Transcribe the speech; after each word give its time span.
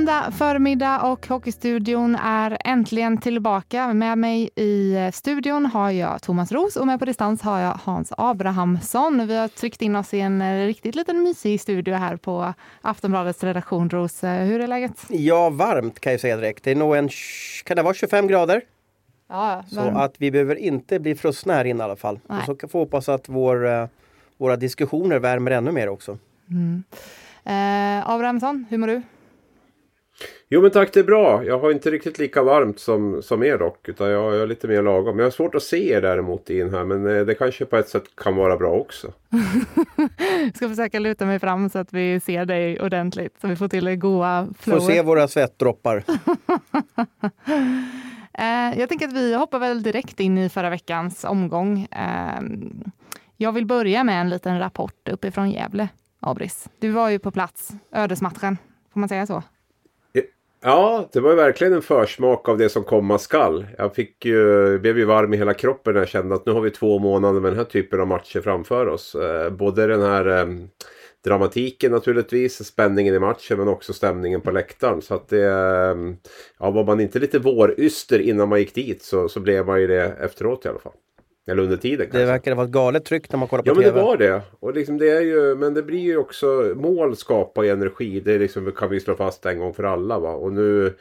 Måndag 0.00 0.30
förmiddag 0.30 1.02
och 1.02 1.26
Hockeystudion 1.26 2.16
är 2.16 2.58
äntligen 2.64 3.18
tillbaka. 3.18 3.92
Med 3.92 4.18
mig 4.18 4.50
i 4.56 5.10
studion 5.12 5.66
har 5.66 5.90
jag 5.90 6.22
Thomas 6.22 6.52
Ros 6.52 6.76
och 6.76 6.86
med 6.86 6.98
på 6.98 7.04
distans 7.04 7.42
har 7.42 7.60
jag 7.60 7.74
Hans 7.84 8.12
Abrahamsson. 8.16 9.26
Vi 9.26 9.36
har 9.36 9.48
tryckt 9.48 9.82
in 9.82 9.96
oss 9.96 10.14
i 10.14 10.20
en 10.20 10.66
riktigt 10.66 10.94
liten 10.94 11.22
mysig 11.22 11.60
studio 11.60 11.94
här 11.94 12.16
på 12.16 12.54
Aftonbladets 12.80 13.44
redaktion. 13.44 13.90
Ros, 13.90 14.24
hur 14.24 14.60
är 14.60 14.66
läget? 14.66 14.92
Ja, 15.08 15.50
varmt 15.50 16.00
kan 16.00 16.12
jag 16.12 16.20
säga 16.20 16.36
direkt. 16.36 16.64
Det 16.64 16.70
är 16.70 16.76
nog 16.76 16.96
en, 16.96 17.08
kan 17.64 17.76
det 17.76 17.82
vara 17.82 17.94
25 17.94 18.26
grader? 18.26 18.62
Ja, 19.28 19.64
Så 19.68 19.80
att 19.80 20.14
vi 20.18 20.30
behöver 20.30 20.56
inte 20.56 21.00
bli 21.00 21.14
frusna 21.14 21.54
här 21.54 21.64
inne 21.64 21.80
i 21.80 21.84
alla 21.84 21.96
fall. 21.96 22.20
Nej. 22.26 22.38
Och 22.38 22.44
så 22.44 22.54
kan 22.54 22.70
vi 22.72 22.78
hoppas 22.78 23.08
att 23.08 23.28
vår, 23.28 23.66
eh, 23.66 23.86
våra 24.38 24.56
diskussioner 24.56 25.18
värmer 25.18 25.50
ännu 25.50 25.72
mer 25.72 25.88
också. 25.88 26.18
Eh, 27.44 28.10
Abrahamsson, 28.10 28.66
hur 28.70 28.78
mår 28.78 28.86
du? 28.86 29.02
Jo 30.48 30.62
men 30.62 30.70
tack 30.70 30.92
det 30.92 31.00
är 31.00 31.04
bra. 31.04 31.44
Jag 31.44 31.58
har 31.58 31.70
inte 31.70 31.90
riktigt 31.90 32.18
lika 32.18 32.42
varmt 32.42 32.78
som, 32.78 33.22
som 33.22 33.42
er 33.42 33.58
dock. 33.58 33.88
Utan 33.88 34.10
jag, 34.10 34.34
jag 34.34 34.42
är 34.42 34.46
lite 34.46 34.68
mer 34.68 34.82
lagom. 34.82 35.18
Jag 35.18 35.26
har 35.26 35.30
svårt 35.30 35.54
att 35.54 35.62
se 35.62 35.92
er 35.92 36.00
däremot 36.00 36.50
in 36.50 36.70
här. 36.74 36.84
Men 36.84 37.06
eh, 37.06 37.24
det 37.24 37.34
kanske 37.34 37.64
på 37.64 37.76
ett 37.76 37.88
sätt 37.88 38.04
kan 38.16 38.36
vara 38.36 38.56
bra 38.56 38.70
också. 38.70 39.12
Jag 40.44 40.54
ska 40.56 40.68
försöka 40.68 40.98
luta 40.98 41.26
mig 41.26 41.38
fram 41.38 41.68
så 41.70 41.78
att 41.78 41.92
vi 41.92 42.20
ser 42.20 42.44
dig 42.44 42.80
ordentligt. 42.80 43.36
Så 43.40 43.46
vi 43.48 43.56
får 43.56 43.68
till 43.68 43.84
det 43.84 43.96
goa 43.96 44.46
Får 44.46 44.54
flowet. 44.62 44.84
se 44.84 45.02
våra 45.02 45.28
svettdroppar. 45.28 46.04
Eh, 48.32 48.78
jag 48.78 48.88
tänker 48.88 49.08
att 49.08 49.12
vi 49.14 49.34
hoppar 49.34 49.58
väl 49.58 49.82
direkt 49.82 50.20
in 50.20 50.38
i 50.38 50.48
förra 50.48 50.70
veckans 50.70 51.24
omgång. 51.24 51.86
Eh, 51.90 52.40
jag 53.36 53.52
vill 53.52 53.66
börja 53.66 54.04
med 54.04 54.20
en 54.20 54.30
liten 54.30 54.58
rapport 54.58 55.08
uppifrån 55.08 55.50
Gävle, 55.50 55.88
Abris. 56.20 56.68
Du 56.78 56.90
var 56.90 57.08
ju 57.08 57.18
på 57.18 57.30
plats, 57.30 57.70
ödesmatchen. 57.92 58.56
Får 58.92 59.00
man 59.00 59.08
säga 59.08 59.26
så? 59.26 59.42
Ja, 60.62 61.08
det 61.12 61.20
var 61.20 61.30
ju 61.30 61.36
verkligen 61.36 61.72
en 61.72 61.82
försmak 61.82 62.48
av 62.48 62.58
det 62.58 62.68
som 62.68 62.84
komma 62.84 63.18
skall. 63.18 63.66
Jag 63.78 63.94
fick 63.94 64.24
ju, 64.24 64.78
blev 64.78 64.98
ju 64.98 65.04
varm 65.04 65.34
i 65.34 65.36
hela 65.36 65.54
kroppen 65.54 65.94
när 65.94 66.00
jag 66.00 66.08
kände 66.08 66.34
att 66.34 66.46
nu 66.46 66.52
har 66.52 66.60
vi 66.60 66.70
två 66.70 66.98
månader 66.98 67.40
med 67.40 67.50
den 67.50 67.58
här 67.58 67.64
typen 67.64 68.00
av 68.00 68.06
matcher 68.06 68.40
framför 68.40 68.86
oss. 68.86 69.14
Eh, 69.14 69.50
både 69.50 69.86
den 69.86 70.02
här 70.02 70.26
eh, 70.26 70.46
dramatiken 71.24 71.92
naturligtvis, 71.92 72.64
spänningen 72.64 73.14
i 73.14 73.18
matchen 73.18 73.58
men 73.58 73.68
också 73.68 73.92
stämningen 73.92 74.40
på 74.40 74.50
läktaren. 74.50 75.02
Så 75.02 75.14
att 75.14 75.28
det, 75.28 75.46
eh, 75.46 75.96
ja 76.58 76.70
var 76.70 76.84
man 76.84 77.00
inte 77.00 77.18
lite 77.18 77.38
våryster 77.38 78.18
innan 78.18 78.48
man 78.48 78.58
gick 78.58 78.74
dit 78.74 79.02
så, 79.02 79.28
så 79.28 79.40
blev 79.40 79.66
man 79.66 79.80
ju 79.80 79.86
det 79.86 80.04
efteråt 80.20 80.64
i 80.64 80.68
alla 80.68 80.78
fall. 80.78 80.92
Eller 81.50 81.62
under 81.62 81.76
tiden 81.76 82.06
kanske. 82.06 82.18
Det 82.18 82.26
verkar 82.26 82.54
vara 82.54 82.66
ett 82.66 82.72
galet 82.72 83.04
tryck 83.04 83.32
när 83.32 83.38
man 83.38 83.48
kollar 83.48 83.62
på 83.62 83.68
Ja 83.68 83.74
men 83.74 83.82
det 83.82 83.90
TV. 83.90 84.02
var 84.02 84.16
det. 84.16 84.42
Och 84.60 84.74
liksom 84.74 84.98
det 84.98 85.10
är 85.10 85.20
ju, 85.20 85.54
men 85.56 85.74
det 85.74 85.82
blir 85.82 85.98
ju 86.00 86.16
också, 86.16 86.46
mål 86.76 87.16
skapar 87.16 87.62
ju 87.62 87.70
energi. 87.70 88.20
Det 88.20 88.38
liksom, 88.38 88.72
kan 88.72 88.90
vi 88.90 89.00
slå 89.00 89.14
fast 89.14 89.46
en 89.46 89.58
gång 89.58 89.74
för 89.74 89.84
alla 89.84 90.18
va. 90.18 90.32
Och 90.32 90.52
nu 90.52 90.94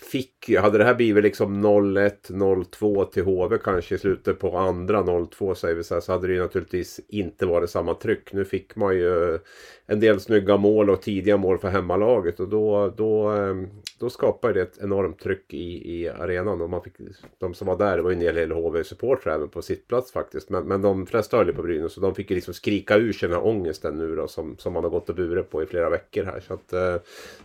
fick 0.00 0.48
ju, 0.48 0.58
hade 0.58 0.78
det 0.78 0.84
här 0.84 0.94
blivit 0.94 1.24
liksom 1.24 1.66
0-1, 1.66 2.10
0-2 2.28 3.04
till 3.04 3.24
HV 3.24 3.58
kanske 3.58 3.94
i 3.94 3.98
slutet 3.98 4.38
på 4.38 4.58
andra 4.58 5.02
0-2 5.02 5.54
säger 5.54 5.74
vi 5.74 5.84
så 5.84 5.94
här, 5.94 6.00
så 6.00 6.12
hade 6.12 6.26
det 6.26 6.32
ju 6.32 6.40
naturligtvis 6.40 7.00
inte 7.08 7.46
varit 7.46 7.70
samma 7.70 7.94
tryck. 7.94 8.32
Nu 8.32 8.44
fick 8.44 8.76
man 8.76 8.94
ju 8.96 9.38
en 9.86 10.00
del 10.00 10.20
snygga 10.20 10.56
mål 10.56 10.90
och 10.90 11.02
tidiga 11.02 11.36
mål 11.36 11.58
för 11.58 11.68
hemmalaget 11.68 12.40
och 12.40 12.48
då, 12.48 12.94
då, 12.96 13.28
ehm, 13.28 13.68
då 14.04 14.10
skapade 14.10 14.54
det 14.54 14.62
ett 14.62 14.78
enormt 14.82 15.18
tryck 15.18 15.54
i, 15.54 16.00
i 16.00 16.08
arenan. 16.08 16.60
Och 16.60 16.70
man 16.70 16.82
fick, 16.82 16.92
de 17.38 17.54
som 17.54 17.66
var 17.66 17.78
där, 17.78 17.96
det 17.96 18.02
var 18.02 18.10
ju 18.10 18.16
en 18.16 18.22
hel 18.22 18.34
del 18.34 18.52
HV-supportrar 18.52 19.34
även 19.34 19.48
på 19.48 19.62
sittplats 19.62 20.12
faktiskt. 20.12 20.50
Men, 20.50 20.64
men 20.64 20.82
de 20.82 21.06
flesta 21.06 21.36
höll 21.36 21.52
på 21.52 21.62
Brynäs 21.62 21.92
så 21.92 22.00
de 22.00 22.14
fick 22.14 22.30
ju 22.30 22.34
liksom 22.34 22.54
skrika 22.54 22.96
ur 22.96 23.12
sig 23.12 23.28
den 23.28 23.38
här 23.38 23.46
ångesten 23.46 23.98
nu 23.98 24.16
då 24.16 24.28
som, 24.28 24.56
som 24.58 24.72
man 24.72 24.84
har 24.84 24.90
gått 24.90 25.08
och 25.08 25.14
burit 25.14 25.50
på 25.50 25.62
i 25.62 25.66
flera 25.66 25.90
veckor 25.90 26.24
här. 26.24 26.40
Så 26.40 26.54
att, 26.54 26.72
eh, 26.72 26.96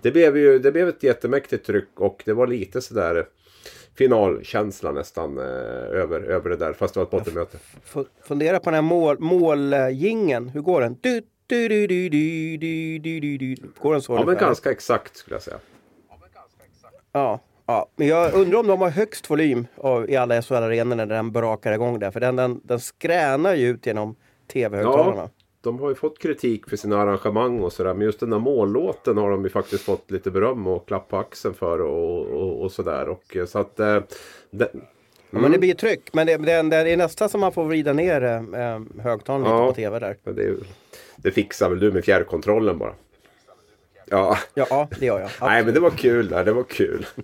det 0.01 0.11
blev 0.11 0.37
ju 0.37 0.59
det 0.59 0.71
blev 0.71 0.89
ett 0.89 1.03
jättemäktigt 1.03 1.65
tryck 1.65 1.89
och 1.95 2.23
det 2.25 2.33
var 2.33 2.47
lite 2.47 2.81
sådär 2.81 3.25
finalkänsla 3.95 4.91
nästan 4.91 5.37
eh, 5.37 5.43
över, 5.43 6.21
över 6.21 6.49
det 6.49 6.57
där, 6.57 6.73
fast 6.73 6.93
det 6.93 6.99
var 6.99 7.05
ett 7.05 7.11
bottenmöte. 7.11 7.57
Fundera 8.23 8.59
på 8.59 8.65
den 8.65 8.73
här 8.73 8.81
mål, 8.81 9.19
målgingen, 9.19 10.49
hur 10.49 10.61
går 10.61 10.81
den? 10.81 10.97
Du, 11.01 11.21
du, 11.47 11.67
du, 11.67 11.87
du, 11.87 12.09
du, 12.09 12.57
du, 12.99 13.19
du, 13.19 13.37
du. 13.37 13.55
Går 13.81 13.93
den 13.93 14.01
så? 14.01 14.13
Ja, 14.13 14.25
men 14.25 14.35
ganska 14.35 14.71
exakt 14.71 15.17
skulle 15.17 15.35
jag 15.35 15.41
säga. 15.41 15.57
Ja, 17.11 17.39
ja, 17.65 17.89
men 17.95 18.07
jag 18.07 18.33
undrar 18.33 18.59
om 18.59 18.67
de 18.67 18.81
har 18.81 18.89
högst 18.89 19.29
volym 19.29 19.67
av, 19.77 20.09
i 20.09 20.15
alla 20.15 20.41
SHL-arenor 20.41 20.95
när 20.95 21.05
den 21.05 21.31
brakar 21.31 21.71
igång 21.73 21.99
där. 21.99 22.11
För 22.11 22.19
den, 22.19 22.35
den, 22.35 22.61
den 22.63 22.79
skränar 22.79 23.55
ju 23.55 23.67
ut 23.67 23.85
genom 23.85 24.15
tv-högtalarna. 24.53 25.21
Ja, 25.21 25.29
de 25.61 25.79
har 25.79 25.89
ju 25.89 25.95
fått 25.95 26.19
kritik 26.19 26.69
för 26.69 26.77
sina 26.77 27.01
arrangemang 27.01 27.59
och 27.59 27.73
sådär. 27.73 27.93
Men 27.93 28.01
just 28.05 28.19
den 28.19 28.29
där 28.29 28.39
mållåten 28.39 29.17
har 29.17 29.31
de 29.31 29.43
ju 29.43 29.49
faktiskt 29.49 29.83
fått 29.83 30.11
lite 30.11 30.31
beröm 30.31 30.67
och 30.67 30.87
klapp 30.87 31.07
på 31.07 31.17
axeln 31.17 31.53
för 31.53 31.81
och, 31.81 32.25
och, 32.25 32.61
och 32.61 32.71
sådär. 32.71 33.09
Och, 33.09 33.35
eh, 33.35 33.45
så 33.45 33.59
att... 33.59 33.79
Eh, 33.79 33.99
det, 34.51 34.71
Ja, 35.31 35.39
men 35.39 35.51
det 35.51 35.59
blir 35.59 35.73
tryck. 35.73 36.13
Men 36.13 36.27
det, 36.27 36.37
det, 36.37 36.61
det 36.61 36.75
är 36.91 36.97
nästan 36.97 37.29
som 37.29 37.41
man 37.41 37.51
får 37.51 37.63
vrida 37.65 37.93
ner 37.93 38.23
eh, 38.23 39.01
högtalaren 39.03 39.43
lite 39.43 39.55
Ja. 39.55 39.67
på 39.67 39.73
tv 39.73 39.99
där. 39.99 40.15
det, 40.23 40.55
det 41.15 41.31
fixar 41.31 41.69
väl 41.69 41.79
du 41.79 41.91
med 41.91 42.05
fjärrkontrollen 42.05 42.77
bara. 42.77 42.93
Ja, 44.09 44.37
Ja, 44.53 44.65
ja 44.69 44.87
det 44.99 45.05
gör 45.05 45.19
jag. 45.19 45.29
nej 45.41 45.65
men 45.65 45.73
det 45.73 45.79
var 45.79 45.91
kul 45.91 46.29
där. 46.29 46.45
Det 46.45 46.53
var 46.53 46.63
kul. 46.63 47.05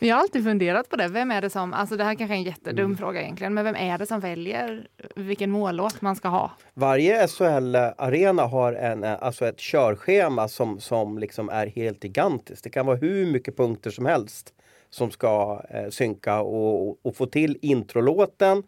Vi 0.00 0.10
har 0.10 0.20
alltid 0.20 0.44
funderat 0.44 0.88
på 0.88 0.96
det. 0.96 1.08
Vem 1.08 1.30
är 1.30 1.40
det 1.42 1.50
som, 1.50 1.72
alltså 1.72 1.96
det 1.96 2.04
här 2.04 2.14
kanske 2.14 2.34
är 2.34 2.38
en 2.38 2.42
jättedum 2.42 2.96
fråga 2.96 3.22
egentligen, 3.22 3.54
men 3.54 3.64
vem 3.64 3.74
är 3.76 3.98
det 3.98 4.06
som 4.06 4.20
väljer 4.20 4.86
vilken 5.16 5.50
mållåt 5.50 6.00
man 6.00 6.16
ska 6.16 6.28
ha? 6.28 6.50
Varje 6.74 7.28
SHL-arena 7.28 8.42
har 8.42 8.72
en, 8.72 9.04
eh, 9.04 9.22
alltså 9.22 9.46
ett 9.46 9.58
körschema 9.58 10.48
som, 10.48 10.80
som 10.80 11.18
liksom 11.18 11.48
är 11.48 11.66
helt 11.66 12.04
gigantiskt. 12.04 12.64
Det 12.64 12.70
kan 12.70 12.86
vara 12.86 12.96
hur 12.96 13.26
mycket 13.26 13.56
punkter 13.56 13.90
som 13.90 14.06
helst 14.06 14.52
som 14.90 15.10
ska 15.10 15.62
eh, 15.70 15.88
synka 15.90 16.40
och, 16.40 16.88
och, 16.88 16.98
och 17.02 17.16
få 17.16 17.26
till 17.26 17.58
introlåten, 17.62 18.62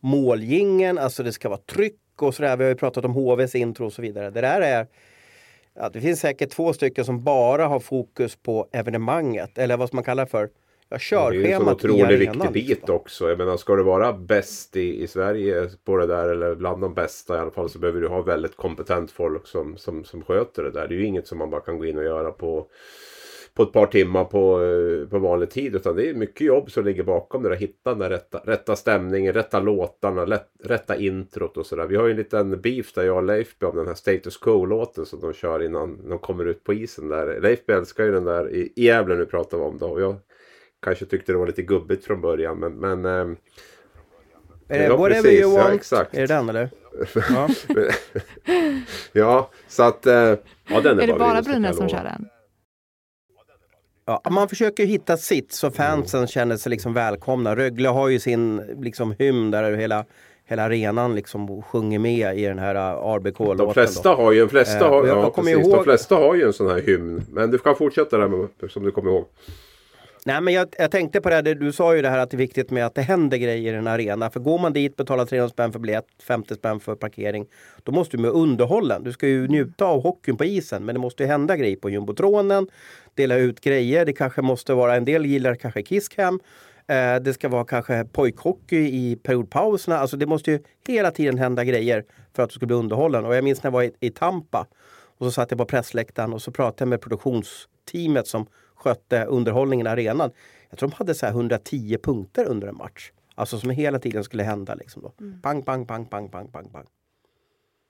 målgingen, 0.00 0.98
alltså 0.98 1.22
det 1.22 1.32
ska 1.32 1.48
vara 1.48 1.60
tryck 1.72 1.96
och 2.22 2.34
sådär. 2.34 2.56
Vi 2.56 2.64
har 2.64 2.68
ju 2.68 2.74
pratat 2.76 3.04
om 3.04 3.12
HVs 3.14 3.54
intro 3.54 3.86
och 3.86 3.92
så 3.92 4.02
vidare. 4.02 4.30
Det 4.30 4.40
där 4.40 4.60
är 4.60 4.86
Ja, 5.74 5.88
det 5.88 6.00
finns 6.00 6.20
säkert 6.20 6.50
två 6.50 6.72
stycken 6.72 7.04
som 7.04 7.24
bara 7.24 7.66
har 7.66 7.80
fokus 7.80 8.36
på 8.36 8.68
evenemanget 8.72 9.58
eller 9.58 9.76
vad 9.76 9.94
man 9.94 10.04
kalla 10.04 10.24
det 10.24 10.30
för? 10.30 10.48
Ja, 10.88 11.30
Det 11.30 11.36
är 11.36 11.40
ju 11.40 11.52
en 11.52 11.58
körschemat 11.58 11.84
i 11.84 12.02
arenan. 12.02 12.18
viktig 12.18 12.52
bit 12.52 12.68
liksom. 12.68 12.94
också. 12.94 13.28
Jag 13.28 13.38
menar, 13.38 13.56
ska 13.56 13.76
du 13.76 13.82
vara 13.82 14.12
bäst 14.12 14.76
i, 14.76 15.02
i 15.02 15.06
Sverige 15.06 15.68
på 15.84 15.96
det 15.96 16.06
där, 16.06 16.28
eller 16.28 16.54
bland 16.54 16.82
de 16.82 16.94
bästa 16.94 17.36
i 17.36 17.38
alla 17.38 17.50
fall, 17.50 17.70
så 17.70 17.78
behöver 17.78 18.00
du 18.00 18.08
ha 18.08 18.22
väldigt 18.22 18.56
kompetent 18.56 19.10
folk 19.10 19.46
som, 19.46 19.76
som, 19.76 20.04
som 20.04 20.22
sköter 20.22 20.62
det 20.62 20.70
där. 20.70 20.88
Det 20.88 20.94
är 20.94 20.98
ju 20.98 21.06
inget 21.06 21.26
som 21.26 21.38
man 21.38 21.50
bara 21.50 21.60
kan 21.60 21.78
gå 21.78 21.86
in 21.86 21.98
och 21.98 22.04
göra 22.04 22.30
på, 22.32 22.66
på 23.60 23.64
ett 23.66 23.72
par 23.72 23.86
timmar 23.86 24.24
på, 24.24 24.62
eh, 24.64 25.08
på 25.08 25.18
vanlig 25.18 25.50
tid. 25.50 25.74
Utan 25.76 25.96
det 25.96 26.08
är 26.08 26.14
mycket 26.14 26.40
jobb 26.46 26.70
som 26.70 26.84
ligger 26.84 27.02
bakom 27.02 27.42
det 27.42 27.48
där. 27.48 27.56
Hitta 27.56 27.90
den 27.90 27.98
där 27.98 28.10
rätta, 28.10 28.38
rätta 28.44 28.76
stämningen, 28.76 29.32
rätta 29.32 29.60
låtarna, 29.60 30.24
lätt, 30.24 30.48
rätta 30.64 30.96
introt 30.96 31.56
och 31.56 31.66
sådär. 31.66 31.86
Vi 31.86 31.96
har 31.96 32.04
ju 32.04 32.10
en 32.10 32.16
liten 32.16 32.60
beef 32.60 32.92
där 32.92 33.02
jag 33.04 33.16
och 33.16 33.22
Leifby 33.22 33.66
om 33.66 33.76
den 33.76 33.86
här 33.86 33.94
Status 33.94 34.36
Quo-låten 34.36 35.06
som 35.06 35.20
de 35.20 35.32
kör 35.32 35.62
innan 35.62 36.08
de 36.08 36.18
kommer 36.18 36.44
ut 36.44 36.64
på 36.64 36.74
isen 36.74 37.08
där. 37.08 37.40
Leifby 37.40 37.72
älskar 37.72 38.04
ju 38.04 38.12
den 38.12 38.24
där 38.24 38.50
i 38.50 38.72
i 38.76 38.84
Gävle 38.84 39.14
nu 39.16 39.26
pratar 39.26 39.58
vi 39.58 39.64
om 39.64 39.78
då. 39.78 39.86
Och 39.86 40.00
jag 40.00 40.16
kanske 40.82 41.04
tyckte 41.06 41.32
det 41.32 41.38
var 41.38 41.46
lite 41.46 41.62
gubbigt 41.62 42.04
från 42.04 42.20
början 42.20 42.58
men... 42.58 42.72
men 42.72 43.04
Är 43.04 43.36
det 44.68 44.84
Ja, 44.84 44.96
whatever 44.96 45.22
precis. 45.22 45.40
you 45.40 45.52
Ja, 45.56 45.62
want? 45.62 45.74
exakt. 45.74 46.14
Är 46.16 46.20
det 46.20 46.26
den 46.34 46.48
eller? 46.48 46.70
Ja. 47.30 47.48
ja, 49.12 49.50
så 49.68 49.82
att... 49.82 50.06
eh, 50.06 50.12
Ja, 50.12 50.80
den 50.82 50.98
är, 50.98 51.02
Är 51.02 51.06
det 51.06 51.18
bara 51.18 51.42
Brynäs, 51.42 51.76
som 51.76 51.88
kör 51.88 52.04
den? 52.04 52.28
Ja, 54.24 54.30
man 54.30 54.48
försöker 54.48 54.86
hitta 54.86 55.16
sitt 55.16 55.52
så 55.52 55.70
fansen 55.70 56.26
känner 56.26 56.56
sig 56.56 56.70
liksom 56.70 56.94
välkomna. 56.94 57.56
Rögle 57.56 57.88
har 57.88 58.08
ju 58.08 58.18
sin 58.20 58.56
liksom, 58.82 59.14
hymn 59.18 59.50
där 59.50 59.76
hela, 59.76 60.04
hela 60.46 60.62
arenan 60.62 61.14
liksom 61.14 61.62
sjunger 61.62 61.98
med 61.98 62.38
i 62.38 62.44
den 62.44 62.58
här 62.58 62.74
RBK-låten. 63.18 63.56
De 63.66 63.74
flesta 63.74 64.10
då. 64.16 64.22
har 64.22 64.32
ju, 64.32 64.40
de 64.40 64.48
flesta 64.48 64.84
Eh, 64.84 64.90
har, 64.90 65.00
och 65.00 65.08
jag- 65.08 65.16
ja, 65.18 65.22
jag 65.22 65.32
kommer 65.34 65.52
precis, 65.52 65.66
ihåg- 65.66 65.76
de 65.78 65.84
flesta 65.84 66.14
har 66.14 66.34
ju 66.34 66.42
en 66.46 66.52
sån 66.52 66.70
här 66.70 66.80
hymn. 66.80 67.22
Men 67.32 67.50
du 67.50 67.58
kan 67.58 67.76
fortsätta 67.76 68.18
där 68.18 68.28
med, 68.28 68.48
som 68.70 68.82
du 68.82 68.90
kommer 68.90 69.10
ihåg. 69.10 69.24
Nej, 70.26 70.40
men 70.40 70.54
jag, 70.54 70.68
jag 70.78 70.90
tänkte 70.90 71.20
på 71.20 71.28
det, 71.28 71.34
här, 71.34 71.42
du 71.42 71.72
sa 71.72 71.96
ju 71.96 72.02
det 72.02 72.08
här 72.08 72.18
att 72.18 72.30
det 72.30 72.34
är 72.34 72.38
viktigt 72.38 72.70
med 72.70 72.86
att 72.86 72.94
det 72.94 73.02
händer 73.02 73.36
grejer 73.36 73.72
i 73.72 73.76
en 73.76 73.86
arena. 73.86 74.30
För 74.30 74.40
går 74.40 74.58
man 74.58 74.72
dit, 74.72 74.96
betalar 74.96 75.24
300 75.24 75.48
spänn 75.48 75.72
för 75.72 75.78
biljett, 75.78 76.06
50 76.22 76.54
spänn 76.54 76.80
för 76.80 76.94
parkering. 76.94 77.46
Då 77.82 77.92
måste 77.92 78.16
du 78.16 78.22
med 78.22 78.30
underhållen. 78.30 79.04
Du 79.04 79.12
ska 79.12 79.28
ju 79.28 79.48
njuta 79.48 79.84
av 79.84 80.02
hockeyn 80.02 80.36
på 80.36 80.44
isen, 80.44 80.84
men 80.84 80.94
det 80.94 80.98
måste 80.98 81.22
ju 81.22 81.26
hända 81.26 81.56
grejer 81.56 81.76
på 81.76 81.90
jumbotronen. 81.90 82.68
Dela 83.14 83.36
ut 83.36 83.60
grejer. 83.60 84.04
Det 84.04 84.12
kanske 84.12 84.42
måste 84.42 84.74
vara, 84.74 84.96
en 84.96 85.04
del 85.04 85.26
gillar 85.26 85.54
kanske 85.54 85.82
Kisscam. 85.82 86.40
Eh, 86.86 87.16
det 87.16 87.34
ska 87.34 87.48
vara 87.48 87.64
kanske 87.64 88.04
pojkhockey 88.04 88.76
i 88.76 89.16
periodpauserna. 89.22 89.98
Alltså 89.98 90.16
det 90.16 90.26
måste 90.26 90.50
ju 90.50 90.58
hela 90.86 91.10
tiden 91.10 91.38
hända 91.38 91.64
grejer 91.64 92.04
för 92.36 92.42
att 92.42 92.50
du 92.50 92.54
ska 92.54 92.66
bli 92.66 92.76
underhållen. 92.76 93.24
Och 93.24 93.36
jag 93.36 93.44
minns 93.44 93.62
när 93.62 93.68
jag 93.68 93.72
var 93.72 93.82
i, 93.82 93.92
i 94.00 94.10
Tampa 94.10 94.66
och 95.18 95.26
så 95.26 95.30
satt 95.30 95.50
jag 95.50 95.58
på 95.58 95.64
pressläktaren 95.64 96.32
och 96.32 96.42
så 96.42 96.50
pratade 96.50 96.82
jag 96.82 96.88
med 96.88 97.00
produktionsteamet 97.00 98.26
som 98.26 98.46
skötte 98.80 99.24
underhållningen 99.24 99.86
i 99.86 99.90
arenan. 99.90 100.30
Jag 100.70 100.78
tror 100.78 100.88
de 100.88 100.94
hade 100.94 101.14
så 101.14 101.26
110 101.26 101.98
punkter 102.02 102.44
under 102.48 102.68
en 102.68 102.76
match. 102.76 103.12
Alltså 103.34 103.58
som 103.58 103.70
hela 103.70 103.98
tiden 103.98 104.24
skulle 104.24 104.42
hända. 104.42 104.74
Liksom 104.74 105.02
då. 105.02 105.12
Mm. 105.20 105.40
Pang, 105.40 105.62
pang, 105.62 105.86
pang, 105.86 106.06
pang, 106.06 106.28
pang, 106.28 106.48
pang, 106.48 106.68
pang. 106.68 106.86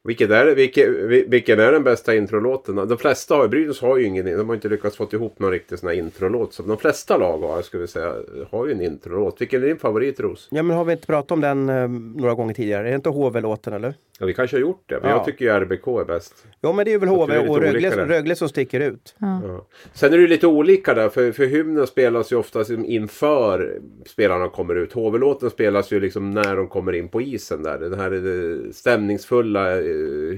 Vilket 0.05 0.31
är, 0.31 0.55
vilken, 0.55 1.09
vilken 1.31 1.61
är 1.61 1.73
den 1.73 1.83
bästa 1.85 2.15
introlåten? 2.15 2.77
De 2.77 2.99
flesta 2.99 3.35
har, 3.35 3.49
Brynäs 3.49 3.81
har 3.81 3.97
ju 3.97 4.05
ingen, 4.05 4.25
de 4.39 4.49
har 4.49 4.55
inte 4.55 4.69
lyckats 4.69 4.97
få 4.97 5.09
ihop 5.13 5.39
någon 5.39 5.51
riktig 5.51 5.79
sån 5.79 5.89
här 5.89 5.97
introlåt. 5.97 6.55
Som 6.55 6.69
de 6.69 6.77
flesta 6.79 7.17
lag 7.17 7.39
har, 7.39 7.63
skulle 7.63 7.81
vi 7.81 7.87
säga, 7.87 8.15
har 8.51 8.67
ju 8.67 8.73
en 8.73 8.81
introlåt. 8.81 9.41
Vilken 9.41 9.63
är 9.63 9.67
din 9.67 9.79
favorit 9.79 10.21
Ros? 10.21 10.49
Ja 10.51 10.63
men 10.63 10.77
har 10.77 10.85
vi 10.85 10.93
inte 10.93 11.07
pratat 11.07 11.31
om 11.33 11.41
den 11.41 11.69
eh, 11.69 11.89
några 12.21 12.35
gånger 12.35 12.55
tidigare? 12.55 12.87
Är 12.87 12.91
det 12.91 12.97
inte 12.97 13.09
HV-låten 13.09 13.73
eller? 13.73 13.95
Ja, 14.21 14.27
vi 14.27 14.35
kanske 14.35 14.57
har 14.57 14.61
gjort 14.61 14.83
det, 14.87 14.99
men 15.01 15.11
Ja. 15.11 15.17
jag 15.17 15.25
tycker 15.25 15.45
ju 15.45 15.51
RBK 15.51 15.87
är 15.87 16.05
bäst. 16.05 16.35
Jo 16.63 16.73
men 16.73 16.85
det 16.85 16.93
är 16.93 16.99
väl 16.99 17.09
HV 17.09 17.35
är 17.35 17.51
och 17.51 17.59
Rögle. 17.59 17.91
Rögle 18.07 18.35
som 18.37 18.49
sticker 18.49 18.81
ut. 18.81 19.15
Ja. 19.19 19.67
Sen 19.93 20.13
är 20.13 20.17
det 20.17 20.23
ju 20.23 20.29
lite 20.29 20.47
olika 20.47 20.95
där, 20.95 21.09
för, 21.09 21.33
för 21.33 21.45
hymnen 21.45 21.87
spelas 21.87 22.33
ju 22.33 22.37
oftast 22.37 22.71
inför 22.71 23.81
spelarna 24.07 24.49
kommer 24.49 24.75
ut. 24.75 24.93
HV-låten 24.93 25.51
spelas 25.51 25.93
ju 25.93 26.01
liksom 26.01 26.31
när 26.31 26.57
de 26.57 26.69
kommer 26.69 26.93
in 26.93 27.09
på 27.09 27.23
isen 27.23 27.63
där. 27.63 27.79
Den 27.79 28.01
här 28.01 28.13
eh, 28.13 28.71
stämningsfulla 28.73 29.81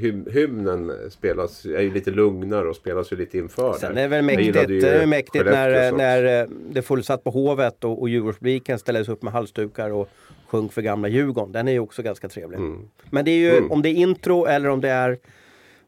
hym, 0.00 0.26
hymnen 0.32 0.92
spelas, 1.10 1.64
är 1.64 1.80
ju 1.80 1.92
lite 1.92 2.10
lugnare 2.10 2.68
och 2.68 2.76
spelas 2.76 3.12
ju 3.12 3.16
lite 3.16 3.38
inför. 3.38 3.72
Sen 3.72 3.98
är 3.98 4.02
det 4.02 4.08
väl 4.08 4.24
mäktigt, 4.24 4.68
det 4.68 4.88
är 4.88 5.06
mäktigt 5.06 5.44
när, 5.44 5.86
också. 5.86 5.96
när 5.96 6.40
eh, 6.40 6.48
det 6.70 6.78
är 6.78 6.82
fullsatt 6.82 7.24
på 7.24 7.30
Hovet 7.30 7.84
och, 7.84 8.00
och 8.00 8.08
Djurgårdspubliken 8.08 8.78
ställer 8.78 9.04
sig 9.04 9.14
upp 9.14 9.22
med 9.22 9.32
halsdukar 9.32 9.90
och 9.90 10.08
sjung 10.46 10.68
för 10.68 10.82
gamla 10.82 11.08
Djurgården. 11.08 11.52
Den 11.52 11.68
är 11.68 11.72
ju 11.72 11.80
också 11.80 12.02
ganska 12.02 12.28
trevlig. 12.28 12.58
Mm. 12.58 12.88
Men 13.10 13.24
det 13.24 13.30
är 13.30 13.38
ju 13.38 13.68
om 13.68 13.82
det 13.82 13.88
är 13.88 13.94
intro 13.94 14.46
eller 14.46 14.68
om 14.68 14.80
det 14.80 14.88
är 14.90 15.18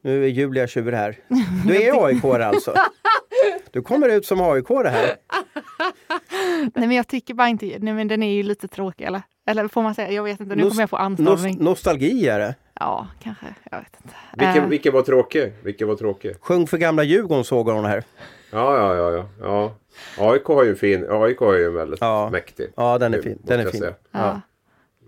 nu 0.05 0.25
är 0.25 0.29
Julia 0.29 0.67
tjur 0.67 0.93
här. 0.93 1.17
Du 1.67 1.83
är 1.83 2.07
aik 2.07 2.25
alltså? 2.25 2.75
Du 3.71 3.83
kommer 3.83 4.09
ut 4.09 4.27
som 4.27 4.41
aik 4.41 4.69
här. 4.69 5.17
Nej 6.75 6.87
men 6.89 6.93
jag 6.93 7.09
tycker 7.09 7.35
bara 7.35 7.49
inte, 7.49 7.67
nej 7.79 7.95
men 7.95 8.09
den 8.09 8.23
är 8.23 8.33
ju 8.33 8.43
lite 8.43 8.69
tråkig 8.69 9.05
eller? 9.05 9.23
Eller 9.47 9.69
får 9.69 9.83
man 9.83 9.95
säga, 9.95 10.11
jag 10.11 10.23
vet 10.23 10.41
inte, 10.41 10.55
nu 10.57 10.63
Nos- 10.63 10.69
kommer 10.69 10.83
jag 10.83 10.91
få 10.91 10.97
anstormning. 10.97 11.57
nostalgi 11.61 12.29
är 12.29 12.39
det. 12.39 12.55
Ja, 12.81 13.07
kanske, 13.23 13.47
jag 13.71 13.79
vet 13.79 13.97
inte. 14.05 14.15
Vilken, 14.37 14.63
Eh, 14.63 14.69
vilken 14.69 14.93
var 14.93 15.03
tråkig? 15.03 15.53
Vilken 15.63 15.89
var 15.89 15.95
tråkig? 15.97 16.37
Sjung 16.41 16.67
för 16.67 16.79
gamla 16.79 17.03
Djurgården 17.03 17.45
såg 17.45 17.69
hon 17.71 17.85
här. 17.85 18.05
Ja, 18.53 18.77
ja, 18.77 18.95
ja, 18.95 19.11
ja. 19.13 19.27
ja. 19.41 19.73
AIK 20.33 20.45
har 20.45 20.65
ju 20.65 20.71
en 20.71 20.77
fin, 20.77 21.07
AIK 21.11 21.39
har 21.39 21.55
ju 21.55 21.67
en 21.67 21.75
väldigt 21.75 22.01
Ja. 22.01 22.29
mäktig. 22.33 22.67
Ja, 22.77 22.99
den 22.99 23.15
är 23.15 23.23
fin. 23.23 23.39
Den 23.43 23.61
är 23.61 23.65
jag 23.65 23.73
fin. 23.73 23.81
säga. 23.81 23.95
Ja. 24.13 24.41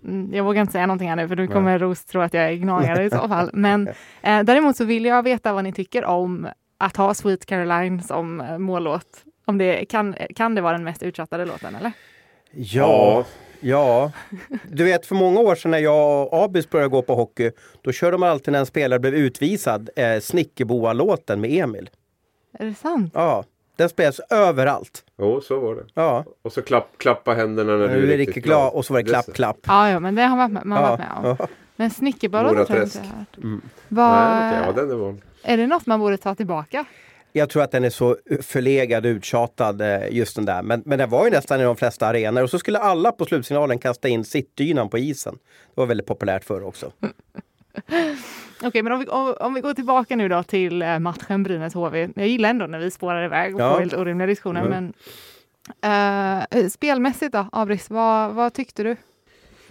Mm, 0.03 0.33
Jag 0.33 0.43
vågar 0.43 0.61
inte 0.61 0.71
säga 0.73 0.85
någonting 0.85 1.09
här 1.09 1.15
nu 1.15 1.27
för 1.27 1.35
då 1.35 1.47
kommer 1.47 1.79
Ros 1.79 2.05
tro 2.05 2.21
att 2.21 2.33
jag 2.33 2.43
är 2.43 2.53
gnagare 2.55 3.03
i 3.03 3.09
så 3.09 3.27
fall. 3.27 3.49
Men 3.53 3.87
eh, 4.21 4.43
däremot 4.43 4.77
så 4.77 4.85
vill 4.85 5.05
jag 5.05 5.23
veta 5.23 5.53
vad 5.53 5.63
ni 5.63 5.73
tycker 5.73 6.05
om 6.05 6.47
att 6.77 6.97
ha 6.97 7.13
Sweet 7.13 7.45
Caroline 7.45 8.03
som 8.03 8.41
eh, 8.41 8.57
mållåt. 8.57 9.23
Om 9.45 9.57
det, 9.57 9.85
kan, 9.85 10.15
kan 10.35 10.55
det 10.55 10.61
vara 10.61 10.73
den 10.73 10.83
mest 10.83 11.03
utchattade 11.03 11.45
låten 11.45 11.75
eller? 11.75 11.91
Ja, 12.51 13.25
ja. 13.59 14.11
Du 14.71 14.83
vet 14.83 15.05
för 15.05 15.15
många 15.15 15.39
år 15.39 15.55
sedan 15.55 15.71
när 15.71 15.77
jag 15.77 16.27
och 16.33 16.43
Abis 16.43 16.69
började 16.69 16.89
gå 16.89 17.01
på 17.01 17.15
hockey. 17.15 17.51
Då 17.81 17.91
körde 17.91 18.17
man 18.17 18.29
alltid 18.29 18.51
när 18.51 18.59
en 18.59 18.65
spelare 18.65 18.99
blev 18.99 19.13
utvisad 19.15 19.89
eh, 19.95 20.19
Snickerboa-låten 20.19 21.41
med 21.41 21.51
Emil. 21.63 21.89
Är 22.59 22.65
det 22.65 22.73
sant? 22.73 23.11
Ja, 23.15 23.43
den 23.75 23.89
spelas 23.89 24.19
överallt. 24.29 25.03
Jo, 25.19 25.41
så 25.41 25.59
var 25.59 25.75
det. 25.75 25.83
Ja, 25.93 26.25
Och 26.41 26.53
så 26.53 26.61
klapp, 26.61 26.87
klappa 26.97 27.33
händerna 27.33 27.71
när 27.77 27.87
nu 27.87 27.93
är 28.03 28.07
vi 28.07 28.17
riktigt 28.17 28.43
glad 28.43 28.73
och 28.73 28.85
så 28.85 28.93
var 28.93 29.01
det 29.01 29.09
klapp, 29.09 29.33
klapp. 29.33 29.57
Ja, 29.67 29.89
ja 29.89 29.99
men 29.99 30.15
det 30.15 30.21
har 30.21 30.37
man, 30.37 30.53
varit 30.53 30.53
med- 30.53 30.65
man 30.65 30.81
Ja, 30.83 30.89
varit 30.89 30.99
med 30.99 31.31
om. 31.31 31.35
ja. 31.39 31.47
Men 31.75 31.89
Snickerballåten 31.89 32.65
tror 32.65 32.77
jag 32.79 32.85
inte 32.87 32.99
har 32.99 33.05
hört. 33.05 33.37
Mm. 33.37 33.61
Vad, 33.87 34.11
Nej, 34.11 34.59
okej, 34.59 34.73
ja, 34.75 34.81
den 34.81 35.01
är. 35.09 35.15
Är 35.43 35.57
det 35.57 35.67
något 35.67 35.85
man 35.85 35.99
borde 35.99 36.17
ta 36.17 36.35
tillbaka? 36.35 36.85
Jag 37.37 37.49
tror 37.49 37.63
att 37.63 37.71
den 37.71 37.83
är 37.83 37.89
så 37.89 38.17
förlegad 38.41 39.05
och 39.05 39.09
uttjatad 39.09 39.81
eh, 39.81 40.09
just 40.11 40.35
den 40.35 40.45
där. 40.45 40.61
Men, 40.61 40.83
men 40.85 40.99
den 40.99 41.09
var 41.09 41.25
ju 41.25 41.31
nästan 41.31 41.61
i 41.61 41.63
de 41.63 41.75
flesta 41.75 42.07
arenor. 42.07 42.43
Och 42.43 42.49
så 42.49 42.59
skulle 42.59 42.79
alla 42.79 43.11
på 43.11 43.25
slutsignalen 43.25 43.79
kasta 43.79 44.07
in 44.07 44.23
sittdynan 44.25 44.89
på 44.89 44.97
isen. 44.97 45.33
Det 45.75 45.81
var 45.81 45.85
väldigt 45.85 46.07
populärt 46.07 46.43
förr 46.43 46.63
också. 46.63 46.91
Okej, 48.63 48.83
men 48.83 48.93
om 48.93 48.99
vi, 48.99 49.05
om, 49.07 49.35
om 49.39 49.53
vi 49.53 49.61
går 49.61 49.73
tillbaka 49.73 50.15
nu 50.15 50.27
då 50.29 50.43
till 50.43 50.81
eh, 50.81 50.99
matchen 50.99 51.43
Brynäs-HV. 51.47 52.09
Jag 52.15 52.27
gillar 52.27 52.49
ändå 52.49 52.67
när 52.67 52.79
vi 52.79 52.91
spårar 52.91 53.25
iväg 53.25 53.55
och 53.55 53.61
Ja. 53.61 53.71
får 53.73 53.79
helt 53.79 53.93
orimliga 53.93 54.27
diskussioner. 54.27 54.63
Men, 54.69 54.93
eh, 55.81 56.67
spelmässigt 56.67 57.31
då, 57.33 57.49
Abris, 57.51 57.89
vad, 57.89 58.33
vad 58.33 58.53
tyckte 58.53 58.83
du? 58.83 58.95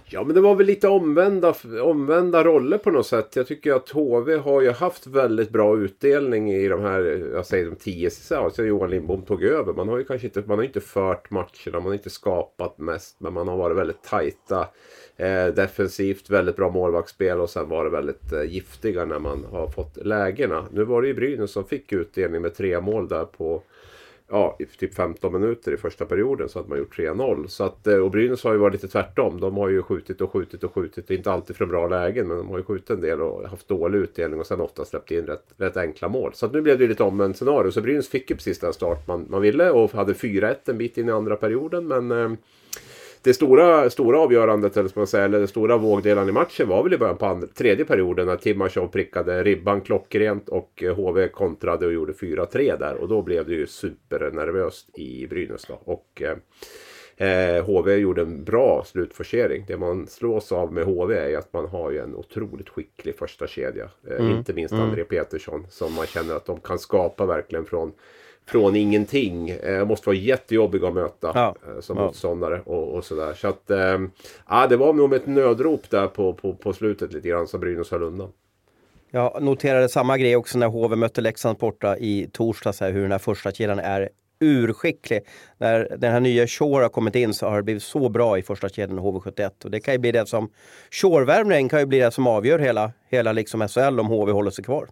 Ja, 0.08 0.25
men 0.25 0.35
det 0.35 0.41
var 0.41 0.55
väl 0.55 0.67
lite 0.67 0.88
omvända, 0.88 1.55
omvända 1.82 2.44
roller 2.44 2.79
på 2.79 2.91
något 2.91 3.06
sätt. 3.06 3.37
Jag 3.37 3.47
tycker 3.47 3.73
att 3.73 3.91
HV 3.91 4.37
har 4.37 4.61
ju 4.61 4.70
haft 4.70 5.06
väldigt 5.06 5.50
bra 5.50 5.79
utdelning 5.79 6.53
i 6.53 6.69
de 6.69 6.81
här, 6.81 7.31
jag 7.32 7.47
säger 7.47 7.64
de 7.64 7.76
tio 7.76 8.11
säsongerna 8.11 8.50
sen 8.50 8.67
Johan 8.67 8.91
Lindbom 8.91 9.23
tog 9.23 9.43
över. 9.43 9.73
Man 9.73 9.88
har 9.88 9.99
ju 9.99 10.05
kanske 10.05 10.26
inte, 10.26 10.43
man 10.47 10.58
har 10.58 10.64
inte 10.64 10.81
fört 10.81 11.31
matcherna, 11.31 11.73
man 11.73 11.82
har 11.82 11.93
inte 11.93 12.11
skapat 12.11 12.79
mest, 12.79 13.20
men 13.20 13.32
man 13.32 13.49
har 13.49 13.56
varit 13.56 13.76
väldigt 13.76 14.03
tajta. 14.03 14.69
Eh, 15.17 15.47
defensivt, 15.47 16.31
väldigt 16.31 16.56
bra 16.56 16.70
målvaktsspel 16.70 17.41
och 17.41 17.50
sen 17.50 17.69
var 17.69 17.85
det 17.85 17.91
väldigt 17.91 18.32
eh, 18.32 18.43
giftiga 18.43 19.05
när 19.05 19.19
man 19.19 19.44
har 19.50 19.69
fått 19.69 19.97
lägena. 19.97 20.67
Nu 20.73 20.85
var 20.85 21.02
det 21.02 21.09
ju 21.09 21.14
Brynäs 21.14 21.50
som 21.50 21.64
fick 21.64 21.93
utdelning 21.93 22.43
med 22.43 22.55
tre 22.55 22.81
mål 22.81 23.09
där 23.09 23.25
på 23.25 23.62
ja, 24.28 24.56
i 24.58 24.64
typ 24.64 24.94
15 24.94 25.32
minuter 25.32 25.73
i 25.73 25.76
första 25.76 26.05
perioden 26.05 26.49
så 26.49 26.58
hade 26.58 26.69
man 26.69 26.78
gjort 26.78 26.99
3-0. 26.99 27.46
Så 27.46 27.64
att, 27.64 27.87
eh, 27.87 27.96
och 27.96 28.11
Brynäs 28.11 28.44
har 28.44 28.52
ju 28.52 28.58
varit 28.58 28.73
lite 28.73 28.88
tvärtom. 28.88 29.40
De 29.40 29.56
har 29.56 29.69
ju 29.69 29.82
skjutit 29.82 30.20
och 30.20 30.32
skjutit 30.32 30.64
och 30.64 30.75
skjutit. 30.75 31.11
Inte 31.11 31.32
alltid 31.32 31.56
från 31.56 31.69
bra 31.69 31.88
lägen 31.88 32.28
men 32.28 32.37
de 32.37 32.49
har 32.49 32.58
ju 32.58 32.64
skjutit 32.64 32.90
en 32.90 33.00
del 33.00 33.23
och 33.23 33.49
haft 33.49 33.69
dålig 33.69 33.99
utdelning 33.99 34.40
och 34.40 34.46
sen 34.46 34.61
ofta 34.61 34.84
släppt 34.84 35.11
in 35.11 35.26
rätt, 35.26 35.44
rätt 35.56 35.76
enkla 35.76 36.08
mål. 36.08 36.34
Så 36.34 36.46
att 36.46 36.52
nu 36.52 36.61
blev 36.61 36.78
det 36.78 36.84
ju 36.84 36.88
lite 36.88 37.02
omvänt 37.02 37.37
scenario. 37.37 37.70
Så 37.70 37.81
Brynäs 37.81 38.08
fick 38.08 38.31
ju 38.31 38.37
precis 38.37 38.58
den 38.58 38.73
start 38.73 39.06
man, 39.06 39.26
man 39.28 39.43
ville 39.43 39.70
och 39.70 39.93
hade 39.93 40.12
4-1 40.12 40.55
en 40.70 40.78
bit 40.78 40.99
in 40.99 41.08
i 41.08 41.12
andra 41.12 41.37
perioden. 41.37 41.87
Men 41.87 42.11
eh, 42.12 42.38
det 43.26 43.34
stora, 43.34 43.90
stora 43.90 44.19
avgörandet, 44.19 44.76
eller, 44.76 44.90
man 44.94 45.06
säga, 45.06 45.25
eller 45.25 45.38
den 45.38 45.49
stora 45.49 45.76
vågdelen 45.76 46.28
i 46.28 46.32
matchen 46.32 46.69
var 46.69 46.82
väl 46.82 46.93
i 46.94 46.99
början 46.99 47.17
på 47.17 47.26
andra, 47.26 47.46
tredje 47.46 47.84
perioden 47.84 48.26
när 48.26 48.37
Timashov 48.37 48.88
prickade 48.88 49.43
ribban 49.43 49.81
klockrent 49.81 50.49
och 50.49 50.82
eh, 50.82 50.95
HV 50.95 51.28
kontrade 51.28 51.87
och 51.87 51.92
gjorde 51.92 52.12
4-3 52.12 52.78
där. 52.78 52.95
Och 52.95 53.09
då 53.09 53.23
blev 53.23 53.47
det 53.47 53.54
ju 53.54 53.66
supernervöst 53.66 54.99
i 54.99 55.26
Brynäs. 55.26 55.64
Då. 55.64 55.80
Och 55.85 56.23
eh, 56.23 57.56
eh, 57.56 57.64
HV 57.64 57.97
gjorde 57.97 58.23
en 58.23 58.45
bra 58.45 58.85
slutforcering. 58.87 59.64
Det 59.68 59.76
man 59.76 60.06
slås 60.06 60.52
av 60.52 60.73
med 60.73 60.85
HV 60.85 61.14
är 61.14 61.38
att 61.38 61.52
man 61.52 61.66
har 61.66 61.90
ju 61.90 61.99
en 61.99 62.14
otroligt 62.14 62.68
skicklig 62.68 63.18
första 63.18 63.47
kedja. 63.47 63.88
Eh, 64.11 64.30
Inte 64.30 64.52
minst 64.52 64.75
André 64.75 65.04
Petersson 65.04 65.66
som 65.71 65.95
man 65.95 66.06
känner 66.06 66.35
att 66.35 66.47
de 66.47 66.61
kan 66.61 66.78
skapa 66.78 67.26
verkligen 67.26 67.64
från 67.64 67.92
från 68.49 68.76
ingenting. 68.76 69.50
Eh, 69.50 69.85
måste 69.85 70.09
vara 70.09 70.17
jättejobbiga 70.17 70.88
att 70.88 70.95
möta 70.95 71.31
Ja. 71.35 71.55
eh, 71.75 71.81
som 71.81 71.97
Ja. 71.99 72.05
motståndare 72.05 72.61
och, 72.65 72.95
och 72.95 73.05
sådär. 73.05 73.35
Så 73.35 73.49
att, 73.49 73.71
eh, 73.71 73.99
ja, 74.49 74.67
det 74.67 74.76
var 74.76 74.93
nog 74.93 75.15
ett 75.15 75.26
nödrop 75.26 75.91
där 75.91 76.07
på, 76.07 76.33
på, 76.33 76.55
på 76.55 76.73
slutet 76.73 77.12
lite 77.12 77.29
grann 77.29 77.47
som 77.47 77.61
Brynäs 77.61 77.91
höll 77.91 78.03
undan. 78.03 78.29
Jag 79.11 79.43
noterade 79.43 79.88
samma 79.88 80.19
grej 80.19 80.37
också 80.37 80.59
när 80.59 80.67
HV 80.67 80.97
mötte 80.97 81.21
Leksand 81.21 81.59
borta 81.59 81.97
i 81.99 82.29
torsdags, 82.33 82.81
här, 82.81 82.93
hur 82.93 83.03
den 83.03 83.12
här 83.12 83.19
första 83.19 83.53
kedjan 83.53 83.79
är 83.79 84.09
urskicklig. 84.41 85.21
När 85.59 85.97
den 85.99 86.12
här 86.12 86.21
nya 86.21 86.47
Shore 86.47 86.83
har 86.85 86.88
kommit 86.88 87.15
in 87.15 87.35
så 87.35 87.47
har 87.49 87.57
det 87.57 87.62
blivit 87.62 87.83
så 87.83 88.09
bra 88.09 88.38
i 88.38 88.43
första 88.43 88.69
kedjan 88.69 88.99
i 88.99 89.03
HV71. 89.03 89.65
Och 89.65 89.71
det 89.71 89.81
kan 89.81 89.95
ju 89.95 89.99
bli 89.99 90.12
det 90.12 90.26
som, 90.26 90.50
Shore-värvningen 90.91 91.69
kan 91.69 91.81
ju 91.81 91.87
bli 91.87 91.99
det 91.99 92.11
som 92.11 92.26
avgör 92.26 92.59
hela, 92.59 92.93
hela 93.09 93.33
liksom 93.33 93.69
SHL 93.69 94.00
om 94.00 94.07
HV 94.07 94.33
håller 94.33 94.50
sig 94.50 94.65
kvar. 94.65 94.88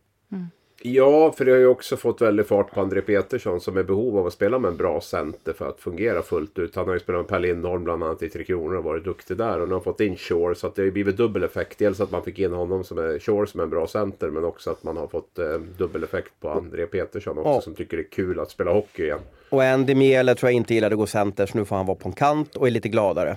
Ja, 0.87 1.33
för 1.33 1.45
det 1.45 1.51
har 1.53 1.59
ju 1.59 1.67
också 1.67 1.97
fått 1.97 2.21
väldigt 2.23 2.49
fart 2.49 2.71
på 2.75 2.81
André 2.81 3.01
Petersson 3.01 3.61
som 3.61 3.77
är 3.77 3.81
i 3.81 3.85
behov 3.85 4.19
av 4.19 4.27
att 4.27 4.33
spela 4.33 4.59
med 4.59 4.69
en 4.69 4.77
bra 4.77 5.01
center 5.01 5.53
för 5.53 5.69
att 5.69 5.81
fungera 5.81 6.23
fullt 6.23 6.59
ut. 6.59 6.77
Han 6.77 6.87
har 6.87 6.95
ju 6.95 7.01
spelat 7.01 7.21
med 7.21 7.29
Per 7.29 7.41
Lindholm 7.41 7.85
bland 7.85 8.03
annat 8.05 8.23
i 8.23 8.29
Tre 8.29 8.45
Kronor 8.45 8.77
och 8.77 8.85
varit 8.85 9.05
duktig 9.05 9.37
där. 9.37 9.61
Och 9.61 9.69
nu 9.69 9.75
har 9.75 9.81
fått 9.81 10.01
in 10.01 10.17
Shore 10.17 10.55
så 10.55 10.67
att 10.67 10.75
det 10.75 10.83
har 10.83 10.85
ju 10.87 10.93
blivit 10.93 11.17
dubbel 11.17 11.43
effekt. 11.45 11.79
Dels 11.79 12.01
att 12.01 12.11
man 12.11 12.23
fick 12.23 12.39
in 12.39 12.53
honom 12.53 12.85
som 12.85 12.99
är 12.99 13.19
Shore 13.19 13.47
som 13.47 13.61
är 13.61 13.65
en 13.65 13.71
bra 13.71 13.87
center 13.87 14.31
men 14.31 14.45
också 14.45 14.71
att 14.71 14.83
man 14.83 14.97
har 14.97 15.07
fått 15.07 15.39
eh, 15.39 15.59
dubbel 15.79 16.05
effekt 16.05 16.33
på 16.41 16.51
André 16.51 16.87
Petersson 16.87 17.39
också 17.39 17.51
Ja. 17.51 17.61
som 17.61 17.75
tycker 17.75 17.97
det 17.97 18.03
är 18.03 18.09
kul 18.11 18.41
att 18.41 18.51
spela 18.51 18.73
hockey 18.73 19.03
igen. 19.03 19.21
Och 19.49 19.63
Andy 19.63 19.95
Miele 19.95 20.35
tror 20.35 20.51
jag 20.51 20.57
inte 20.57 20.75
gillade 20.75 20.95
att 20.95 20.99
gå 20.99 21.07
center 21.07 21.47
så 21.47 21.59
nu 21.59 21.65
får 21.65 21.77
han 21.77 21.87
vara 21.87 21.97
på 21.97 22.09
en 22.09 22.15
kant 22.15 22.57
och 22.57 22.67
är 22.67 22.71
lite 22.71 22.89
gladare. 22.89 23.37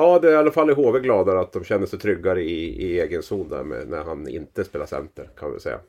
Ja, 0.00 0.18
det 0.18 0.28
är 0.28 0.32
i 0.32 0.36
alla 0.36 0.50
fall 0.50 0.70
i 0.70 0.74
HV 0.74 1.00
gladare 1.00 1.40
att 1.40 1.52
de 1.52 1.64
känner 1.64 1.86
sig 1.86 1.98
tryggare 1.98 2.42
i, 2.42 2.82
i 2.84 3.00
egen 3.00 3.22
zon 3.22 3.48
där 3.48 3.64
med, 3.64 3.88
när 3.88 4.04
han 4.04 4.28
inte 4.28 4.64
spelar 4.64 4.86
center 4.86 5.30
kan 5.38 5.52
vi 5.52 5.60
säga. 5.60 5.80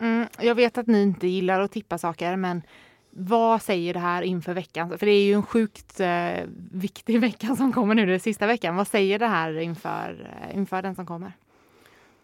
Mm, 0.00 0.26
jag 0.40 0.54
vet 0.54 0.78
att 0.78 0.86
ni 0.86 1.02
inte 1.02 1.26
gillar 1.26 1.60
att 1.60 1.72
tippa 1.72 1.98
saker, 1.98 2.36
men 2.36 2.62
vad 3.10 3.62
säger 3.62 3.94
det 3.94 4.00
här 4.00 4.22
inför 4.22 4.54
veckan? 4.54 4.98
För 4.98 5.06
det 5.06 5.12
är 5.12 5.24
ju 5.24 5.32
en 5.32 5.42
sjukt 5.42 6.00
eh, 6.00 6.44
viktig 6.72 7.20
vecka 7.20 7.56
som 7.56 7.72
kommer 7.72 7.94
nu, 7.94 8.06
den 8.06 8.20
sista 8.20 8.46
veckan. 8.46 8.76
Vad 8.76 8.88
säger 8.88 9.18
det 9.18 9.26
här 9.26 9.58
inför, 9.58 10.32
eh, 10.50 10.56
inför 10.56 10.82
den 10.82 10.94
som 10.94 11.06
kommer? 11.06 11.32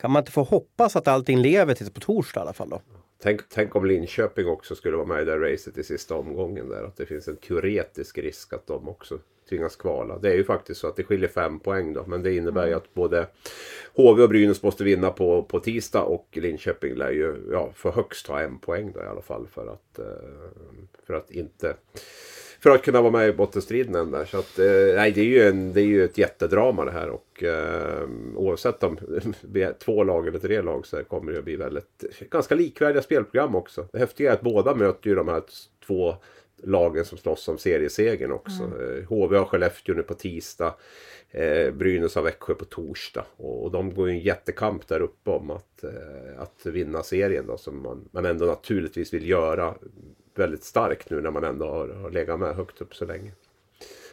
Kan 0.01 0.11
man 0.11 0.21
inte 0.21 0.33
få 0.33 0.43
hoppas 0.43 0.97
att 0.97 1.09
allting 1.09 1.39
lever 1.39 1.75
tills 1.75 1.91
på 1.91 2.01
torsdag 2.01 2.41
i 2.41 2.43
alla 2.43 2.53
fall 2.53 2.69
då? 2.69 2.81
Tänk, 3.23 3.41
tänk 3.49 3.77
om 3.77 3.87
Linköping 3.87 4.49
också 4.49 4.75
skulle 4.75 4.97
vara 4.97 5.07
med 5.07 5.23
i 5.23 5.25
det 5.25 5.53
racet 5.53 5.79
i 5.79 5.85
sista 5.85 6.15
omgången 6.15 6.69
där. 6.69 6.85
Att 6.85 6.97
det 6.97 7.07
finns 7.07 7.29
en 7.29 7.37
teoretisk 7.37 8.19
risk 8.19 8.53
att 8.53 8.67
de 8.67 8.89
också 8.89 9.19
tvingas 9.49 9.77
kvala. 9.77 10.19
Det 10.19 10.29
är 10.29 10.35
ju 10.35 10.45
faktiskt 10.45 10.81
så 10.81 10.87
att 10.87 10.97
det 10.97 11.05
skiljer 11.05 11.29
fem 11.29 11.61
poäng 11.61 11.93
då. 11.93 12.05
Men 12.07 12.23
det 12.23 12.35
innebär 12.35 12.67
ju 12.67 12.75
att 12.75 12.95
både 12.95 13.27
HV 13.95 14.23
och 14.23 14.29
Brynäs 14.29 14.63
måste 14.63 14.85
vinna 14.85 15.11
på, 15.11 15.43
på 15.43 15.61
tisdag 15.61 16.03
och 16.03 16.29
Linköping 16.33 16.95
lär 16.95 17.11
ju 17.11 17.35
ja, 17.53 17.71
för 17.75 17.91
högst 17.91 18.27
ha 18.27 18.41
en 18.41 18.59
poäng 18.59 18.93
då 18.95 19.01
i 19.01 19.07
alla 19.07 19.23
fall 19.23 19.47
för 19.55 19.67
att, 19.67 19.99
eh, 19.99 20.05
för 21.07 21.15
att 21.15 21.31
inte 21.31 21.75
för 22.61 22.71
att 22.71 22.83
kunna 22.83 23.01
vara 23.01 23.13
med 23.13 23.29
i 23.29 23.33
bottenstriden 23.33 23.95
än 23.95 24.11
där. 24.11 24.25
Så 24.25 24.39
att, 24.39 24.59
eh, 24.59 24.97
nej, 24.97 25.13
det 25.13 25.21
är, 25.21 25.25
ju 25.25 25.43
en, 25.43 25.73
det 25.73 25.81
är 25.81 25.87
ju 25.87 26.05
ett 26.05 26.19
jättedrama 26.19 26.85
det 26.85 26.91
här 26.91 27.09
och 27.11 27.43
eh, 27.43 28.09
oavsett 28.35 28.83
om 28.83 28.99
vi 29.41 29.63
är 29.63 29.73
två 29.73 30.05
lag 30.05 30.29
eller 30.29 30.39
tre 30.39 30.63
lag 30.63 30.87
så 30.87 31.05
kommer 31.05 31.33
det 31.33 31.39
att 31.39 31.45
bli 31.45 31.57
väldigt 31.57 32.05
ganska 32.31 32.55
likvärdiga 32.55 33.03
spelprogram 33.03 33.55
också. 33.55 33.89
Det 33.93 33.99
häftiga 33.99 34.31
är 34.31 34.35
att 34.35 34.41
båda 34.41 34.75
möter 34.75 35.11
ju 35.11 35.17
de 35.17 35.29
här 35.29 35.43
två 35.87 36.17
lagen 36.63 37.05
som 37.05 37.19
slåss 37.19 37.49
om 37.49 37.59
seriesegern 37.59 38.33
också. 38.33 38.63
Mm. 38.63 39.07
HV 39.07 39.37
har 39.37 39.45
Skellefteå 39.45 39.95
nu 39.95 40.03
på 40.03 40.15
tisdag. 40.15 40.75
Eh, 41.31 41.71
Brynäs 41.71 42.15
har 42.15 42.23
Växjö 42.23 42.55
på 42.55 42.65
torsdag. 42.65 43.25
Och, 43.37 43.65
och, 43.65 43.71
de 43.71 43.95
går 43.95 44.09
ju 44.09 44.15
en 44.15 44.21
jättekamp 44.21 44.89
där 44.89 45.01
uppe 45.01 45.31
om 45.31 45.51
att, 45.51 45.85
eh, 45.85 46.41
att 46.41 46.67
vinna 46.67 47.03
serien 47.03 47.47
då, 47.47 47.57
som 47.57 47.83
man, 47.83 48.09
man 48.11 48.27
ändå 48.27 48.47
naturligtvis 48.47 49.15
vill 49.15 49.29
göra 49.29 49.75
väldigt 50.35 50.65
starkt 50.65 51.11
nu 51.11 51.21
när 51.21 51.31
man 51.31 51.45
ändå 51.45 51.67
har, 51.67 51.89
har 51.89 52.11
legat 52.11 52.41
med 52.41 52.55
högt 52.55 52.81
upp 52.81 52.95
så 52.95 53.05
länge. 53.05 53.33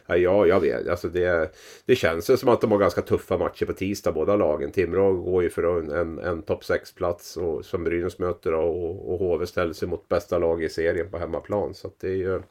Ja, 0.06 0.46
jag 0.46 0.60
vet. 0.60 0.88
Alltså 0.88 1.08
det, 1.08 1.50
det 1.84 1.96
känns 1.96 2.40
som 2.40 2.48
att 2.48 2.60
de 2.60 2.70
har 2.70 2.78
ganska 2.78 3.02
tuffa 3.02 3.38
matcher 3.38 3.66
på 3.66 3.72
tisdag 3.72 4.12
båda 4.12 4.36
lagen. 4.36 4.72
Timrå 4.72 5.12
går 5.12 5.42
ju 5.42 5.50
för 5.50 5.78
en, 5.78 5.90
en, 5.90 6.18
en 6.18 6.42
topp 6.42 6.62
6-plats 6.62 7.38
som 7.62 7.84
Brynäs 7.84 8.18
möter 8.18 8.52
och, 8.52 9.12
och 9.12 9.18
HV 9.18 9.46
ställer 9.46 9.72
sig 9.72 9.88
mot 9.88 10.08
bästa 10.08 10.38
lag 10.38 10.62
i 10.62 10.68
serien 10.68 11.10
på 11.10 11.18
hemmaplan. 11.18 11.74
Så 11.74 11.90
det 12.00 12.08
är 12.08 12.16
ju 12.16 12.42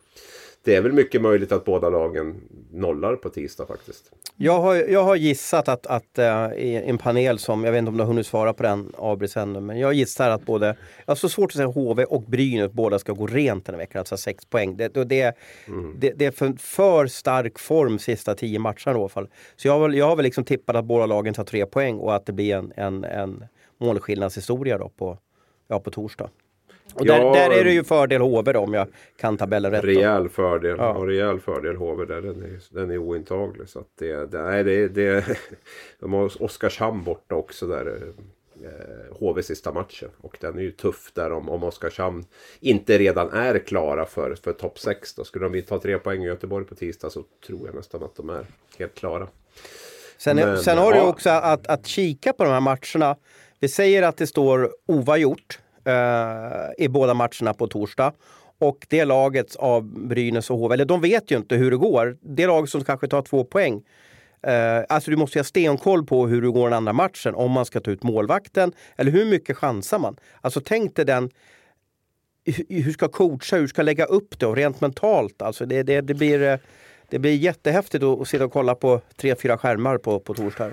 det 0.65 0.75
är 0.75 0.81
väl 0.81 0.93
mycket 0.93 1.21
möjligt 1.21 1.51
att 1.51 1.65
båda 1.65 1.89
lagen 1.89 2.41
nollar 2.71 3.15
på 3.15 3.29
tisdag 3.29 3.65
faktiskt. 3.65 4.11
Jag 4.35 4.61
har, 4.61 4.75
jag 4.75 5.03
har 5.03 5.15
gissat 5.15 5.67
att, 5.67 5.87
att 5.87 6.19
i 6.57 6.81
en 6.85 6.97
panel 6.97 7.39
som, 7.39 7.63
jag 7.63 7.71
vet 7.71 7.79
inte 7.79 7.89
om 7.89 7.97
du 7.97 8.03
har 8.03 8.07
hunnit 8.07 8.27
svara 8.27 8.53
på 8.53 8.63
den 8.63 8.93
Abris 8.97 9.37
ännu, 9.37 9.59
men 9.59 9.79
jag 9.79 9.93
gissar 9.93 10.29
att 10.29 10.45
både, 10.45 10.65
jag 10.65 11.11
har 11.11 11.15
så 11.15 11.29
svårt 11.29 11.51
att 11.51 11.55
säga 11.55 11.67
HV 11.67 12.03
och 12.03 12.21
Brynäs 12.21 12.71
båda 12.71 12.99
ska 12.99 13.13
gå 13.13 13.27
rent 13.27 13.65
den 13.65 13.75
här 13.75 13.79
veckan, 13.79 13.99
alltså 13.99 14.17
sex 14.17 14.45
poäng. 14.45 14.77
Det, 14.77 14.87
det, 14.87 15.37
mm. 15.67 15.95
det, 15.99 16.13
det 16.15 16.25
är 16.25 16.31
för, 16.31 16.53
för 16.59 17.07
stark 17.07 17.59
form 17.59 17.99
sista 17.99 18.35
tio 18.35 18.59
matcherna 18.59 18.77
i 18.85 18.89
alla 18.89 19.09
fall. 19.09 19.27
Så 19.55 19.67
jag 19.67 19.79
har, 19.79 19.89
jag 19.89 20.05
har 20.05 20.15
väl 20.15 20.23
liksom 20.23 20.43
tippat 20.43 20.75
att 20.75 20.85
båda 20.85 21.05
lagen 21.05 21.33
tar 21.33 21.43
tre 21.43 21.65
poäng 21.65 21.99
och 21.99 22.15
att 22.15 22.25
det 22.25 22.33
blir 22.33 22.55
en, 22.55 22.73
en, 22.75 23.03
en 23.03 23.43
målskillnadshistoria 23.77 24.77
då 24.77 24.89
på, 24.89 25.17
ja, 25.67 25.79
på 25.79 25.91
torsdag. 25.91 26.29
Och 26.95 27.05
där, 27.05 27.19
ja, 27.19 27.33
där 27.33 27.59
är 27.59 27.63
det 27.63 27.71
ju 27.71 27.83
fördel 27.83 28.21
HV 28.21 28.53
då, 28.53 28.59
om 28.59 28.73
jag 28.73 28.87
kan 29.17 29.37
tabellen 29.37 29.71
rätt. 29.71 29.83
Rejäl 29.83 30.29
fördel. 30.29 30.75
Ja. 30.79 30.95
Ja, 30.99 31.05
rejäl 31.05 31.39
fördel 31.39 31.75
HV 31.75 32.05
där. 32.05 32.21
Den 32.21 32.43
är, 32.43 32.59
den 32.69 32.91
är 32.91 32.97
ointaglig. 32.97 33.69
Så 33.69 33.83
det, 33.99 34.31
det, 34.31 34.41
nej, 34.41 34.63
det, 34.63 34.87
det, 34.87 35.25
de 35.99 36.13
har 36.13 36.43
Oskarshamn 36.43 37.03
borta 37.03 37.35
också 37.35 37.67
där. 37.67 38.01
Eh, 38.63 39.17
HV 39.19 39.43
sista 39.43 39.71
matchen. 39.71 40.09
Och 40.21 40.37
den 40.41 40.57
är 40.57 40.61
ju 40.61 40.71
tuff 40.71 41.11
där 41.13 41.31
om, 41.31 41.49
om 41.49 41.63
Oskarshamn 41.63 42.25
inte 42.59 42.97
redan 42.97 43.29
är 43.31 43.59
klara 43.59 44.05
för, 44.05 44.35
för 44.35 44.53
topp 44.53 44.79
6. 44.79 45.13
Då 45.13 45.23
skulle 45.23 45.49
de 45.49 45.61
ta 45.61 45.79
tre 45.79 45.97
poäng 45.97 46.23
i 46.23 46.27
Göteborg 46.27 46.65
på 46.65 46.75
tisdag 46.75 47.09
så 47.09 47.23
tror 47.47 47.67
jag 47.67 47.75
nästan 47.75 48.03
att 48.03 48.15
de 48.15 48.29
är 48.29 48.45
helt 48.77 48.95
klara. 48.95 49.27
Sen, 50.17 50.35
Men, 50.35 50.57
sen 50.57 50.77
har 50.77 50.93
ja. 50.93 51.01
du 51.01 51.07
också 51.07 51.29
att, 51.29 51.67
att 51.67 51.85
kika 51.85 52.33
på 52.33 52.43
de 52.43 52.49
här 52.49 52.61
matcherna. 52.61 53.15
Vi 53.59 53.67
säger 53.67 54.03
att 54.03 54.17
det 54.17 54.27
står 54.27 54.71
oavgjort 54.87 55.59
Eh, 55.85 56.85
i 56.85 56.87
båda 56.87 57.13
matcherna 57.13 57.53
på 57.53 57.67
torsdag. 57.67 58.13
Och 58.59 58.85
det 58.89 59.05
laget 59.05 59.55
av 59.55 60.07
Brynäs 60.07 60.49
och 60.49 60.57
HV, 60.57 60.73
eller 60.73 60.85
de 60.85 61.01
vet 61.01 61.31
ju 61.31 61.37
inte 61.37 61.55
hur 61.55 61.71
det 61.71 61.77
går. 61.77 62.17
Det 62.21 62.47
lag 62.47 62.69
som 62.69 62.83
kanske 62.83 63.07
tar 63.07 63.21
två 63.21 63.43
poäng. 63.43 63.83
Eh, 64.41 64.83
alltså 64.89 65.11
du 65.11 65.17
måste 65.17 65.39
ha 65.39 65.43
stenkoll 65.43 66.05
på 66.05 66.27
hur 66.27 66.41
det 66.41 66.47
går 66.47 66.69
den 66.69 66.77
andra 66.77 66.93
matchen. 66.93 67.35
Om 67.35 67.51
man 67.51 67.65
ska 67.65 67.79
ta 67.79 67.91
ut 67.91 68.03
målvakten 68.03 68.71
eller 68.95 69.11
hur 69.11 69.25
mycket 69.25 69.57
chansar 69.57 69.99
man? 69.99 70.17
Alltså 70.41 70.61
tänk 70.65 70.95
dig 70.95 71.05
den 71.05 71.29
hur 72.69 72.91
ska 72.91 73.07
coacha, 73.07 73.55
hur 73.55 73.67
ska 73.67 73.81
lägga 73.81 74.05
upp 74.05 74.39
det 74.39 74.45
och 74.45 74.55
rent 74.55 74.81
mentalt. 74.81 75.41
Alltså 75.41 75.65
det, 75.65 75.83
det, 75.83 76.01
det, 76.01 76.13
blir, 76.13 76.41
eh, 76.41 76.57
det 77.09 77.19
blir 77.19 77.35
jättehäftigt 77.35 78.03
att 78.03 78.27
sitta 78.27 78.45
och 78.45 78.53
kolla 78.53 78.75
på 78.75 79.01
tre, 79.15 79.35
fyra 79.35 79.57
skärmar 79.57 79.97
på, 79.97 80.19
på 80.19 80.33
torsdag. 80.33 80.71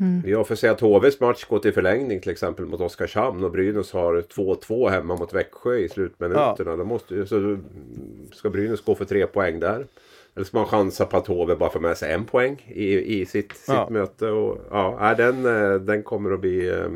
Mm. 0.00 0.22
Ja, 0.26 0.44
för 0.44 0.54
säga 0.54 0.72
att 0.72 0.80
HVs 0.80 1.20
match 1.20 1.44
går 1.44 1.58
till 1.58 1.72
förlängning 1.72 2.20
till 2.20 2.30
exempel 2.30 2.66
mot 2.66 2.80
Oskarshamn 2.80 3.44
och 3.44 3.50
Brynäs 3.50 3.92
har 3.92 4.20
2-2 4.20 4.90
hemma 4.90 5.16
mot 5.16 5.34
Växjö 5.34 5.76
i 5.76 5.88
slutminuterna. 5.88 6.70
Ja. 6.70 6.76
Då 6.76 6.84
måste, 6.84 7.26
så 7.26 7.58
ska 8.32 8.50
Brynäs 8.50 8.80
gå 8.80 8.94
för 8.94 9.04
tre 9.04 9.26
poäng 9.26 9.60
där. 9.60 9.86
Eller 10.34 10.44
ska 10.44 10.58
man 10.58 10.66
chansa 10.66 11.06
på 11.06 11.16
att 11.16 11.26
HV 11.26 11.54
bara 11.54 11.70
får 11.70 11.80
med 11.80 11.96
sig 11.96 12.12
en 12.12 12.24
poäng 12.24 12.64
i, 12.66 13.20
i 13.20 13.26
sitt, 13.26 13.52
ja. 13.66 13.84
sitt 13.84 13.92
möte. 13.92 14.26
Och, 14.26 14.58
ja, 14.70 15.14
den, 15.16 15.46
eh, 15.46 15.74
den 15.74 16.02
kommer 16.02 16.32
att 16.32 16.40
bli 16.40 16.68
eh, 16.68 16.88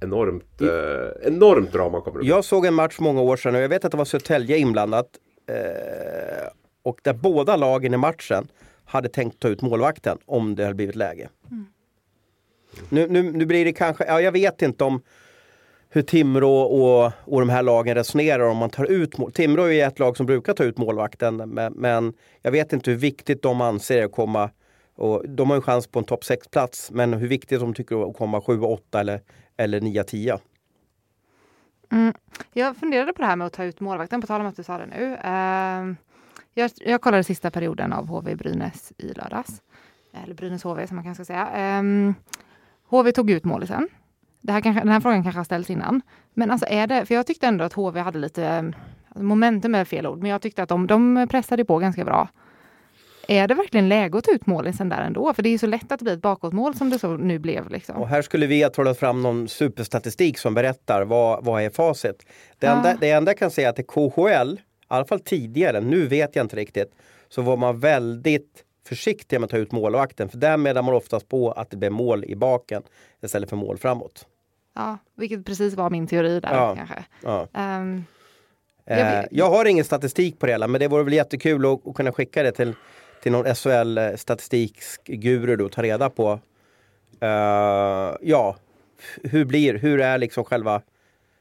enormt, 0.00 0.60
eh, 0.60 1.28
enormt 1.28 1.72
drama. 1.72 2.00
Kommer 2.00 2.20
det 2.20 2.26
jag 2.26 2.44
såg 2.44 2.66
en 2.66 2.74
match 2.74 2.98
många 2.98 3.20
år 3.20 3.36
sedan 3.36 3.54
och 3.54 3.60
jag 3.60 3.68
vet 3.68 3.84
att 3.84 3.90
det 3.90 3.96
var 3.96 4.04
Södertälje 4.04 4.56
inblandat. 4.56 5.08
Eh, 5.46 6.48
och 6.82 7.00
där 7.02 7.12
båda 7.12 7.56
lagen 7.56 7.94
i 7.94 7.96
matchen 7.96 8.48
hade 8.84 9.08
tänkt 9.08 9.40
ta 9.40 9.48
ut 9.48 9.62
målvakten 9.62 10.18
om 10.26 10.54
det 10.54 10.62
hade 10.62 10.74
blivit 10.74 10.96
läge. 10.96 11.28
Mm. 11.50 11.66
Nu, 12.88 13.06
nu, 13.08 13.22
nu 13.22 13.46
blir 13.46 13.64
det 13.64 13.72
kanske, 13.72 14.04
ja, 14.04 14.20
jag 14.20 14.32
vet 14.32 14.62
inte 14.62 14.84
om 14.84 15.02
hur 15.90 16.02
Timrå 16.02 16.60
och, 16.60 17.12
och 17.24 17.40
de 17.40 17.48
här 17.48 17.62
lagen 17.62 17.94
resonerar 17.94 18.44
om 18.44 18.56
man 18.56 18.70
tar 18.70 18.84
ut 18.84 19.18
mål. 19.18 19.32
Timrå 19.32 19.70
är 19.70 19.86
ett 19.86 19.98
lag 19.98 20.16
som 20.16 20.26
brukar 20.26 20.52
ta 20.52 20.64
ut 20.64 20.78
målvakten 20.78 21.36
men, 21.36 21.72
men 21.72 22.12
jag 22.42 22.50
vet 22.50 22.72
inte 22.72 22.90
hur 22.90 22.98
viktigt 22.98 23.42
de 23.42 23.60
anser 23.60 24.04
att 24.04 24.12
komma 24.12 24.50
och 24.96 25.28
de 25.28 25.50
har 25.50 25.56
en 25.56 25.62
chans 25.62 25.86
på 25.86 25.98
en 25.98 26.04
topp 26.04 26.22
6-plats 26.22 26.90
men 26.90 27.12
hur 27.12 27.28
viktigt 27.28 27.60
de 27.60 27.74
tycker 27.74 28.10
att 28.10 28.16
komma 28.16 28.40
7, 28.40 28.60
8 28.60 29.00
eller, 29.00 29.20
eller 29.56 29.80
9, 29.80 30.04
10. 30.04 30.38
Mm. 31.92 32.14
Jag 32.52 32.76
funderade 32.76 33.12
på 33.12 33.22
det 33.22 33.26
här 33.26 33.36
med 33.36 33.46
att 33.46 33.52
ta 33.52 33.64
ut 33.64 33.80
målvakten, 33.80 34.20
på 34.20 34.26
tal 34.26 34.40
om 34.40 34.46
att 34.46 34.56
du 34.56 34.62
sa 34.62 34.78
det 34.78 34.86
nu. 34.86 35.04
Uh, 35.04 35.96
jag, 36.54 36.70
jag 36.76 37.00
kollade 37.00 37.24
sista 37.24 37.50
perioden 37.50 37.92
av 37.92 38.06
HV 38.06 38.34
Brynäs 38.34 38.92
i 38.98 39.12
lördags. 39.12 39.62
Eller 40.24 40.34
Brynäs 40.34 40.62
HV 40.62 40.86
som 40.86 40.96
man 40.96 41.04
kanske 41.04 41.24
ska 41.24 41.32
säga. 41.32 41.78
Um, 41.78 42.14
HV 42.90 43.12
tog 43.12 43.30
ut 43.30 43.44
målisen. 43.44 43.88
Det 44.40 44.52
här 44.52 44.60
kanske, 44.60 44.80
den 44.80 44.92
här 44.92 45.00
frågan 45.00 45.22
kanske 45.22 45.38
har 45.38 45.44
ställts 45.44 45.70
innan. 45.70 46.02
Men 46.34 46.50
alltså 46.50 46.66
är 46.68 46.86
det, 46.86 47.06
för 47.06 47.14
jag 47.14 47.26
tyckte 47.26 47.46
ändå 47.46 47.64
att 47.64 47.72
HV 47.72 48.00
hade 48.00 48.18
lite, 48.18 48.72
alltså 49.08 49.24
momentum 49.24 49.74
är 49.74 49.84
fel 49.84 50.06
ord, 50.06 50.18
men 50.18 50.30
jag 50.30 50.42
tyckte 50.42 50.62
att 50.62 50.68
de, 50.68 50.86
de 50.86 51.26
pressade 51.30 51.64
på 51.64 51.78
ganska 51.78 52.04
bra. 52.04 52.28
Är 53.28 53.48
det 53.48 53.54
verkligen 53.54 53.88
läge 53.88 54.18
att 54.18 54.24
ta 54.24 54.32
ut 54.32 54.46
målisen 54.46 54.88
där 54.88 55.02
ändå? 55.02 55.34
För 55.34 55.42
det 55.42 55.48
är 55.48 55.50
ju 55.50 55.58
så 55.58 55.66
lätt 55.66 55.92
att 55.92 55.98
det 55.98 56.04
blir 56.04 56.14
ett 56.14 56.22
bakåtmål 56.22 56.74
som 56.74 56.90
det 56.90 56.98
så 56.98 57.16
nu 57.16 57.38
blev. 57.38 57.70
Liksom. 57.70 57.96
Och 57.96 58.08
här 58.08 58.22
skulle 58.22 58.46
vi 58.46 58.62
ha 58.62 58.70
trollat 58.70 58.98
fram 58.98 59.22
någon 59.22 59.48
superstatistik 59.48 60.38
som 60.38 60.54
berättar 60.54 61.04
vad, 61.04 61.44
vad 61.44 61.62
är 61.62 61.70
facit. 61.70 62.26
Det 62.58 62.66
enda, 62.66 62.96
det 63.00 63.10
enda 63.10 63.30
jag 63.30 63.38
kan 63.38 63.50
säga 63.50 63.68
är 63.68 63.72
att 63.72 63.78
i 63.78 63.82
KHL, 63.82 64.52
i 64.54 64.58
alla 64.88 65.04
fall 65.04 65.20
tidigare, 65.20 65.80
nu 65.80 66.06
vet 66.06 66.36
jag 66.36 66.44
inte 66.44 66.56
riktigt, 66.56 66.94
så 67.28 67.42
var 67.42 67.56
man 67.56 67.80
väldigt 67.80 68.64
försiktiga 68.90 69.38
med 69.38 69.44
att 69.44 69.50
ta 69.50 69.56
ut 69.56 69.72
målvakten. 69.72 70.28
För 70.28 70.38
där 70.38 70.56
menar 70.56 70.82
man 70.82 70.94
oftast 70.94 71.28
på 71.28 71.52
att 71.52 71.70
det 71.70 71.76
blir 71.76 71.90
mål 71.90 72.24
i 72.24 72.36
baken 72.36 72.82
istället 73.22 73.48
för 73.48 73.56
mål 73.56 73.78
framåt. 73.78 74.26
Ja, 74.74 74.98
vilket 75.14 75.44
precis 75.44 75.74
var 75.74 75.90
min 75.90 76.06
teori 76.06 76.40
där 76.40 76.54
ja, 76.54 76.76
kanske. 76.76 77.04
Ja. 77.22 77.48
Um, 77.52 78.04
jag, 78.84 79.26
jag, 79.30 79.50
har 79.50 79.64
ingen 79.64 79.84
statistik 79.84 80.38
på 80.38 80.46
det 80.46 80.52
hela, 80.52 80.68
men 80.68 80.80
det 80.80 80.88
vore 80.88 81.02
väl 81.02 81.12
jättekul 81.12 81.66
att, 81.66 81.86
att 81.86 81.94
kunna 81.94 82.12
skicka 82.12 82.42
det 82.42 82.52
till, 82.52 82.74
till 83.22 83.32
någon 83.32 83.54
SHL 83.54 83.98
eh, 83.98 84.14
statistikguru 84.16 85.64
och 85.64 85.72
ta 85.72 85.82
reda 85.82 86.10
på 86.10 86.32
uh, 86.32 88.16
ja, 88.20 88.56
hur 89.22 89.44
blir, 89.44 89.74
hur 89.74 90.00
är 90.00 90.18
liksom 90.18 90.44
själva 90.44 90.82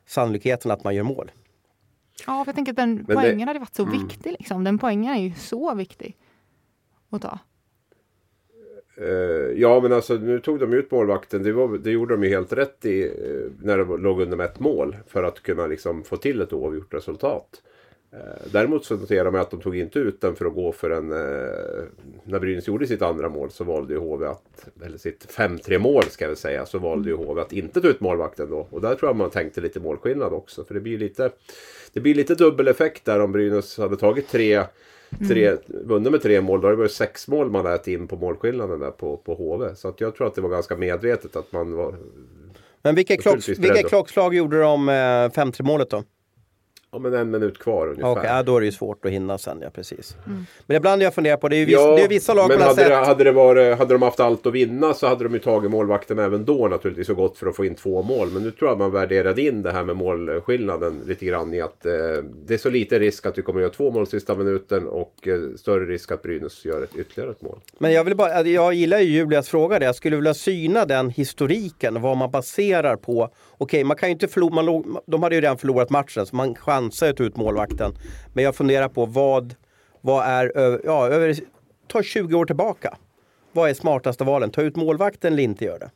sannolikheten 0.08 0.72
att 0.72 0.84
man 0.84 0.96
gör 0.96 1.04
mål? 1.04 1.32
Ja, 2.28 2.44
för 2.44 2.50
jag 2.50 2.56
tänker 2.56 2.72
att 2.72 2.76
den 2.76 2.96
men 2.96 3.18
poängen 3.18 3.40
det, 3.40 3.46
hade 3.46 3.60
varit 3.60 3.76
så 3.76 3.84
mm. 3.84 4.08
viktig. 4.08 4.32
Liksom. 4.40 4.64
Den 4.64 4.80
poängen 4.80 5.14
är 5.14 5.20
ju 5.20 5.34
så 5.34 5.74
viktig 5.74 6.16
att 7.10 7.22
ta. 7.22 7.40
Uh, 9.02 9.52
ja 9.56 9.80
men 9.82 9.94
alltså 9.94 10.14
nu 10.14 10.40
tog 10.40 10.60
de 10.60 10.74
ut 10.74 10.92
målvakten. 10.92 11.44
Det, 11.44 11.52
var, 11.52 11.78
det 11.78 11.92
gjorde 11.92 12.14
de 12.14 12.24
ju 12.24 12.30
helt 12.30 12.54
rätt 12.54 12.86
i 12.86 13.10
uh, 13.10 13.52
när 13.62 13.78
de 13.78 14.04
låg 14.04 14.22
under 14.22 14.38
med 14.38 14.46
ett 14.46 14.60
mål. 14.60 14.98
För 15.08 15.24
att 15.24 15.44
kunna 15.44 15.68
liksom 15.68 16.04
få 16.04 16.18
till 16.18 16.42
ett 16.42 16.54
oavgjort 16.54 16.94
resultat. 16.94 17.62
Eh, 18.12 18.52
däremot 18.52 18.86
så 18.86 18.96
noterar 18.96 19.32
man 19.32 19.42
att 19.42 19.52
de 19.52 19.62
tog 19.62 19.78
inte 19.78 20.00
ut 20.00 20.22
den 20.22 20.36
för 20.36 20.46
att 20.46 20.54
gå 20.54 20.72
för 20.72 20.90
en... 20.90 21.12
Eh, 21.12 21.84
när 22.24 22.40
Brynäs 22.40 22.68
gjorde 22.68 22.88
sitt 22.88 23.02
andra 23.02 23.30
mål 23.30 23.52
så 23.52 23.64
valde 23.64 23.94
ju 23.94 24.00
HV 24.00 24.26
att... 24.26 24.70
Eller 24.86 24.98
sitt 24.98 25.28
5-3 25.30 25.80
mål 25.80 26.04
ska 26.04 26.26
jag 26.26 26.30
väl 26.30 26.38
säga. 26.38 26.66
Så 26.66 26.80
valde 26.80 27.10
ju 27.10 27.16
HV 27.16 27.42
att 27.42 27.54
inte 27.54 27.82
ta 27.82 27.88
ut 27.88 28.00
målvakten 28.00 28.50
då. 28.50 28.68
Och 28.70 28.82
där 28.82 28.96
tror 28.96 29.10
jag 29.10 29.16
man 29.16 29.30
tänkte 29.30 29.62
lite 29.62 29.80
målskillnad 29.80 30.34
också. 30.34 30.64
För 30.64 30.74
det 30.74 30.80
blir 30.80 30.98
lite... 30.98 31.32
Det 31.94 32.00
blir 32.00 32.16
lite 32.16 32.36
dubbeleffekt 32.36 33.06
där 33.06 33.20
om 33.20 33.32
Brynäs 33.32 33.78
hade 33.78 33.98
tagit 33.98 34.28
tre... 34.28 34.64
tre 35.28 35.48
Mm. 35.48 35.88
Vunnit 35.88 36.12
med 36.12 36.22
tre 36.22 36.42
mål. 36.42 36.62
Då 36.62 36.68
hade 36.68 36.76
det 36.76 36.80
varit 36.80 36.92
sex 36.92 37.28
mål 37.28 37.50
man 37.50 37.66
ätit 37.66 37.88
in 37.88 38.08
på 38.08 38.16
målskillnaden 38.16 38.80
där 38.80 38.92
på, 38.92 39.18
på 39.18 39.34
HV. 39.36 39.76
Så 39.76 39.88
att 39.88 40.02
jag 40.02 40.16
tror 40.16 40.28
att 40.28 40.36
det 40.36 40.42
var 40.42 40.50
ganska 40.50 40.76
medvetet 40.76 41.36
att 41.36 41.52
man 41.52 41.76
var... 41.76 41.96
Men 42.82 42.96
vilka, 42.96 43.18
klock, 43.18 43.50
vilka 43.50 43.84
klockslag 43.90 44.36
gjorde 44.36 44.62
de 44.62 44.90
eh, 44.90 44.94
5-3 44.94 45.64
målet 45.64 45.90
då? 45.90 46.04
Ja 46.92 47.00
men 47.00 47.14
en 47.14 47.32
minut 47.32 47.60
kvar 47.60 47.88
ungefär. 47.88 48.12
Okej, 48.12 48.24
ja, 48.26 48.44
då 48.44 48.58
är 48.58 48.60
det 48.60 48.66
ju 48.66 48.72
svårt 48.72 49.06
att 49.06 49.12
hinna 49.12 49.38
sen, 49.38 49.60
ja 49.62 49.70
precis. 49.70 50.18
Mm. 50.26 50.46
Men 50.66 50.78
ibland 50.78 51.02
jag 51.02 51.14
funderar 51.14 51.38
på, 51.38 51.50
det 51.50 51.56
är 51.56 51.58
ju 51.58 51.66
vissa, 51.66 51.96
det 51.96 52.02
är 52.02 52.08
vissa 52.08 52.34
lag 52.34 52.48
men 52.48 52.60
har 52.60 52.68
hade, 52.68 52.82
sett. 52.82 52.90
det, 52.90 52.96
hade, 52.96 53.24
det 53.24 53.32
varit, 53.32 53.78
hade 53.78 53.94
de 53.94 54.02
haft 54.02 54.20
allt 54.20 54.46
att 54.46 54.54
vinna 54.54 54.94
så 54.94 55.08
hade 55.08 55.24
de 55.24 55.34
ju 55.34 55.40
tagit 55.40 55.72
målvakten 55.72 56.20
även 56.20 56.46
då 56.46 56.68
naturligtvis 56.68 57.10
och 57.10 57.16
gått 57.16 57.38
för 57.38 57.48
att 57.48 57.56
få 57.56 57.66
in 57.66 57.76
två 57.76 58.02
mål. 58.02 58.30
Men 58.32 58.44
nu 58.44 58.52
tror 58.52 58.72
jag 58.72 58.78
man 58.78 58.92
värderade 58.92 59.42
in 59.42 59.62
det 59.62 59.72
här 59.72 59.84
med 59.84 59.96
målskillnaden 59.96 61.02
lite 61.08 61.26
grann 61.26 61.54
i 61.54 61.62
att 61.62 61.86
eh, 61.86 61.92
det 62.46 62.54
är 62.54 62.58
så 62.58 62.70
liten 62.70 63.00
risk 63.00 63.26
att 63.26 63.38
vi 63.38 63.42
kommer 63.42 63.60
att 63.60 63.64
göra 63.64 63.74
två 63.74 63.92
mål 63.92 64.08
sista 64.08 64.36
minuten 64.36 64.88
och 64.88 65.28
eh, 65.28 65.40
större 65.58 65.86
risk 65.86 66.12
att 66.12 66.22
Brynäs 66.22 66.66
gör 66.66 66.84
ett, 66.84 66.96
ytterligare 66.96 67.32
ett 67.32 67.42
mål. 67.42 67.60
Men 67.78 67.92
jag, 67.92 68.04
vill 68.04 68.16
bara, 68.16 68.34
alltså, 68.34 68.50
jag 68.50 68.74
gillar 68.74 69.00
ju 69.00 69.06
Julias 69.06 69.50
fråga 69.50 69.80
där. 69.80 69.86
Jag 69.86 69.96
skulle 69.96 70.16
vilja 70.16 70.34
syna 70.34 70.86
den 70.86 71.10
historiken, 71.10 72.02
vad 72.02 72.18
man 72.18 72.32
baserar 72.32 72.96
på. 72.96 73.30
Okej, 73.58 73.84
man 73.84 73.98
kan 73.98 74.10
ju 74.10 74.14
inte 74.14 74.28
förlora, 74.28 74.54
man 74.54 74.98
de 75.06 75.24
hade 75.24 75.36
ju 75.36 75.42
redan 75.42 75.58
förlorat 75.58 75.90
matchen 75.90 76.26
så 76.26 76.36
man 76.36 76.56
chansar 76.80 77.08
ju 77.08 77.14
att 77.14 77.22
ut 77.22 77.38
målvakten. 77.38 77.94
Men 78.34 78.44
jag 78.44 78.56
funderar 78.56 78.90
på 78.90 79.06
vad, 79.06 79.56
vad 80.02 80.26
är, 80.26 80.52
ja, 80.86 81.08
över, 81.08 81.36
ta 81.88 82.04
20 82.04 82.38
år 82.38 82.46
tillbaka. 82.46 82.98
Vad 83.52 83.70
är 83.70 83.74
smartaste 83.74 84.24
valen? 84.24 84.52
Ta 84.52 84.62
ut 84.62 84.76
målvakten 84.76 85.34
eller 85.34 85.44
inte 85.44 85.66
göra 85.66 85.78
det? 85.78 85.92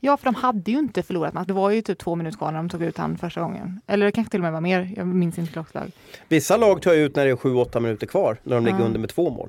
Ja, 0.00 0.16
för 0.16 0.24
de 0.24 0.34
hade 0.34 0.70
ju 0.70 0.78
inte 0.78 1.02
förlorat 1.02 1.34
match. 1.34 1.46
Det 1.46 1.52
var 1.52 1.70
ju 1.70 1.82
typ 1.82 1.98
två 1.98 2.16
minuter 2.16 2.38
kvar 2.38 2.52
när 2.52 2.58
de 2.58 2.68
tog 2.68 2.82
ut 2.82 2.98
han 2.98 3.18
första 3.18 3.40
gången. 3.40 3.80
Eller 3.86 4.06
det 4.06 4.12
kanske 4.12 4.30
till 4.30 4.40
och 4.40 4.42
med 4.42 4.52
var 4.52 4.60
mer. 4.60 4.92
Jag 4.96 5.06
minns 5.06 5.38
inte 5.38 5.52
klockslag. 5.52 5.92
Vissa 6.28 6.56
lag 6.56 6.82
tar 6.82 6.92
ju 6.94 7.04
ut 7.04 7.16
när 7.16 7.24
det 7.24 7.30
är 7.30 7.36
7-8 7.36 7.80
minuter 7.80 8.06
kvar, 8.06 8.36
när 8.42 8.56
de 8.56 8.64
ligger 8.64 8.84
under 8.84 9.00
med 9.00 9.08
två 9.08 9.30
mål. 9.30 9.48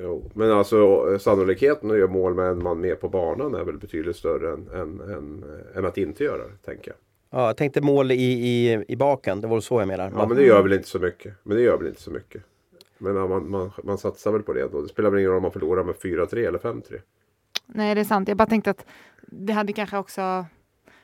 Jo, 0.00 0.30
men 0.34 0.50
alltså 0.50 1.18
sannolikheten 1.18 1.90
att 1.90 1.98
göra 1.98 2.10
mål 2.10 2.34
med 2.34 2.46
en 2.46 2.62
man 2.62 2.80
mer 2.80 2.94
på 2.94 3.08
banan 3.08 3.54
är 3.54 3.64
väl 3.64 3.78
betydligt 3.78 4.16
större 4.16 4.52
än, 4.52 4.68
än, 4.80 5.00
än, 5.00 5.44
än 5.76 5.84
att 5.84 5.98
inte 5.98 6.24
göra 6.24 6.42
det, 6.48 6.56
tänker 6.64 6.90
jag. 6.90 6.96
Ja, 7.34 7.46
jag 7.46 7.56
tänkte 7.56 7.80
mål 7.80 8.12
i, 8.12 8.14
i, 8.14 8.84
i 8.88 8.96
baken, 8.96 9.40
det 9.40 9.46
var 9.46 9.60
så 9.60 9.80
jag 9.80 9.88
menar. 9.88 10.12
Ja 10.16 10.26
men 10.26 10.36
det 10.36 10.44
gör 10.44 10.62
väl 10.62 10.72
inte 10.72 10.88
så 10.88 10.98
mycket. 10.98 11.34
Men 11.42 11.56
det 11.56 11.62
gör 11.62 11.78
väl 11.78 11.86
inte 11.86 12.02
så 12.02 12.10
mycket. 12.10 12.42
Men 12.98 13.16
ja, 13.16 13.26
man, 13.26 13.50
man, 13.50 13.70
man 13.84 13.98
satsar 13.98 14.32
väl 14.32 14.42
på 14.42 14.52
det 14.52 14.68
då. 14.72 14.82
Det 14.82 14.88
spelar 14.88 15.10
väl 15.10 15.18
ingen 15.18 15.30
roll 15.30 15.36
om 15.36 15.42
man 15.42 15.52
förlorar 15.52 15.84
med 15.84 15.94
4-3 15.94 16.48
eller 16.48 16.58
5-3. 16.58 17.00
Nej, 17.66 17.94
det 17.94 18.00
är 18.00 18.04
sant. 18.04 18.28
Jag 18.28 18.36
bara 18.36 18.48
tänkte 18.48 18.70
att 18.70 18.86
det 19.26 19.52
hade 19.52 19.72
kanske 19.72 19.98
också... 19.98 20.46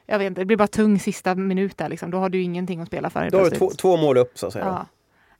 Jag 0.07 0.19
vet 0.19 0.27
inte, 0.27 0.41
det 0.41 0.45
blir 0.45 0.57
bara 0.57 0.69
tung 0.69 0.99
sista 0.99 1.35
minut 1.35 1.79
där 1.79 1.89
liksom. 1.89 2.11
Då 2.11 2.19
har 2.19 2.29
du 2.29 2.43
ingenting 2.43 2.81
att 2.81 2.89
spela 2.89 3.11
för. 3.11 3.31
Då 3.31 3.39
har 3.39 3.51
du 3.51 3.57
två, 3.57 3.71
två 3.71 3.97
mål 3.97 4.17
upp 4.17 4.39
så 4.39 4.47
att 4.47 4.53
säga. 4.53 4.87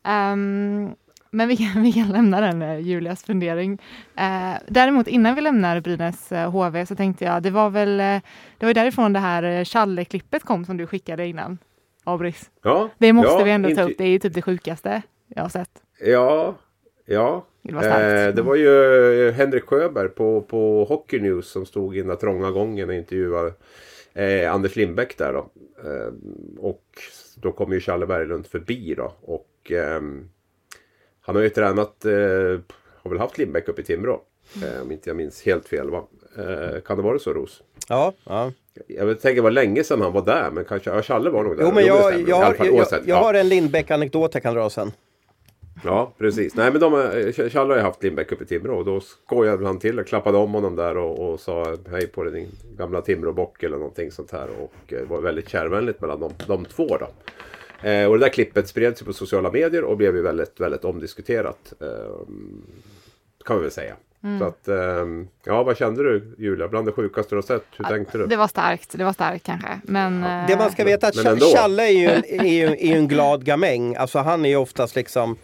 Ja. 0.03 0.11
Ehm, 0.11 0.91
men 1.31 1.49
vi 1.49 1.57
kan, 1.57 1.83
vi 1.83 1.93
kan 1.93 2.09
lämna 2.09 2.41
den, 2.41 2.63
eh, 2.63 2.79
Julias 2.79 3.25
fundering. 3.25 3.83
Eh, 4.17 4.55
däremot 4.69 5.09
innan 5.09 5.35
vi 5.35 5.41
lämnar 5.41 5.81
Brynäs 5.81 6.33
eh, 6.33 6.51
HV 6.51 6.87
så 6.87 6.97
tänkte 6.97 7.25
jag, 7.25 7.43
det 7.43 7.51
var 7.51 7.71
väl, 7.71 8.01
eh, 8.01 8.21
det 8.59 8.67
var 8.67 8.69
ju 8.69 8.75
därifrån 8.75 9.13
det 9.13 9.19
här 9.19 9.43
eh, 9.43 9.65
Challe-klippet 9.65 10.43
kom 10.43 10.65
som 10.65 10.77
du 10.77 10.87
skickade 10.87 11.27
innan. 11.27 11.59
Abris. 12.05 12.51
Ja, 12.63 12.91
Det 12.99 13.13
måste 13.13 13.33
ja, 13.33 13.45
vi 13.45 13.51
ändå 13.51 13.71
ta 13.75 13.83
upp, 13.83 13.99
det 13.99 14.05
är 14.05 14.09
ju 14.09 14.19
typ 14.19 14.35
det 14.35 14.43
sjukaste 14.43 15.03
jag 15.29 15.43
har 15.43 15.49
sett. 15.49 15.71
Ja, 16.01 16.55
ja. 17.07 17.47
Det 17.63 17.75
var. 17.75 17.83
Eh, 17.83 18.35
det 18.35 18.43
var 18.43 18.55
ju 18.55 19.29
eh, 19.29 19.35
Henrik 19.35 19.65
Sjöberg 19.65 20.09
på, 20.09 20.41
på 20.41 20.85
Hockey 20.85 21.21
News 21.21 21.51
som 21.51 21.67
stod 21.67 21.97
i 21.97 21.99
den 21.99 22.09
där 22.09 22.17
trånga 22.17 22.51
gången 22.51 22.89
och 22.89 22.95
intervjuade 22.95 23.53
eh, 24.15 24.55
Anders 24.55 24.77
Lindbäck 24.77 25.19
där 25.19 25.33
då. 25.33 25.51
Eh, 25.85 26.13
och 26.59 26.85
då 27.37 27.53
kom 27.53 27.73
ju 27.73 27.81
Challe 27.81 28.07
Berglund 28.07 28.47
förbi 28.47 28.95
då. 28.95 29.13
Och 29.21 29.73
ehm, 29.73 30.29
han 31.29 31.37
har 31.37 31.43
ju 31.43 31.49
tränat, 31.51 32.05
eh, 32.05 32.13
har 33.03 33.11
väl 33.11 33.19
haft 33.19 33.39
Lindbäck 33.39 33.69
uppe 33.69 33.81
i 33.81 33.85
Timrå. 33.85 34.21
Eh, 34.63 34.83
om 34.83 34.93
inte 34.93 35.11
jag 35.11 35.17
minns 35.17 35.43
helt 35.43 35.69
fel 35.69 35.91
va. 35.91 36.05
Eh, 36.39 36.81
kan 36.81 36.97
det 36.97 37.03
vara 37.03 37.19
så 37.19 37.33
Ros? 37.33 37.63
Ja, 37.89 38.13
ja. 38.25 38.53
Jag 38.87 39.21
tänker 39.21 39.35
det 39.35 39.41
var 39.43 39.51
länge 39.51 39.85
sedan 39.85 40.01
han 40.01 40.13
var 40.13 40.25
där 40.25 40.51
men 40.51 40.65
kanske, 40.65 40.91
ja 40.91 41.03
Challe 41.03 41.31
var 41.31 41.43
nog 41.45 41.57
där. 41.57 41.65
Jo, 41.65 41.71
men 41.75 41.85
jag, 41.87 42.05
stämmer. 42.13 42.29
jag, 42.31 42.57
jag, 42.59 42.75
oavsett. 42.75 43.07
jag 43.07 43.17
Ja. 43.19 43.23
har 43.23 43.35
en 43.35 43.49
Lindbäck-anekdot 43.49 44.35
jag 44.35 44.43
kan 44.43 44.55
dra 44.55 44.71
sen. 44.71 44.93
Ja, 45.85 46.13
precis. 46.19 46.55
Nej, 46.55 46.71
men 46.73 46.81
de, 46.81 46.95
eh, 46.95 47.49
Challe 47.49 47.73
har 47.73 47.77
ju 47.77 47.83
haft 47.83 48.03
Lindbäck 48.03 48.33
uppe 48.33 48.45
i 48.45 48.47
Timrå 48.47 48.79
och 48.79 48.85
då 48.85 49.01
skojade 49.01 49.67
han 49.67 49.79
till 49.79 49.99
och 50.01 50.07
klappade 50.07 50.39
om 50.39 50.55
honom 50.55 50.77
där 50.77 50.97
och, 50.97 51.31
och 51.33 51.41
sa 51.41 51.77
hej 51.91 52.07
på 52.07 52.25
din 52.25 52.49
gamla 52.77 53.01
Timråbock 53.01 53.63
eller 53.63 53.77
någonting 53.79 54.11
sånt 54.11 54.31
här. 54.33 54.49
Och 54.61 54.93
eh, 54.93 54.99
det 54.99 55.05
var 55.05 55.21
väldigt 55.21 55.49
kärvänligt 55.49 56.01
mellan 56.01 56.21
de, 56.21 56.33
de 56.47 56.65
två 56.65 56.87
då. 56.87 57.09
Eh, 57.83 58.05
och 58.07 58.19
det 58.19 58.25
där 58.25 58.33
klippet 58.33 58.69
spreds 58.69 59.03
ju 59.03 59.07
på 59.07 59.13
sociala 59.13 59.51
medier 59.51 59.85
och 59.85 59.97
blev 59.97 60.17
ju 60.17 60.23
väldigt, 60.23 60.61
väldigt 60.61 60.85
omdiskuterat. 60.85 61.73
Eh, 61.81 61.89
kan 63.45 63.57
vi 63.57 63.63
väl 63.63 63.71
säga. 63.71 63.95
Så 64.41 64.45
att, 64.45 64.69
eh, 64.69 65.07
ja 65.45 65.63
vad 65.63 65.77
kände 65.77 66.03
du 66.03 66.35
Julia? 66.39 66.69
Bland 66.69 66.87
det 66.87 66.93
sjukaste 66.93 67.35
du 67.35 67.37
har 67.37 67.43
sett. 67.43 67.65
Hur 67.77 67.85
tänkte 67.85 68.19
du? 68.19 68.27
Det 68.27 68.37
var 68.37 68.49
starkt, 68.49 68.99
det 68.99 69.05
var 69.05 69.13
starkt 69.13 69.47
kanske. 69.47 69.81
Men, 69.85 70.25
eh, 70.25 70.47
Det 70.47 70.57
man 70.57 70.71
ska 70.71 70.85
veta 70.85 71.07
är 71.07 71.29
att. 71.33 71.57
Challe 71.57 71.83
är 71.83 71.93
ju, 71.93 72.09
en, 72.09 72.25
är, 72.41 72.45
ju, 72.45 72.67
är 72.67 72.87
ju 72.87 72.95
en 72.95 73.09
glad 73.09 73.45
gamäng. 73.45 73.97
Alltså 73.97 74.19
han 74.19 74.45
är 74.45 74.49
ju 74.49 74.57
oftast 74.57 74.97
liksom 74.97 75.37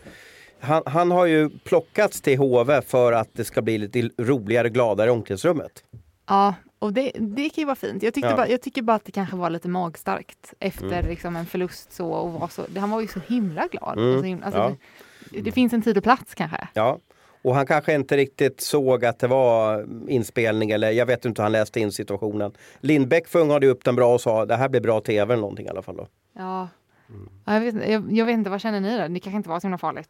han, 0.60 0.82
han 0.86 1.10
har 1.10 1.26
ju 1.26 1.50
plockats 1.64 2.20
till 2.20 2.38
HV 2.38 2.82
för 2.82 3.12
att 3.12 3.28
det 3.32 3.44
ska 3.44 3.62
bli 3.62 3.78
lite 3.78 4.10
roligare, 4.18 4.68
gladare 4.68 5.08
i 5.08 5.10
omklädningsrummet. 5.10 5.84
Ja, 6.28 6.54
och 6.84 6.92
det, 6.92 7.12
det 7.14 7.48
kan 7.48 7.62
ju 7.62 7.64
vara 7.64 7.76
fint. 7.76 8.02
Jag, 8.02 8.12
Ja. 8.16 8.36
bara, 8.36 8.48
jag 8.48 8.62
tycker 8.62 8.82
bara 8.82 8.96
att 8.96 9.04
det 9.04 9.12
kanske 9.12 9.36
var 9.36 9.50
lite 9.50 9.68
magstarkt 9.68 10.54
efter 10.60 11.02
liksom 11.02 11.36
en 11.36 11.46
förlust 11.46 11.92
så 11.92 12.06
och 12.10 12.32
var 12.32 12.48
så. 12.48 12.62
Han 12.76 12.90
var 12.90 13.00
ju 13.00 13.08
så 13.08 13.20
himla 13.28 13.66
glad. 13.66 13.98
Mm, 13.98 14.18
så 14.18 14.24
himla, 14.24 14.46
alltså, 14.46 14.60
ja. 14.60 14.76
det, 15.30 15.40
det 15.40 15.52
finns 15.52 15.72
en 15.72 15.82
tid 15.82 15.98
och 15.98 16.04
plats 16.04 16.34
kanske. 16.34 16.68
Ja. 16.74 16.98
Och 17.42 17.54
han 17.54 17.66
kanske 17.66 17.94
inte 17.94 18.16
riktigt 18.16 18.60
såg 18.60 19.04
att 19.04 19.18
det 19.18 19.26
var 19.26 19.86
inspelning 20.08 20.70
eller 20.70 20.90
jag 20.90 21.06
vet 21.06 21.24
inte 21.24 21.42
hur 21.42 21.44
han 21.44 21.52
läste 21.52 21.80
in 21.80 21.92
situationen. 21.92 22.52
Lindbäck 22.80 23.28
fångade 23.28 23.66
upp 23.66 23.84
den 23.84 23.96
bra 23.96 24.14
och 24.14 24.20
sa 24.20 24.46
det 24.46 24.56
här 24.56 24.68
blir 24.68 24.80
bra 24.80 25.00
tv 25.00 25.32
eller 25.34 25.40
någonting 25.40 25.66
i 25.66 25.68
alla 25.68 25.82
fall. 25.82 25.96
Då. 25.96 26.06
Ja. 26.38 26.68
Ja, 27.44 27.54
Jag, 27.54 27.60
vet, 27.60 27.90
jag, 27.90 28.12
jag 28.12 28.26
vet 28.26 28.34
inte, 28.34 28.50
vad 28.50 28.60
känner 28.60 28.80
ni 28.80 28.98
då? 28.98 29.08
Det 29.08 29.20
kanske 29.20 29.36
inte 29.36 29.48
var 29.48 29.60
så 29.60 29.66
himla 29.66 29.78
farligt. 29.78 30.08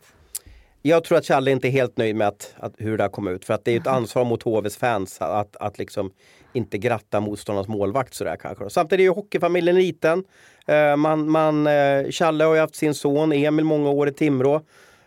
Jag 0.82 1.04
tror 1.04 1.18
att 1.18 1.24
Challe 1.24 1.50
inte 1.50 1.68
är 1.68 1.70
helt 1.70 1.96
nöjd 1.96 2.16
med 2.16 2.28
att, 2.28 2.54
att, 2.56 2.74
hur 2.78 2.96
det 2.98 3.04
har 3.04 3.08
kommit 3.08 3.32
ut. 3.34 3.44
För 3.44 3.54
att 3.54 3.64
det 3.64 3.72
är 3.72 3.80
ett 3.80 3.86
ansvar 3.86 4.24
mot 4.24 4.42
HVs 4.42 4.76
fans 4.76 5.20
att, 5.20 5.56
att 5.56 5.78
liksom 5.78 6.10
inte 6.54 6.78
gratta 6.78 7.20
motståndarnas 7.20 7.68
målvakt 7.68 8.14
sådär 8.14 8.36
kanske. 8.36 8.70
Samtidigt 8.70 9.00
är 9.00 9.04
ju 9.04 9.10
hockeyfamiljen 9.10 9.76
liten. 9.76 10.24
Eh, 10.66 10.96
man, 10.96 11.30
man, 11.30 11.66
eh, 11.66 12.10
Challe 12.10 12.44
har 12.44 12.54
ju 12.54 12.60
haft 12.60 12.74
sin 12.74 12.94
son 12.94 13.32
Emil 13.32 13.64
många 13.64 13.90
år 13.90 14.08
i 14.08 14.12
Timrå. 14.12 14.54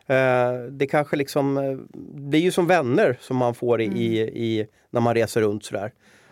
Eh, 0.08 0.52
det 0.72 0.88
kanske 0.88 1.16
liksom, 1.16 1.78
det 2.16 2.38
är 2.38 2.42
ju 2.42 2.52
som 2.52 2.68
vänner 2.68 3.18
som 3.22 3.38
man 3.38 3.54
får 3.54 3.82
i, 3.82 3.86
i, 3.86 4.20
i 4.20 4.68
när 4.90 5.02
man 5.02 5.16
reser 5.16 5.42
runt 5.42 5.66
sådär. 5.66 5.92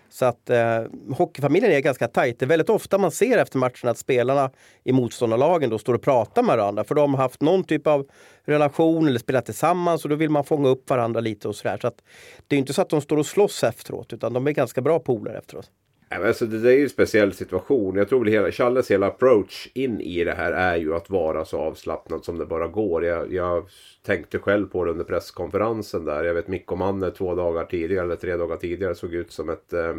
Så 0.10 0.26
att 0.26 0.50
eh, 0.50 0.84
hockeyfamiljen 1.18 1.72
är 1.72 1.80
ganska 1.80 2.08
tajt. 2.08 2.40
Det 2.40 2.46
är 2.46 2.48
väldigt 2.48 2.70
ofta 2.70 2.98
man 2.98 3.12
ser 3.12 3.38
efter 3.38 3.58
matcherna 3.58 3.92
att 3.92 3.98
spelarna 3.98 4.52
i 4.84 4.92
motståndarlagen 4.92 5.70
då 5.70 5.78
står 5.78 5.94
och 5.94 6.02
pratar 6.02 6.44
med 6.44 6.58
varandra. 6.58 6.84
För 6.84 6.96
de 6.96 7.14
har 7.14 7.22
haft 7.22 7.42
någon 7.42 7.64
typ 7.64 7.88
av 7.88 8.08
relation 8.46 9.08
eller 9.08 9.20
spelat 9.20 9.46
tillsammans 9.46 10.04
och 10.04 10.10
då 10.10 10.16
vill 10.16 10.30
man 10.30 10.44
fånga 10.44 10.70
upp 10.70 10.90
varandra 10.90 11.20
lite 11.20 11.48
och 11.48 11.56
sådär. 11.56 11.78
Så 11.82 11.88
att 11.88 12.04
det 12.48 12.56
är 12.56 12.60
inte 12.60 12.74
så 12.74 12.82
att 12.82 12.90
de 12.90 13.02
står 13.02 13.18
och 13.18 13.26
slåss 13.26 13.64
efteråt 13.64 14.14
utan 14.14 14.34
de 14.34 14.48
är 14.48 14.52
ganska 14.52 14.82
bra 14.82 15.00
polare 15.00 15.38
efteråt. 15.38 15.72
Ja, 16.10 16.20
men 16.20 16.28
Alltså, 16.28 16.46
det 16.46 16.72
är 16.72 16.78
ju 16.78 16.84
en 16.84 16.90
speciell 16.90 17.34
situation. 17.34 17.96
Jag 17.96 18.10
tror 18.10 18.20
väl 18.20 18.34
hela 18.34 18.52
Challes 18.52 18.92
hela 18.92 19.08
approach 19.08 19.68
in 19.74 20.02
i 20.02 20.24
det 20.24 20.34
här 20.34 20.52
är 20.52 20.78
ju 20.78 20.96
att 20.96 21.10
vara 21.10 21.46
så 21.46 21.58
avslappnad 21.58 22.26
som 22.26 22.38
det 22.38 22.46
bara 22.46 22.68
går. 22.68 23.06
Jag, 23.06 23.34
jag 23.34 23.66
tänkte 24.06 24.40
själv 24.40 24.68
på 24.68 24.86
det 24.86 24.92
under 24.92 25.06
presskonferensen 25.06 26.06
där. 26.06 26.24
Jag 26.24 26.34
vet 26.34 26.48
Mikko 26.48 26.76
Manne 26.76 27.12
två 27.12 27.36
dagar 27.36 27.66
tidigare 27.66 28.06
eller 28.06 28.16
tre 28.16 28.36
dagar 28.36 28.58
tidigare 28.58 28.96
såg 28.96 29.14
ut 29.14 29.32
som 29.32 29.50
ett, 29.50 29.74
eh, 29.74 29.96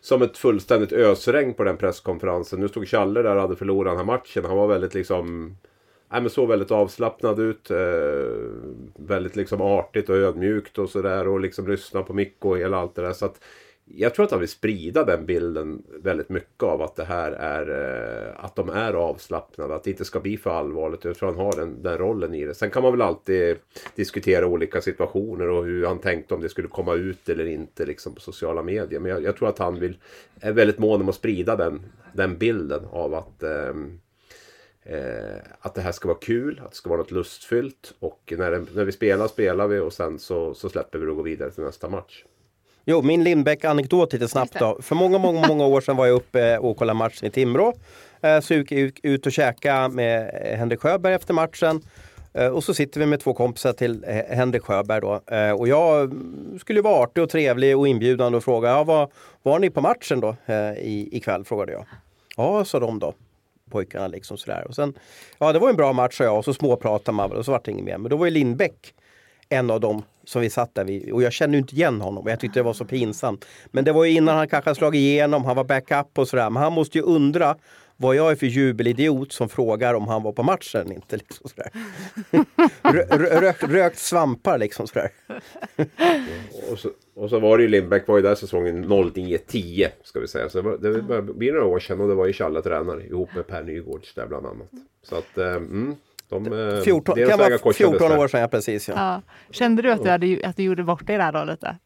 som 0.00 0.22
ett 0.22 0.38
fullständigt 0.38 0.92
ösregn 0.92 1.54
på 1.54 1.64
den 1.64 1.76
presskonferensen. 1.76 2.60
Nu 2.60 2.68
stod 2.68 2.88
Challe 2.88 3.22
där 3.22 3.34
och 3.34 3.42
hade 3.42 3.56
förlorat 3.56 3.90
den 3.90 3.98
här 3.98 4.04
matchen. 4.04 4.44
Han 4.44 4.56
var 4.56 4.66
väldigt 4.66 4.94
liksom 4.94 5.56
Nej, 6.08 6.20
men 6.20 6.30
så 6.30 6.46
väldigt 6.46 6.70
avslappnad 6.70 7.38
ut. 7.38 7.70
Eh, 7.70 7.76
väldigt 8.96 9.36
liksom 9.36 9.60
artigt 9.60 10.08
och 10.08 10.16
ödmjukt 10.16 10.78
och 10.78 10.90
sådär. 10.90 11.28
Och 11.28 11.40
liksom 11.40 11.68
lyssna 11.68 12.02
på 12.02 12.12
Mikko 12.12 12.48
och 12.48 12.58
hela 12.58 12.76
allt 12.76 12.94
det 12.94 13.02
där. 13.02 13.12
Så 13.12 13.26
att 13.26 13.40
jag 13.88 14.14
tror 14.14 14.24
att 14.24 14.30
han 14.30 14.40
vill 14.40 14.48
sprida 14.48 15.04
den 15.04 15.26
bilden 15.26 15.82
väldigt 15.88 16.28
mycket 16.28 16.62
av 16.62 16.82
att 16.82 16.96
det 16.96 17.04
här 17.04 17.32
är 17.32 17.68
eh, 18.28 18.44
att 18.44 18.56
de 18.56 18.68
är 18.68 18.92
avslappnade, 18.92 19.74
att 19.74 19.84
det 19.84 19.90
inte 19.90 20.04
ska 20.04 20.20
bli 20.20 20.36
för 20.36 20.50
allvarligt. 20.50 21.04
Jag 21.04 21.16
tror 21.16 21.28
han 21.28 21.38
har 21.38 21.52
den, 21.52 21.82
den 21.82 21.98
rollen 21.98 22.34
i 22.34 22.44
det. 22.44 22.54
Sen 22.54 22.70
kan 22.70 22.82
man 22.82 22.92
väl 22.92 23.02
alltid 23.02 23.56
diskutera 23.94 24.46
olika 24.46 24.80
situationer 24.80 25.48
och 25.48 25.64
hur 25.64 25.86
han 25.86 25.98
tänkte 25.98 26.34
om 26.34 26.40
det 26.40 26.48
skulle 26.48 26.68
komma 26.68 26.94
ut 26.94 27.28
eller 27.28 27.46
inte 27.46 27.86
liksom 27.86 28.14
på 28.14 28.20
sociala 28.20 28.62
medier. 28.62 29.00
Men 29.00 29.10
jag, 29.10 29.22
jag 29.22 29.36
tror 29.36 29.48
att 29.48 29.58
han 29.58 29.80
vill, 29.80 29.96
är 30.40 30.52
väldigt 30.52 30.78
mån 30.78 31.00
om 31.00 31.08
att 31.08 31.14
sprida 31.14 31.56
den, 31.56 31.82
den 32.12 32.38
bilden 32.38 32.84
av 32.90 33.14
att 33.14 33.42
eh, 33.42 33.74
eh, 34.88 35.38
att 35.60 35.74
det 35.74 35.80
här 35.80 35.92
ska 35.92 36.08
vara 36.08 36.18
kul, 36.18 36.60
att 36.64 36.70
det 36.70 36.76
ska 36.76 36.90
vara 36.90 36.98
något 36.98 37.10
lustfyllt. 37.10 37.94
Och 38.00 38.32
när, 38.38 38.50
det, 38.50 38.66
när 38.74 38.84
vi 38.84 38.92
spelar 38.92 39.28
spelar 39.28 39.66
vi 39.66 39.78
och 39.78 39.92
sen 39.92 40.18
så, 40.18 40.54
så 40.54 40.68
släpper 40.68 40.98
vi 40.98 41.06
och 41.06 41.16
går 41.16 41.22
vidare 41.22 41.50
till 41.50 41.64
nästa 41.64 41.88
match. 41.88 42.24
Jo, 42.84 43.02
min 43.02 43.24
Lindbäck-anekdot 43.24 44.12
lite 44.12 44.28
snabbt 44.28 44.58
då. 44.58 44.78
För 44.82 44.94
många, 44.94 45.18
många, 45.18 45.48
många 45.48 45.66
år 45.66 45.80
sedan 45.80 45.96
var 45.96 46.06
jag 46.06 46.16
uppe 46.16 46.58
och 46.58 46.76
kollade 46.76 46.98
matchen 46.98 47.28
i 47.28 47.30
Timrå. 47.30 47.74
Eh, 48.20 48.40
så 48.40 48.54
gick 48.54 48.72
jag 48.72 48.92
ut 49.02 49.26
och 49.26 49.32
käka 49.32 49.88
med 49.88 50.30
Henrik 50.58 50.80
Sjöberg 50.80 51.14
efter 51.14 51.34
matchen. 51.34 51.82
Eh, 52.32 52.48
och 52.48 52.64
så 52.64 52.74
sitter 52.74 53.00
vi 53.00 53.06
med 53.06 53.20
två 53.20 53.34
kompisar 53.34 53.72
till 53.72 54.04
eh, 54.06 54.36
Henrik 54.36 54.62
Sjöberg 54.62 55.00
då. 55.00 55.20
Och 55.58 55.68
jag 55.68 56.12
skulle 56.60 56.82
vara 56.82 57.02
artig 57.02 57.22
och 57.22 57.30
trevlig 57.30 57.76
och 57.76 57.88
inbjudande 57.88 58.36
och 58.36 58.44
fråga, 58.44 58.68
ja, 58.68 58.84
var, 58.84 59.08
var 59.42 59.58
ni 59.58 59.70
på 59.70 59.80
matchen 59.80 60.20
då 60.20 60.36
i, 60.78 61.16
ikväll? 61.16 61.44
Frågade 61.44 61.72
jag. 61.72 61.86
Ja, 62.36 62.64
sa 62.64 62.80
de 62.80 62.98
då 62.98 63.14
pojkarna 63.70 64.08
liksom 64.08 64.38
sådär. 64.38 64.64
Och 64.68 64.74
sen, 64.74 64.94
ja 65.38 65.52
det 65.52 65.58
var 65.58 65.70
en 65.70 65.76
bra 65.76 65.92
match 65.92 66.16
sa 66.16 66.24
jag 66.24 66.38
och 66.38 66.44
så 66.44 66.54
småpratade 66.54 67.16
man 67.16 67.32
och 67.32 67.44
så 67.44 67.52
var 67.52 67.60
det 67.64 67.70
inget 67.70 67.84
mer. 67.84 67.98
Men 67.98 68.10
då 68.10 68.16
var 68.16 68.26
ju 68.26 68.30
Lindbäck 68.30 68.94
en 69.48 69.70
av 69.70 69.80
dem 69.80 70.02
som 70.24 70.42
vi 70.42 70.50
satt 70.50 70.74
där 70.74 70.84
vid. 70.84 71.10
Och 71.12 71.22
jag 71.22 71.32
kände 71.32 71.58
inte 71.58 71.74
igen 71.74 72.00
honom 72.00 72.24
och 72.24 72.30
jag 72.30 72.40
tyckte 72.40 72.58
det 72.58 72.64
var 72.64 72.72
så 72.72 72.84
pinsamt. 72.84 73.44
Men 73.66 73.84
det 73.84 73.92
var 73.92 74.04
ju 74.04 74.12
innan 74.12 74.36
han 74.36 74.48
kanske 74.48 74.74
slagit 74.74 74.98
igenom, 74.98 75.44
han 75.44 75.56
var 75.56 75.64
backup 75.64 76.18
och 76.18 76.28
sådär. 76.28 76.50
Men 76.50 76.62
han 76.62 76.72
måste 76.72 76.98
ju 76.98 77.04
undra 77.04 77.56
vad 77.96 78.16
jag 78.16 78.30
är 78.30 78.36
för 78.36 78.46
jubelidiot 78.46 79.32
som 79.32 79.48
frågar 79.48 79.94
om 79.94 80.08
han 80.08 80.22
var 80.22 80.32
på 80.32 80.42
matchen 80.42 80.92
inte. 80.92 81.16
Liksom 81.16 81.50
sådär. 81.50 81.70
Rökt, 83.40 83.62
rökt 83.62 83.98
svampar 83.98 84.58
liksom 84.58 84.86
sådär. 84.86 85.10
och, 86.72 86.78
så, 86.78 86.90
och 87.14 87.30
så 87.30 87.38
var 87.38 87.58
det 87.58 87.62
ju 87.62 87.68
Lindbäck 87.68 88.08
var 88.08 88.16
ju 88.16 88.22
där 88.22 88.34
säsongen 88.34 88.84
09-10 88.84 89.88
ska 90.02 90.20
vi 90.20 90.28
säga. 90.28 90.48
Så 90.48 90.62
det, 90.62 90.90
var, 90.90 91.22
det 91.22 91.34
blir 91.34 91.52
några 91.52 91.66
år 91.66 91.78
sedan 91.78 92.00
och 92.00 92.08
det 92.08 92.14
var 92.14 92.26
ju 92.26 92.32
Challe 92.32 92.62
tränare 92.62 93.06
ihop 93.06 93.34
med 93.34 93.46
Per 93.46 93.62
Nygårds 93.62 94.14
där 94.14 94.26
bland 94.26 94.46
annat. 94.46 94.68
Så 95.02 95.16
att 95.16 95.38
eh, 95.38 95.54
mm, 95.54 95.96
de, 96.28 96.82
14, 96.84 97.16
kan 97.28 97.38
vara 97.38 97.72
14 97.72 98.12
år 98.12 98.28
sedan, 98.28 98.40
ja, 98.40 98.48
precis. 98.48 98.88
Ja. 98.88 98.94
ja. 98.96 99.22
Kände 99.50 99.82
du 99.82 99.92
att 99.92 100.02
du, 100.02 100.10
hade, 100.10 100.40
att 100.44 100.56
du 100.56 100.62
gjorde 100.62 100.82
bort 100.82 101.06
dig 101.06 101.16
där 101.16 101.32
då 101.32 101.44
lite? 101.44 101.76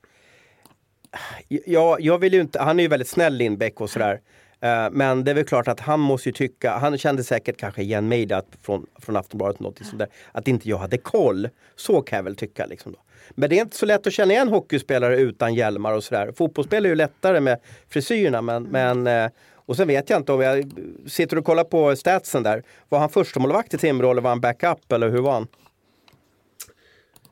Ja, 1.48 1.96
jag 2.00 2.18
vill 2.18 2.34
ju 2.34 2.40
inte, 2.40 2.62
han 2.62 2.78
är 2.78 2.82
ju 2.82 2.88
väldigt 2.88 3.08
snäll 3.08 3.34
Lindbäck 3.34 3.80
och 3.80 3.90
sådär. 3.90 4.20
Eh, 4.60 4.88
men 4.92 5.24
det 5.24 5.30
är 5.30 5.34
väl 5.34 5.44
klart 5.44 5.68
att 5.68 5.80
han 5.80 6.00
måste 6.00 6.28
ju 6.28 6.32
tycka, 6.32 6.78
han 6.78 6.98
kände 6.98 7.24
säkert 7.24 7.56
kanske 7.56 7.82
igen 7.82 8.08
mig 8.08 8.26
där, 8.26 8.42
från, 8.62 8.86
från 8.98 9.16
Aftonbladet, 9.16 9.60
något 9.60 9.78
sånt 9.78 9.98
där, 9.98 10.08
att 10.32 10.48
inte 10.48 10.68
jag 10.68 10.78
hade 10.78 10.98
koll. 10.98 11.48
Så 11.76 12.02
kan 12.02 12.16
jag 12.16 12.24
väl 12.24 12.36
tycka. 12.36 12.66
Liksom 12.66 12.92
då. 12.92 12.98
Men 13.30 13.50
det 13.50 13.58
är 13.58 13.60
inte 13.60 13.76
så 13.76 13.86
lätt 13.86 14.06
att 14.06 14.12
känna 14.12 14.32
igen 14.32 14.48
hockeyspelare 14.48 15.16
utan 15.16 15.54
hjälmar 15.54 15.92
och 15.92 16.04
sådär. 16.04 16.32
Fotbollsspelare 16.36 16.88
är 16.88 16.90
ju 16.90 16.96
lättare 16.96 17.40
med 17.40 17.58
frisyrerna 17.88 18.42
men, 18.42 18.62
men 18.62 19.06
eh, 19.06 19.30
och 19.54 19.76
sen 19.76 19.88
vet 19.88 20.10
jag 20.10 20.16
inte 20.20 20.32
om 20.32 20.40
jag 20.40 20.72
sitter 21.06 21.38
och 21.38 21.44
kollar 21.44 21.64
på 21.64 21.96
statsen 21.96 22.42
där. 22.42 22.62
Var 22.88 22.98
han 22.98 23.08
förstemålvakt 23.08 23.74
i 23.74 23.78
Timrå 23.78 24.10
eller 24.10 24.22
var 24.22 24.30
han 24.30 24.40
backup 24.40 24.92
eller 24.92 25.08
hur 25.08 25.20
var 25.20 25.32
han? 25.32 25.46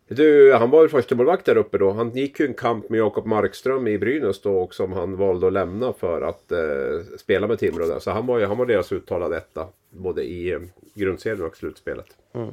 Du, 0.08 0.54
han 0.54 0.70
var 0.70 0.82
ju 0.82 0.88
första 0.88 1.14
målvakt 1.14 1.44
där 1.44 1.56
uppe 1.56 1.78
då. 1.78 1.92
Han 1.92 2.10
gick 2.10 2.40
ju 2.40 2.46
en 2.46 2.54
kamp 2.54 2.90
med 2.90 2.98
Jakob 2.98 3.26
Markström 3.26 3.88
i 3.88 3.98
Brynäs 3.98 4.40
då 4.42 4.58
och 4.58 4.74
som 4.74 4.92
han 4.92 5.16
valde 5.16 5.46
att 5.46 5.52
lämna 5.52 5.92
för 5.92 6.22
att 6.22 6.52
eh, 6.52 7.16
spela 7.18 7.46
med 7.46 7.58
Timrå 7.58 7.86
där. 7.86 7.98
Så 7.98 8.10
han 8.10 8.26
var, 8.26 8.38
ju, 8.38 8.46
han 8.46 8.58
var 8.58 8.66
deras 8.66 8.92
uttalade 8.92 9.36
etta. 9.36 9.66
Både 9.90 10.22
i 10.22 10.52
eh, 10.52 10.60
grundserien 10.94 11.46
och 11.46 11.56
slutspelet. 11.56 12.06
Mm. 12.34 12.52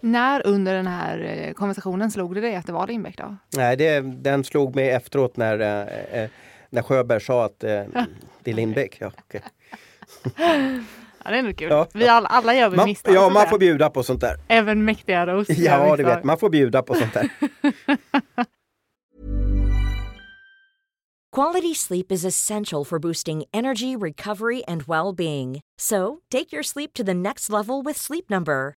När 0.00 0.46
under 0.46 0.74
den 0.74 0.86
här 0.86 1.18
eh, 1.18 1.52
konversationen 1.52 2.10
slog 2.10 2.34
det 2.34 2.40
dig 2.40 2.56
att 2.56 2.66
det 2.66 2.72
var 2.72 2.86
Lindbäck 2.86 3.16
då? 3.16 3.36
Nej, 3.56 3.76
det, 3.76 4.00
den 4.00 4.44
slog 4.44 4.74
mig 4.74 4.90
efteråt 4.90 5.36
när, 5.36 5.60
eh, 5.60 6.22
eh 6.22 6.30
när 6.70 6.82
Sjöberg 6.82 7.20
sa 7.20 7.44
att 7.44 7.64
eh, 7.64 7.82
det 8.42 8.50
är 8.50 8.54
Lindbäck. 8.54 8.96
Ja, 9.00 9.12
okay. 9.28 9.40
Ja, 11.24 11.30
det 11.30 11.38
är 11.38 11.42
nog 11.42 11.56
kul. 11.56 11.68
Ja. 11.70 11.86
Vi 11.94 12.08
alla, 12.08 12.28
alla 12.28 12.54
gör 12.54 12.70
vi 12.70 12.84
misstag. 12.84 13.14
Ja, 13.14 13.28
man 13.28 13.48
får 13.48 13.58
bjuda 13.58 13.90
på 13.90 14.02
sånt 14.02 14.20
där. 14.20 14.36
Även 14.48 14.84
mäktiga 14.84 15.26
roast. 15.26 15.50
Ja, 15.50 15.96
det 15.96 16.02
vet 16.02 16.24
man. 16.24 16.38
får 16.38 16.50
bjuda 16.50 16.82
på 16.82 16.94
sånt 16.94 17.14
där. 17.14 17.28
Quality 21.32 21.74
sleep 21.74 22.10
is 22.10 22.24
essential 22.24 22.84
for 22.84 22.98
boosting 22.98 23.44
energy, 23.52 23.96
recovery 23.96 24.64
and 24.66 24.82
well-being. 24.82 25.60
So, 25.78 26.18
take 26.28 26.52
your 26.52 26.64
sleep 26.64 26.92
to 26.94 27.04
the 27.04 27.14
next 27.14 27.48
level 27.50 27.82
with 27.82 27.96
Sleep 27.96 28.28
Number. 28.28 28.74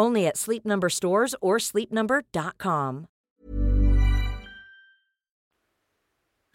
Only 0.00 0.26
at 0.26 0.36
Sleep 0.36 0.64
Number 0.64 0.88
stores 0.88 1.34
or 1.40 1.58
sleepnumber.com. 1.58 3.06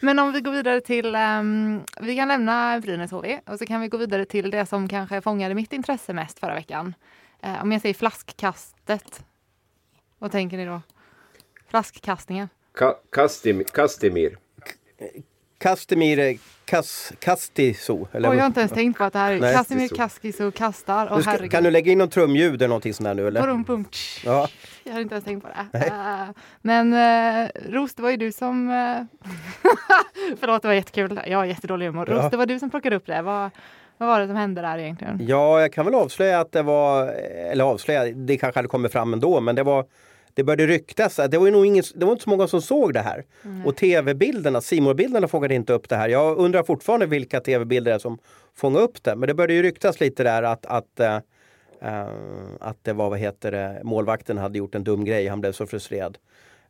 Men 0.01 0.19
om 0.19 0.31
vi 0.31 0.41
går 0.41 0.51
vidare 0.51 0.81
till, 0.81 1.15
um, 1.15 1.83
vi 2.01 2.15
kan 2.15 2.27
lämna 2.27 2.79
Brynäs 2.79 3.11
HV 3.11 3.39
och 3.45 3.59
så 3.59 3.65
kan 3.65 3.81
vi 3.81 3.87
gå 3.87 3.97
vidare 3.97 4.25
till 4.25 4.51
det 4.51 4.65
som 4.65 4.87
kanske 4.87 5.21
fångade 5.21 5.55
mitt 5.55 5.73
intresse 5.73 6.13
mest 6.13 6.39
förra 6.39 6.53
veckan. 6.53 6.95
Uh, 7.45 7.61
om 7.61 7.71
jag 7.71 7.81
säger 7.81 7.93
flaskkastet, 7.93 9.25
vad 10.17 10.31
tänker 10.31 10.57
ni 10.57 10.65
då? 10.65 10.81
Flaskkastningen? 11.67 12.49
Ka 12.73 12.99
Kastim 13.09 13.63
Kastimir. 13.63 14.37
Kastimir 15.57 16.37
Kas, 16.65 17.13
Kastiso. 17.19 18.07
Eller? 18.11 18.29
Oh, 18.29 18.35
jag 18.35 18.41
har 18.41 18.47
inte 18.47 18.59
ens 18.59 18.71
tänkt 18.71 18.97
på 18.97 19.03
att 19.03 19.13
det 19.13 19.19
här 19.19 19.31
är 19.31 19.53
Kastimir 19.53 19.87
Kaskiso 19.87 20.51
kastar. 20.51 21.07
Oh, 21.07 21.21
ska, 21.21 21.49
kan 21.49 21.63
du 21.63 21.71
lägga 21.71 21.91
in 21.91 21.97
något 21.97 22.11
trumljud 22.11 22.61
eller 22.61 22.67
någonting 22.67 22.93
sånt 22.93 23.07
där 23.07 23.13
nu 23.13 23.27
eller? 23.27 23.63
Bum, 23.63 23.85
ja. 24.25 24.47
Jag 24.83 24.93
har 24.93 25.01
inte 25.01 25.15
ens 25.15 25.25
tänkt 25.25 25.43
på 25.43 25.49
det. 25.49 25.87
Uh, 25.87 26.29
men 26.61 26.93
uh, 26.93 27.49
Ros, 27.69 27.93
det 27.95 28.01
var 28.01 28.09
ju 28.09 28.17
du 28.17 28.31
som... 28.31 28.69
Uh, 28.69 29.03
förlåt, 30.39 30.61
det 30.61 30.67
var 30.67 30.75
jättekul. 30.75 31.19
Jag 31.27 31.37
har 31.37 31.45
jättedålig 31.45 31.85
humor. 31.85 32.09
Ja. 32.09 32.15
Ros, 32.15 32.31
det 32.31 32.37
var 32.37 32.45
du 32.45 32.59
som 32.59 32.69
plockade 32.69 32.95
upp 32.95 33.05
det. 33.05 33.21
Vad, 33.21 33.49
vad 33.97 34.09
var 34.09 34.19
det 34.19 34.27
som 34.27 34.35
hände 34.35 34.61
där 34.61 34.77
egentligen? 34.77 35.19
Ja, 35.27 35.61
jag 35.61 35.73
kan 35.73 35.85
väl 35.85 35.95
avslöja 35.95 36.39
att 36.39 36.51
det 36.51 36.61
var... 36.61 37.07
Eller 37.51 37.63
avslöja, 37.63 38.05
det 38.05 38.37
kanske 38.37 38.57
hade 38.57 38.67
kommit 38.67 38.91
fram 38.91 39.13
ändå, 39.13 39.39
men 39.39 39.55
det 39.55 39.63
var 39.63 39.85
det 40.37 40.43
började 40.43 40.67
ryktas. 40.67 41.15
Det 41.15 41.37
var, 41.37 41.51
nog 41.51 41.65
ingen, 41.65 41.83
det 41.95 42.05
var 42.05 42.11
inte 42.11 42.23
så 42.23 42.29
många 42.29 42.47
som 42.47 42.61
såg 42.61 42.93
det 42.93 42.99
här. 42.99 43.25
Mm. 43.45 43.65
Och 43.65 43.75
tv-bilderna, 43.75 44.61
Simor-bilderna 44.61 45.27
fångade 45.27 45.55
inte 45.55 45.73
upp 45.73 45.89
det 45.89 45.95
här. 45.95 46.09
Jag 46.09 46.37
undrar 46.37 46.63
fortfarande 46.63 47.05
vilka 47.05 47.39
tv-bilder 47.39 47.91
det 47.91 47.95
är 47.95 47.99
som 47.99 48.17
fångade 48.55 48.83
upp 48.83 49.03
det. 49.03 49.15
Men 49.15 49.27
det 49.27 49.33
började 49.33 49.53
ju 49.53 49.63
ryktas 49.63 49.99
lite 49.99 50.23
där 50.23 50.43
att, 50.43 50.65
att, 50.65 50.99
äh, 50.99 51.17
att 52.59 52.77
det 52.81 52.93
var, 52.93 53.09
vad 53.09 53.19
heter 53.19 53.51
det, 53.51 53.81
målvakten 53.83 54.37
hade 54.37 54.57
gjort 54.57 54.75
en 54.75 54.83
dum 54.83 55.05
grej. 55.05 55.27
Han 55.27 55.41
blev 55.41 55.51
så 55.51 55.67
frustrerad. 55.67 56.17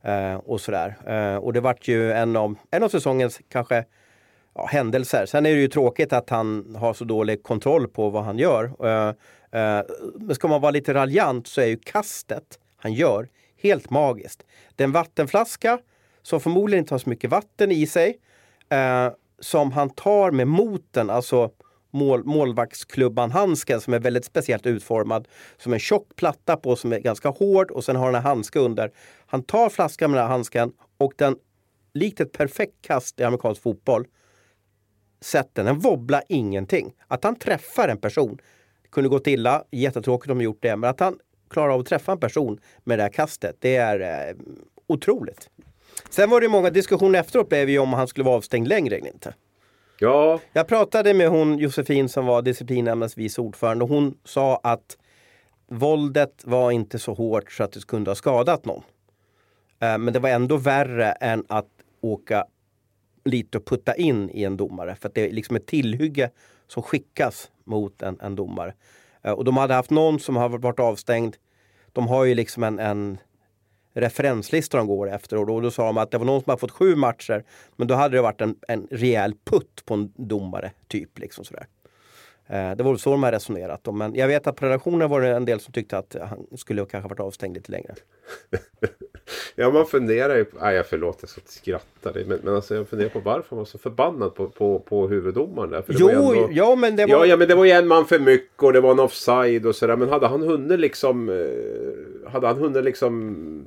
Äh, 0.02 0.36
och 0.36 0.62
sådär. 0.62 0.96
Äh, 1.06 1.36
och 1.36 1.54
det 1.54 1.62
vart 1.62 1.88
ju 1.88 2.12
en 2.12 2.36
av, 2.36 2.56
en 2.72 2.84
av 2.84 2.90
säsongens 2.90 3.40
kanske 3.50 3.86
ja, 4.56 4.66
händelser. 4.66 5.26
Sen 5.26 5.46
är 5.46 5.50
det 5.50 5.62
ju 5.62 5.68
tråkigt 5.68 6.14
att 6.14 6.30
han 6.30 6.76
har 6.80 6.94
så 6.94 7.06
dålig 7.06 7.44
kontroll 7.44 7.88
på 7.88 8.10
vad 8.10 8.24
han 8.24 8.38
gör. 8.38 8.72
Men 10.20 10.36
ska 10.36 10.48
man 10.48 10.62
vara 10.62 10.72
lite 10.72 10.94
raljant 10.94 11.48
så 11.48 11.62
är 11.62 11.66
ju 11.66 11.78
kastet 11.78 12.60
han 12.78 12.94
gör 12.94 13.28
Helt 13.58 13.90
magiskt. 13.90 14.44
Det 14.76 14.84
är 14.84 14.86
en 14.86 14.92
vattenflaska 14.92 15.80
som 16.22 16.40
förmodligen 16.40 16.84
inte 16.84 16.94
har 16.94 17.00
så 17.00 17.10
mycket 17.10 17.30
vatten 17.30 17.72
i 17.72 17.88
sig. 17.88 18.18
Eh, 18.70 19.10
som 19.40 19.72
han 19.72 19.90
tar 19.90 20.32
med 20.32 20.48
moten, 20.48 21.10
alltså 21.10 21.52
mål, 21.92 22.24
målvaktsklubban-handsken 22.24 23.82
som 23.82 23.94
är 23.94 24.00
väldigt 24.00 24.26
speciellt 24.26 24.66
utformad. 24.66 25.28
Som 25.58 25.74
en 25.74 25.80
tjock 25.80 26.16
platta 26.16 26.58
på 26.58 26.76
som 26.76 26.94
är 26.94 27.00
ganska 27.00 27.30
hård 27.30 27.72
och 27.72 27.84
sen 27.84 27.96
har 27.96 28.06
han 28.06 28.16
en 28.16 28.22
handske 28.22 28.60
under. 28.60 28.92
Han 29.26 29.44
tar 29.44 29.70
flaskan 29.70 30.12
med 30.12 30.18
den 30.18 30.26
här 30.26 30.32
handsken 30.32 30.72
och 30.98 31.14
den, 31.16 31.38
likt 31.94 32.20
ett 32.20 32.32
perfekt 32.32 32.82
kast 32.82 33.20
i 33.20 33.24
amerikansk 33.24 33.62
fotboll, 33.62 34.08
sätter 35.22 35.64
den. 35.64 35.80
wobblar 35.80 36.24
ingenting. 36.30 36.94
Att 37.08 37.24
han 37.24 37.36
träffar 37.36 37.88
en 37.88 37.98
person, 37.98 38.38
det 38.84 38.90
kunde 38.90 39.10
gått 39.10 39.28
illa, 39.28 39.64
jättetråkigt 39.72 40.32
om 40.32 40.38
de 40.38 40.44
gjort 40.44 40.62
det, 40.62 40.76
men 40.76 40.90
att 40.90 41.00
han 41.00 41.20
klarar 41.50 41.74
av 41.74 41.80
att 41.80 41.86
träffa 41.86 42.12
en 42.12 42.20
person 42.20 42.60
med 42.84 43.00
det 43.00 43.04
här 43.04 43.10
kastet. 43.10 43.56
Det 43.60 43.76
är 43.76 44.30
eh, 44.30 44.36
otroligt. 44.88 45.50
Sen 46.10 46.30
var 46.30 46.42
det 46.42 46.50
många 46.50 46.70
diskussioner 46.70 47.20
efteråt 47.20 47.50
blev 47.50 47.70
ju 47.70 47.80
om 47.80 47.94
han 47.94 48.08
skulle 48.08 48.24
vara 48.24 48.36
avstängd 48.36 48.68
längre 48.68 48.96
eller 48.96 49.08
inte. 49.08 49.34
Ja. 50.00 50.40
Jag 50.54 50.68
pratade 50.68 51.14
med 51.14 51.30
hon 51.30 51.58
Josefin 51.58 52.10
som 52.10 52.26
var 52.26 52.42
disciplinnämndens 52.42 53.18
vice 53.18 53.42
ordförande 53.42 53.84
och 53.84 53.90
hon 53.90 54.18
sa 54.24 54.60
att 54.64 54.98
våldet 55.68 56.42
var 56.46 56.72
inte 56.72 57.00
så 57.00 57.14
hårt 57.14 57.52
så 57.52 57.64
att 57.64 57.72
det 57.72 57.88
kunde 57.88 58.10
ha 58.10 58.16
skadat 58.16 58.66
någon. 58.66 58.84
Eh, 59.80 59.98
men 59.98 60.14
det 60.14 60.20
var 60.20 60.30
ändå 60.30 60.58
värre 60.58 61.12
än 61.12 61.46
att 61.50 61.68
åka 62.02 62.46
lite 63.26 63.58
och 63.58 63.66
putta 63.66 63.96
in 63.96 64.30
i 64.30 64.44
en 64.44 64.58
domare. 64.58 64.96
För 64.96 65.12
det 65.14 65.30
är 65.30 65.32
liksom 65.32 65.56
ett 65.56 65.66
tillhygge 65.66 66.30
som 66.68 66.84
skickas 66.84 67.52
mot 67.64 68.02
en, 68.02 68.20
en 68.22 68.36
domare. 68.36 68.74
Eh, 69.28 69.34
och 69.34 69.44
de 69.44 69.58
hade 69.58 69.74
haft 69.74 69.90
någon 69.90 70.20
som 70.20 70.36
har 70.36 70.50
varit 70.50 70.80
avstängd 70.80 71.36
de 71.94 72.08
har 72.08 72.26
ju 72.26 72.36
liksom 72.36 72.64
en, 72.64 72.80
en 72.80 73.18
referenslista 73.94 74.78
de 74.78 74.88
går 74.88 75.10
efter 75.10 75.38
och 75.38 75.46
då, 75.46 75.60
då 75.62 75.72
sa 75.72 75.86
de 75.86 75.98
att 75.98 76.12
det 76.12 76.18
var 76.18 76.26
någon 76.26 76.42
som 76.42 76.50
har 76.50 76.58
fått 76.58 76.72
sju 76.72 76.96
matcher 76.96 77.44
men 77.76 77.88
då 77.88 77.96
hade 77.96 78.18
det 78.18 78.22
varit 78.22 78.42
en, 78.42 78.56
en 78.68 78.88
rejäl 78.92 79.34
putt 79.46 79.86
på 79.86 79.94
en 79.94 80.14
domare. 80.16 80.72
typ 80.88 81.20
liksom 81.20 81.46
sådär. 81.46 81.68
Eh, 82.50 82.72
det 82.76 82.84
var 82.84 82.96
så 82.96 83.12
de 83.12 83.24
har 83.24 83.32
resonerat. 83.32 83.88
Men 83.94 84.16
jag 84.16 84.28
vet 84.28 84.48
att 84.48 84.56
på 84.56 84.66
redaktionen 84.66 85.10
var 85.10 85.22
det 85.22 85.30
en 85.30 85.46
del 85.46 85.60
som 85.60 85.74
tyckte 85.74 85.98
att 85.98 86.16
han 86.22 86.58
skulle 86.58 86.86
kanske 86.86 87.10
varit 87.10 87.20
avstängd 87.20 87.56
lite 87.56 87.72
längre. 87.72 87.94
ja, 89.56 89.72
man 89.72 89.86
funderar 89.86 90.36
ju... 90.36 90.46
Nej, 90.62 90.76
jag 90.76 90.88
förlåt, 90.88 91.18
jag 91.22 91.30
ska 91.30 91.42
inte 91.42 91.54
skratta. 91.54 92.12
Men, 92.14 92.40
men 92.44 92.56
alltså, 92.56 92.76
jag 92.76 92.88
funderar 92.88 93.10
på 93.10 93.20
varför 93.20 93.50
han 93.50 93.58
var 93.58 93.66
så 93.66 93.78
förbannad 93.78 94.36
på, 94.36 94.50
på, 94.50 94.80
på 94.80 95.08
huvuddomaren. 95.08 95.70
Där. 95.70 95.84
jo, 95.88 96.10
ändå... 96.10 96.50
ja, 96.52 96.76
men 96.76 96.96
det 96.96 97.06
var... 97.06 97.12
Ja, 97.12 97.26
ja, 97.26 97.38
men 97.38 97.48
det 97.48 97.56
var 97.56 97.66
ju 97.66 97.72
en 97.72 97.88
man 97.88 98.06
för 98.06 98.20
mycket 98.20 98.64
och 98.64 98.74
det 98.74 98.82
var 98.82 98.92
en 98.92 99.00
offside 99.00 99.66
och 99.66 99.76
sådär. 99.76 99.96
Men 99.96 100.10
hade 100.10 100.28
han 100.28 100.42
hunnit 100.42 100.80
liksom... 100.80 101.30
Eh, 101.30 102.32
hade 102.32 102.48
han 102.48 102.58
hunnit 102.58 102.84
liksom 102.84 103.66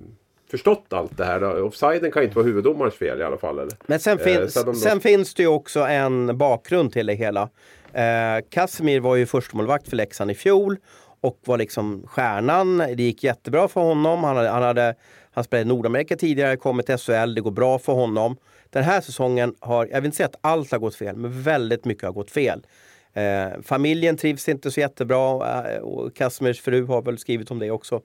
förstått 0.50 0.86
allt 0.88 1.16
det 1.16 1.24
här. 1.24 1.40
Då. 1.40 1.48
Offsiden 1.48 2.10
kan 2.10 2.22
inte 2.22 2.36
vara 2.36 2.46
huvuddomarens 2.46 2.94
fel 2.94 3.20
i 3.20 3.24
alla 3.24 3.38
fall. 3.38 3.58
Eller? 3.58 3.72
Men 3.86 4.00
sen, 4.00 4.18
fin 4.18 4.42
eh, 4.42 4.46
sen, 4.46 4.66
då... 4.66 4.74
sen 4.74 5.00
finns 5.00 5.34
det 5.34 5.42
ju 5.42 5.48
också 5.48 5.80
en 5.80 6.38
bakgrund 6.38 6.92
till 6.92 7.06
det 7.06 7.14
hela. 7.14 7.48
Eh, 7.92 9.00
var 9.00 9.16
ju 9.16 9.26
förstemålvakt 9.26 9.88
för 9.88 9.96
Leksand 9.96 10.30
i 10.30 10.34
fjol 10.34 10.76
och 11.20 11.38
var 11.44 11.58
liksom 11.58 12.02
stjärnan. 12.06 12.78
Det 12.78 13.02
gick 13.02 13.24
jättebra 13.24 13.68
för 13.68 13.80
honom. 13.80 14.24
Han, 14.24 14.36
hade, 14.36 14.48
han, 14.48 14.62
hade, 14.62 14.94
han 15.32 15.44
spelade 15.44 15.62
i 15.62 15.68
Nordamerika 15.68 16.16
tidigare, 16.16 16.56
kommit 16.56 16.86
till 16.86 16.98
SHL. 16.98 17.34
Det 17.34 17.40
går 17.40 17.50
bra 17.50 17.78
för 17.78 17.92
honom. 17.92 18.36
Den 18.70 18.84
här 18.84 19.00
säsongen 19.00 19.54
har, 19.60 19.86
jag 19.86 20.00
vill 20.00 20.06
inte 20.06 20.16
säga 20.16 20.26
att 20.26 20.38
allt 20.40 20.72
har 20.72 20.78
gått 20.78 20.94
fel, 20.94 21.16
men 21.16 21.42
väldigt 21.42 21.84
mycket 21.84 22.04
har 22.04 22.12
gått 22.12 22.30
fel. 22.30 22.66
Eh, 23.12 23.48
familjen 23.62 24.16
trivs 24.16 24.48
inte 24.48 24.70
så 24.70 24.80
jättebra 24.80 25.40
eh, 25.72 25.80
och 25.80 26.16
Kasimirs 26.16 26.60
fru 26.60 26.86
har 26.86 27.02
väl 27.02 27.18
skrivit 27.18 27.50
om 27.50 27.58
det 27.58 27.70
också 27.70 28.00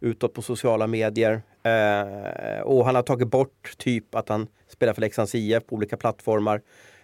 utåt 0.00 0.34
på 0.34 0.42
sociala 0.42 0.86
medier. 0.86 1.42
Eh, 1.62 2.60
och 2.60 2.84
han 2.84 2.94
har 2.94 3.02
tagit 3.02 3.28
bort 3.28 3.74
typ 3.76 4.14
att 4.14 4.28
han 4.28 4.46
spelar 4.68 4.92
för 4.92 5.00
Leksands 5.00 5.34
IF 5.34 5.66
på 5.66 5.76
olika 5.76 5.96
plattformar. 5.96 6.60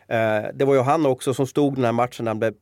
Eh, 0.08 0.44
det 0.54 0.64
var 0.64 0.74
ju 0.74 0.80
han 0.80 1.06
också 1.06 1.34
som 1.34 1.46
stod 1.46 1.74
den 1.74 1.84
här 1.84 1.92
matchen 1.92 2.24
när 2.24 2.30
han 2.30 2.38
blev 2.38 2.54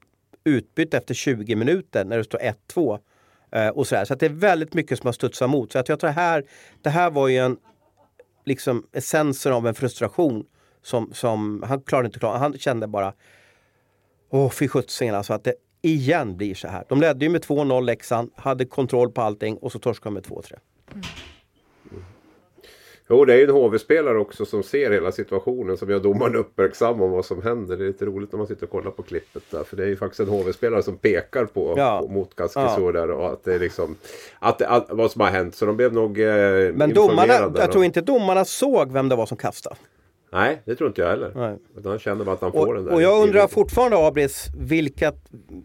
utbytt 0.45 0.95
efter 0.95 1.15
20 1.15 1.57
minuter 1.57 2.05
när 2.05 2.19
det 2.19 2.25
står 2.25 2.39
1-2. 2.75 2.99
Eh, 3.53 3.69
och 3.69 3.87
så 3.87 4.07
så 4.07 4.15
det 4.15 4.27
är 4.27 4.31
väldigt 4.31 4.75
mycket 4.75 4.99
som 4.99 5.09
har 5.09 5.13
studsat 5.13 5.49
emot. 5.49 5.73
Så 5.73 5.79
att 5.79 5.89
jag 5.89 6.01
tror 6.01 6.09
det 6.09 6.15
här, 6.15 6.45
det 6.83 6.91
här 6.91 7.11
var 7.11 7.29
ju 7.29 7.39
en 7.39 7.57
liksom 8.45 8.87
essensen 8.93 9.53
av 9.53 9.67
en 9.67 9.75
frustration 9.75 10.45
som, 10.83 11.13
som 11.13 11.65
han 11.67 11.81
klarade 11.81 12.07
inte 12.07 12.19
klara. 12.19 12.39
Han 12.39 12.59
kände 12.59 12.87
bara 12.87 13.13
Åh, 14.31 14.51
fy 14.51 14.69
sjuttsingen 14.69 15.15
alltså 15.15 15.33
att 15.33 15.45
det 15.45 15.55
igen 15.83 16.37
blir 16.37 16.55
så 16.55 16.69
här. 16.69 16.85
De 16.89 17.01
ledde 17.01 17.25
ju 17.25 17.31
med 17.31 17.45
2-0 17.45 17.83
Leksand, 17.85 18.31
hade 18.37 18.65
kontroll 18.65 19.11
på 19.11 19.23
allting 19.23 19.57
och 19.57 19.73
så 19.73 19.79
torskade 19.79 20.11
de 20.11 20.15
med 20.15 20.25
2-3. 20.25 20.55
Mm. 20.93 21.03
Jo, 23.09 23.25
det 23.25 23.35
är 23.35 23.37
ju 23.37 23.45
en 23.45 23.51
HV-spelare 23.51 24.19
också 24.19 24.45
som 24.45 24.63
ser 24.63 24.91
hela 24.91 25.13
situationen 25.13 25.77
som 25.77 25.91
gör 25.91 26.01
domaren 26.01 26.37
uppmärksam 26.37 27.03
om 27.03 27.11
vad 27.11 27.25
som 27.25 27.43
händer. 27.43 27.77
Det 27.77 27.85
är 27.85 27.87
lite 27.87 28.05
roligt 28.05 28.33
när 28.33 28.39
man 28.39 28.47
sitter 28.47 28.65
och 28.65 28.71
kollar 28.71 28.91
på 28.91 29.03
klippet 29.03 29.43
där. 29.51 29.65
För 29.65 29.77
det 29.77 29.83
är 29.83 29.87
ju 29.87 29.97
faktiskt 29.97 30.21
en 30.21 30.29
HV-spelare 30.29 30.83
som 30.83 30.97
pekar 30.97 31.45
på, 31.45 31.75
ja. 31.77 32.01
på 32.01 32.09
mot 32.09 32.37
Kaskisor 32.37 32.95
ja. 32.95 33.01
där 33.01 33.11
och 33.11 33.33
att 33.33 33.45
det 33.45 33.55
är 33.55 33.59
liksom 33.59 33.97
att, 34.39 34.63
att, 34.63 34.87
vad 34.91 35.11
som 35.11 35.21
har 35.21 35.29
hänt. 35.29 35.55
Så 35.55 35.67
de 35.67 35.77
blev 35.77 35.93
nog 35.93 36.21
eh, 36.21 36.73
Men 36.75 36.95
domarna, 36.95 37.53
jag 37.57 37.73
tror 37.73 37.85
inte 37.85 38.01
domarna 38.01 38.45
såg 38.45 38.93
vem 38.93 39.09
det 39.09 39.17
var 39.17 39.27
som 39.27 39.37
kastade. 39.37 39.77
Nej, 40.33 40.63
det 40.65 40.75
tror 40.75 40.89
inte 40.89 41.01
jag 41.01 41.09
heller. 41.09 41.33
Nej. 41.35 41.59
Han 41.85 41.99
känner 41.99 42.25
bara 42.25 42.35
att 42.35 42.41
han 42.41 42.53
får 42.53 42.67
och, 42.67 42.75
den 42.75 42.85
där. 42.85 42.95
Och 42.95 43.03
jag 43.03 43.23
undrar 43.23 43.49
fortfarande 43.49 44.07
Abris, 44.07 44.47
vilka 44.57 45.13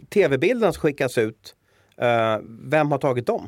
tv-bilder 0.09 0.71
som 0.71 0.81
skickas 0.81 1.17
ut. 1.17 1.55
Uh, 2.01 2.45
vem 2.63 2.91
har 2.91 2.97
tagit 2.97 3.27
dem? 3.27 3.47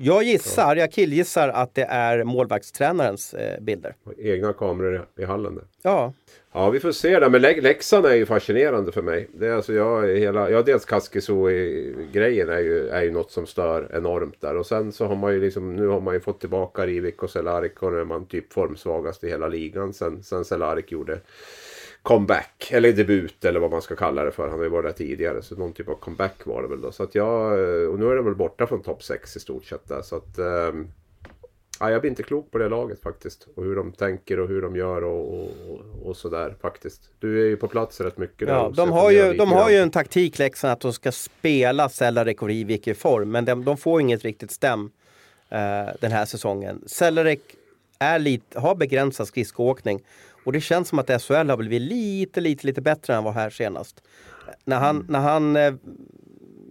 Jag 0.00 0.22
gissar, 0.22 0.76
jag 0.76 0.92
killgissar 0.92 1.48
att 1.48 1.74
det 1.74 1.82
är 1.82 2.24
målvaktstränarens 2.24 3.34
eh, 3.34 3.60
bilder. 3.60 3.94
Egna 4.18 4.52
kameror 4.52 5.06
i 5.16 5.24
hallen 5.24 5.54
där. 5.54 5.64
Ja. 5.82 6.12
Ja, 6.52 6.70
vi 6.70 6.80
får 6.80 6.92
se 6.92 7.20
det. 7.20 7.30
Men 7.30 7.42
Leksand 7.42 8.06
är 8.06 8.14
ju 8.14 8.26
fascinerande 8.26 8.92
för 8.92 9.02
mig. 9.02 9.28
Det 9.32 9.46
är 9.46 9.52
alltså 9.52 9.72
jag, 9.72 10.06
hela, 10.06 10.50
ja, 10.50 10.62
dels 10.62 10.84
Kaskiso-grejen 10.84 12.48
är 12.48 12.58
ju, 12.58 12.88
är 12.88 13.02
ju 13.02 13.10
något 13.10 13.30
som 13.30 13.46
stör 13.46 13.90
enormt 13.94 14.40
där. 14.40 14.56
Och 14.56 14.66
sen 14.66 14.92
så 14.92 15.06
har 15.06 15.16
man 15.16 15.32
ju 15.32 15.40
liksom, 15.40 15.76
nu 15.76 15.86
har 15.86 16.00
man 16.00 16.14
ju 16.14 16.20
fått 16.20 16.40
tillbaka 16.40 16.86
Rivik 16.86 17.22
och 17.22 17.30
Cehlárik 17.30 17.82
och 17.82 17.92
nu 17.92 18.00
är 18.00 18.04
man 18.04 18.26
typ 18.26 18.52
formsvagast 18.52 19.24
i 19.24 19.28
hela 19.28 19.48
ligan 19.48 19.92
sen, 19.92 20.22
sen 20.22 20.44
Cehlárik 20.44 20.92
gjorde 20.92 21.18
comeback 22.08 22.68
eller 22.70 22.92
debut 22.92 23.44
eller 23.44 23.60
vad 23.60 23.70
man 23.70 23.82
ska 23.82 23.96
kalla 23.96 24.24
det 24.24 24.30
för. 24.30 24.48
Han 24.48 24.58
har 24.58 24.64
ju 24.64 24.70
varit 24.70 24.84
där 24.84 25.06
tidigare 25.06 25.42
så 25.42 25.54
någon 25.54 25.72
typ 25.72 25.88
av 25.88 25.94
comeback 25.94 26.46
var 26.46 26.62
det 26.62 26.68
väl 26.68 26.80
då. 26.80 26.92
Så 26.92 27.02
att 27.02 27.14
jag, 27.14 27.52
och 27.88 27.98
nu 27.98 28.10
är 28.10 28.16
de 28.16 28.24
väl 28.24 28.34
borta 28.34 28.66
från 28.66 28.82
topp 28.82 29.02
6 29.02 29.36
i 29.36 29.40
stort 29.40 29.64
sett 29.64 29.88
där. 29.88 30.02
Så 30.02 30.16
att, 30.16 30.38
ähm, 30.38 30.88
ja, 31.80 31.90
jag 31.90 32.00
blir 32.00 32.10
inte 32.10 32.22
klok 32.22 32.50
på 32.50 32.58
det 32.58 32.68
laget 32.68 33.02
faktiskt. 33.02 33.48
Och 33.54 33.64
hur 33.64 33.76
de 33.76 33.92
tänker 33.92 34.40
och 34.40 34.48
hur 34.48 34.62
de 34.62 34.76
gör 34.76 35.04
och, 35.04 35.34
och, 35.34 35.50
och 36.02 36.16
sådär 36.16 36.54
faktiskt. 36.60 37.10
Du 37.18 37.42
är 37.42 37.46
ju 37.46 37.56
på 37.56 37.68
plats 37.68 38.00
rätt 38.00 38.18
mycket. 38.18 38.48
Ja, 38.48 38.72
de 38.76 38.90
har, 38.90 39.10
ju, 39.10 39.32
de 39.32 39.52
har 39.52 39.70
ju 39.70 39.76
en 39.76 39.90
taktik 39.90 40.38
Leksand 40.38 40.72
att 40.72 40.80
de 40.80 40.92
ska 40.92 41.12
spela 41.12 41.88
Cellarik 41.88 42.42
och 42.42 42.48
Rivik 42.48 42.88
i 42.88 42.94
form. 42.94 43.30
Men 43.30 43.44
de, 43.44 43.64
de 43.64 43.76
får 43.76 44.00
inget 44.00 44.22
riktigt 44.22 44.50
stäm 44.50 44.84
uh, 44.84 44.88
den 46.00 46.12
här 46.12 46.24
säsongen. 46.24 46.82
Cellarik 46.86 47.40
är 47.98 48.18
lite, 48.18 48.60
har 48.60 48.74
begränsad 48.74 49.28
skridskoåkning. 49.28 50.00
Och 50.44 50.52
det 50.52 50.60
känns 50.60 50.88
som 50.88 50.98
att 50.98 51.22
SHL 51.22 51.50
har 51.50 51.56
blivit 51.56 51.82
lite, 51.82 52.40
lite, 52.40 52.66
lite 52.66 52.80
bättre 52.80 53.14
än 53.14 53.24
vad 53.24 53.34
här 53.34 53.50
senast. 53.50 54.02
När 54.64 54.78
han, 54.78 54.96
mm. 54.96 55.06
när 55.08 55.18
han 55.18 55.56
eh, 55.56 55.74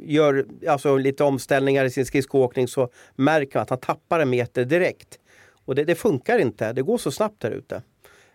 gör 0.01 0.45
alltså, 0.67 0.97
lite 0.97 1.23
omställningar 1.23 1.86
i 1.86 1.89
sin 1.89 2.06
skridskoåkning 2.06 2.67
så 2.67 2.89
märker 3.15 3.58
man 3.60 3.63
att 3.63 3.69
han 3.69 3.80
tappar 3.80 4.19
en 4.19 4.30
meter 4.30 4.65
direkt. 4.65 5.19
Och 5.65 5.75
det, 5.75 5.84
det 5.84 5.95
funkar 5.95 6.39
inte, 6.39 6.73
det 6.73 6.82
går 6.82 6.97
så 6.97 7.12
snabbt 7.12 7.41
där 7.41 7.51
ute. 7.51 7.82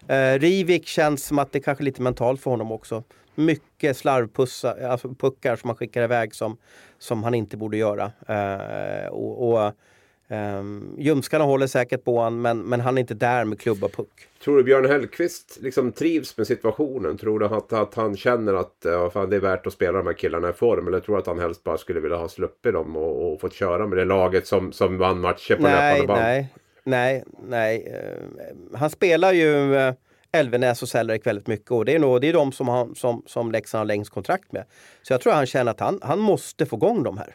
Eh, 0.08 0.38
Rivik 0.38 0.86
känns 0.86 1.24
som 1.24 1.38
att 1.38 1.52
det 1.52 1.60
kanske 1.60 1.82
är 1.82 1.84
lite 1.84 2.02
mentalt 2.02 2.40
för 2.40 2.50
honom 2.50 2.72
också. 2.72 3.04
Mycket 3.34 3.96
slarvpuckar 3.96 4.88
alltså 4.88 5.08
puckar 5.14 5.56
som 5.56 5.70
han 5.70 5.76
skickar 5.76 6.02
iväg 6.02 6.34
som, 6.34 6.56
som 6.98 7.24
han 7.24 7.34
inte 7.34 7.56
borde 7.56 7.76
göra. 7.76 8.12
Eh, 8.28 9.06
och, 9.06 9.52
och 9.52 9.72
Um, 10.32 10.94
Ljumskarna 10.98 11.44
håller 11.44 11.66
säkert 11.66 12.04
på 12.04 12.16
honom 12.16 12.42
men, 12.42 12.58
men 12.58 12.80
han 12.80 12.98
är 12.98 13.00
inte 13.00 13.14
där 13.14 13.44
med 13.44 13.60
klubba 13.60 13.88
puck. 13.88 14.08
Tror 14.44 14.56
du 14.56 14.64
Björn 14.64 14.84
Hellkvist 14.84 15.58
liksom 15.60 15.92
trivs 15.92 16.36
med 16.36 16.46
situationen? 16.46 17.18
Tror 17.18 17.38
du 17.38 17.46
att, 17.46 17.72
att 17.72 17.94
han 17.94 18.16
känner 18.16 18.54
att 18.54 18.76
ja, 18.84 19.10
fan, 19.10 19.30
det 19.30 19.36
är 19.36 19.40
värt 19.40 19.66
att 19.66 19.72
spela 19.72 19.98
de 19.98 20.06
här 20.06 20.14
killarna 20.14 20.50
i 20.50 20.52
form? 20.52 20.88
Eller 20.88 21.00
tror 21.00 21.14
du 21.14 21.20
att 21.20 21.26
han 21.26 21.38
helst 21.38 21.64
bara 21.64 21.78
skulle 21.78 22.00
vilja 22.00 22.16
ha 22.16 22.28
sluppit 22.28 22.72
dem 22.72 22.96
och, 22.96 23.32
och 23.32 23.40
fått 23.40 23.52
köra 23.52 23.86
med 23.86 23.98
det 23.98 24.04
laget 24.04 24.46
som, 24.46 24.72
som 24.72 24.98
vann 24.98 25.20
matcher 25.20 25.56
på 25.56 25.62
löpande 25.62 26.06
band? 26.06 26.20
Nej, 26.20 26.54
nej, 26.84 27.24
nej. 27.48 27.92
Uh, 27.92 28.78
han 28.78 28.90
spelar 28.90 29.32
ju 29.32 29.74
uh, 29.74 29.92
Elvenäs 30.32 30.82
och 30.82 30.88
Sellerik 30.88 31.26
väldigt 31.26 31.46
mycket 31.46 31.70
och 31.70 31.84
det 31.84 31.94
är, 31.94 31.98
nog, 31.98 32.20
det 32.20 32.28
är 32.28 32.32
de 32.32 32.52
som, 32.52 32.68
han, 32.68 32.94
som, 32.94 33.22
som 33.26 33.52
Leksand 33.52 33.80
har 33.80 33.86
längst 33.86 34.10
kontrakt 34.10 34.52
med. 34.52 34.64
Så 35.02 35.12
jag 35.12 35.20
tror 35.20 35.32
han 35.32 35.46
känner 35.46 35.70
att 35.70 35.80
han, 35.80 35.98
han 36.02 36.18
måste 36.18 36.66
få 36.66 36.76
igång 36.76 37.02
de 37.02 37.18
här. 37.18 37.34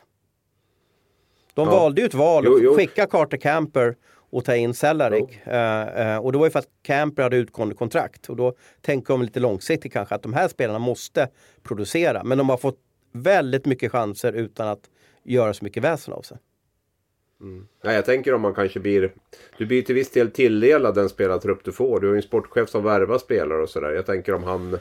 De 1.58 1.68
ja. 1.68 1.76
valde 1.76 2.02
ju 2.02 2.08
ett 2.08 2.14
val 2.14 2.48
att 2.48 2.76
skicka 2.76 3.06
Carter 3.06 3.38
Camper 3.38 3.96
och 4.30 4.46
ta 4.46 4.56
in 4.56 4.74
Cellarik. 4.74 5.40
Uh, 5.48 5.54
uh, 5.54 6.18
och 6.18 6.32
det 6.32 6.38
var 6.38 6.46
ju 6.46 6.52
för 6.52 6.60
att 6.60 6.70
Camper 6.84 7.24
hade 7.24 7.38
utgående 7.38 7.76
kontrakt. 7.76 8.30
Och 8.30 8.36
då 8.36 8.54
tänker 8.82 9.14
de 9.14 9.22
lite 9.22 9.40
långsiktigt 9.40 9.94
kanske 9.94 10.16
att 10.16 10.24
de 10.24 10.34
här 10.34 10.48
spelarna 10.48 10.80
måste 10.80 11.30
producera. 11.64 12.24
Men 12.24 12.38
de 12.38 12.50
har 12.50 12.58
fått 12.58 12.80
väldigt 13.12 13.66
mycket 13.66 13.92
chanser 13.92 14.34
utan 14.34 14.68
att 14.68 14.90
göra 15.24 15.54
så 15.54 15.64
mycket 15.64 15.84
väsen 15.84 16.14
av 16.14 16.22
sig. 16.22 16.38
Mm. 17.42 17.68
Ja, 17.82 17.94
jag 17.94 18.06
tänker 18.06 18.34
om 18.34 18.42
man 18.42 18.54
kanske 18.54 18.80
blir... 18.80 19.14
Du 19.58 19.66
blir 19.66 19.82
till 19.82 19.96
viss 19.96 20.12
del 20.12 20.32
tilldelad 20.32 20.96
den 20.96 21.10
spelartrupp 21.10 21.64
du 21.64 21.72
får. 21.72 22.00
Du 22.00 22.08
har 22.08 22.14
ju 22.14 22.18
en 22.18 22.24
sportchef 22.24 22.70
som 22.70 22.84
värvar 22.84 23.18
spelare 23.18 23.62
och 23.62 23.70
sådär. 23.70 23.92
Jag 23.92 24.06
tänker 24.06 24.34
om 24.34 24.44
han 24.44 24.80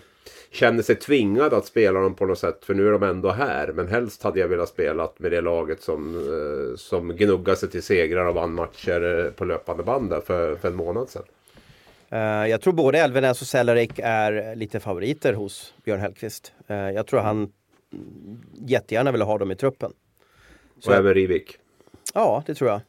känner 0.50 0.82
sig 0.82 0.96
tvingad 0.96 1.54
att 1.54 1.66
spela 1.66 2.00
dem 2.00 2.14
på 2.14 2.26
något 2.26 2.38
sätt. 2.38 2.64
För 2.64 2.74
nu 2.74 2.88
är 2.88 2.92
de 2.92 3.02
ändå 3.02 3.30
här. 3.30 3.72
Men 3.72 3.88
helst 3.88 4.22
hade 4.22 4.40
jag 4.40 4.48
velat 4.48 4.68
spela 4.68 5.10
med 5.16 5.30
det 5.30 5.40
laget 5.40 5.82
som, 5.82 6.14
eh, 6.14 6.76
som 6.76 7.16
gnuggar 7.16 7.54
sig 7.54 7.70
till 7.70 7.82
segrar 7.82 8.26
och 8.26 8.34
vann 8.34 8.52
matcher 8.52 9.24
eh, 9.24 9.30
på 9.30 9.44
löpande 9.44 9.82
band 9.82 10.14
för, 10.26 10.56
för 10.56 10.68
en 10.68 10.76
månad 10.76 11.08
sedan. 11.08 11.24
Uh, 12.12 12.48
jag 12.48 12.60
tror 12.60 12.72
både 12.72 12.98
Elvenäs 12.98 13.40
och 13.40 13.46
Cellarik 13.46 13.98
är 14.02 14.56
lite 14.56 14.80
favoriter 14.80 15.32
hos 15.32 15.74
Björn 15.84 16.00
Hellkvist. 16.00 16.52
Uh, 16.70 16.76
jag 16.76 17.06
tror 17.06 17.20
han 17.20 17.52
jättegärna 18.54 19.12
vill 19.12 19.22
ha 19.22 19.38
dem 19.38 19.50
i 19.50 19.56
truppen. 19.56 19.92
Så 20.78 20.90
och 20.90 20.96
även 20.96 21.14
Rivik? 21.14 21.58
Ja, 22.14 22.42
det 22.46 22.54
tror 22.54 22.70
jag. 22.70 22.80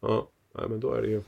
Ja. 0.00 0.28
Nej, 0.54 0.68
men 0.68 0.80
då 0.80 0.92
är 0.92 1.02
det 1.02 1.08
ju, 1.08 1.20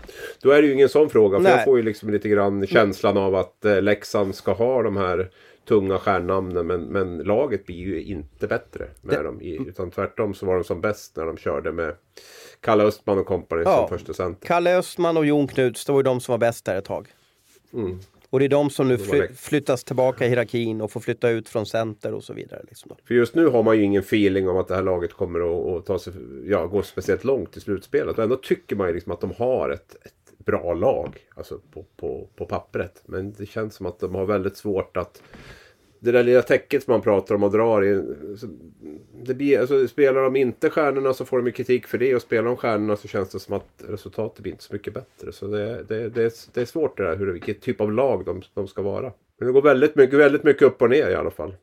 då 0.42 0.50
är 0.50 0.62
det 0.62 0.68
ju 0.68 0.74
ingen 0.74 0.88
sån 0.88 1.10
fråga. 1.10 1.38
För 1.38 1.42
Nej. 1.42 1.52
jag 1.52 1.64
får 1.64 1.76
ju 1.76 1.82
liksom 1.82 2.10
lite 2.10 2.28
grann 2.28 2.66
känslan 2.66 3.16
av 3.16 3.34
att 3.34 3.64
eh, 3.64 3.82
Leksand 3.82 4.34
ska 4.34 4.52
ha 4.52 4.82
de 4.82 4.96
här 4.96 5.30
tunga 5.68 5.98
stjärnnamnen. 5.98 6.66
Men, 6.66 6.84
men 6.84 7.18
laget 7.18 7.66
blir 7.66 7.76
ju 7.76 8.02
inte 8.02 8.46
bättre 8.46 8.88
med 9.00 9.18
det... 9.18 9.22
dem. 9.22 9.40
Utan 9.40 9.90
tvärtom 9.90 10.34
så 10.34 10.46
var 10.46 10.54
de 10.54 10.64
som 10.64 10.80
bäst 10.80 11.16
när 11.16 11.26
de 11.26 11.36
körde 11.36 11.72
med 11.72 11.94
Kalle 12.60 12.84
Östman 12.84 13.18
och 13.18 13.26
kompani 13.26 13.62
ja, 13.64 13.76
som 13.76 13.98
första 13.98 14.12
center. 14.12 14.46
Kalle 14.46 14.78
Östman 14.78 15.16
och 15.16 15.26
Jon 15.26 15.48
Knuts, 15.48 15.84
det 15.84 15.92
var 15.92 15.98
ju 15.98 16.02
de 16.02 16.20
som 16.20 16.32
var 16.32 16.38
bäst 16.38 16.64
där 16.64 16.76
ett 16.76 16.84
tag. 16.84 17.08
Mm. 17.72 18.00
Och 18.30 18.38
det 18.38 18.44
är 18.44 18.48
de 18.48 18.70
som 18.70 18.88
nu 18.88 18.98
fly, 18.98 19.28
flyttas 19.34 19.84
tillbaka 19.84 20.24
i 20.24 20.28
hierarkin 20.28 20.80
och 20.80 20.92
får 20.92 21.00
flytta 21.00 21.30
ut 21.30 21.48
från 21.48 21.66
center 21.66 22.14
och 22.14 22.24
så 22.24 22.32
vidare. 22.32 22.62
Liksom. 22.68 22.96
För 23.04 23.14
just 23.14 23.34
nu 23.34 23.46
har 23.46 23.62
man 23.62 23.76
ju 23.76 23.82
ingen 23.82 24.00
feeling 24.00 24.48
om 24.48 24.56
att 24.56 24.68
det 24.68 24.74
här 24.74 24.82
laget 24.82 25.12
kommer 25.12 25.40
att, 25.40 25.78
att 25.78 25.86
ta 25.86 25.98
sig, 25.98 26.12
ja, 26.44 26.66
gå 26.66 26.82
speciellt 26.82 27.24
långt 27.24 27.56
i 27.56 27.60
slutspelet. 27.60 28.18
Och 28.18 28.24
ändå 28.24 28.36
tycker 28.36 28.76
man 28.76 28.88
ju 28.88 28.94
liksom 28.94 29.12
att 29.12 29.20
de 29.20 29.32
har 29.38 29.70
ett, 29.70 29.96
ett 30.02 30.38
bra 30.38 30.74
lag. 30.74 31.16
Alltså 31.34 31.60
på, 31.72 31.84
på, 31.96 32.28
på 32.36 32.44
pappret. 32.44 33.02
Men 33.06 33.32
det 33.32 33.46
känns 33.46 33.74
som 33.74 33.86
att 33.86 34.00
de 34.00 34.14
har 34.14 34.26
väldigt 34.26 34.56
svårt 34.56 34.96
att 34.96 35.22
det 36.00 36.12
där 36.12 36.22
lilla 36.22 36.42
täcket 36.42 36.84
som 36.84 36.92
man 36.92 37.00
pratar 37.00 37.34
om 37.34 37.42
och 37.42 37.50
drar 37.50 37.84
i. 37.84 38.02
Det 39.24 39.34
blir, 39.34 39.60
alltså, 39.60 39.88
spelar 39.88 40.22
de 40.22 40.36
inte 40.36 40.70
stjärnorna 40.70 41.14
så 41.14 41.24
får 41.24 41.36
de 41.38 41.46
ju 41.46 41.52
kritik 41.52 41.86
för 41.86 41.98
det. 41.98 42.14
Och 42.14 42.22
spelar 42.22 42.44
de 42.44 42.56
stjärnorna 42.56 42.96
så 42.96 43.08
känns 43.08 43.28
det 43.28 43.40
som 43.40 43.54
att 43.54 43.84
resultatet 43.88 44.42
blir 44.42 44.52
inte 44.52 44.64
så 44.64 44.72
mycket 44.72 44.94
bättre. 44.94 45.32
Så 45.32 45.46
det, 45.46 45.82
det, 45.88 46.08
det, 46.08 46.22
är, 46.22 46.32
det 46.54 46.60
är 46.60 46.64
svårt 46.64 46.96
det 46.96 47.02
där 47.02 47.16
hur, 47.16 47.32
vilket 47.32 47.60
typ 47.60 47.80
av 47.80 47.92
lag 47.92 48.24
de, 48.24 48.42
de 48.54 48.68
ska 48.68 48.82
vara. 48.82 49.12
Men 49.38 49.46
det 49.46 49.52
går 49.52 49.62
väldigt 49.62 49.96
mycket, 49.96 50.18
väldigt 50.18 50.44
mycket 50.44 50.62
upp 50.62 50.82
och 50.82 50.90
ner 50.90 51.10
i 51.10 51.14
alla 51.14 51.30
fall. 51.30 51.54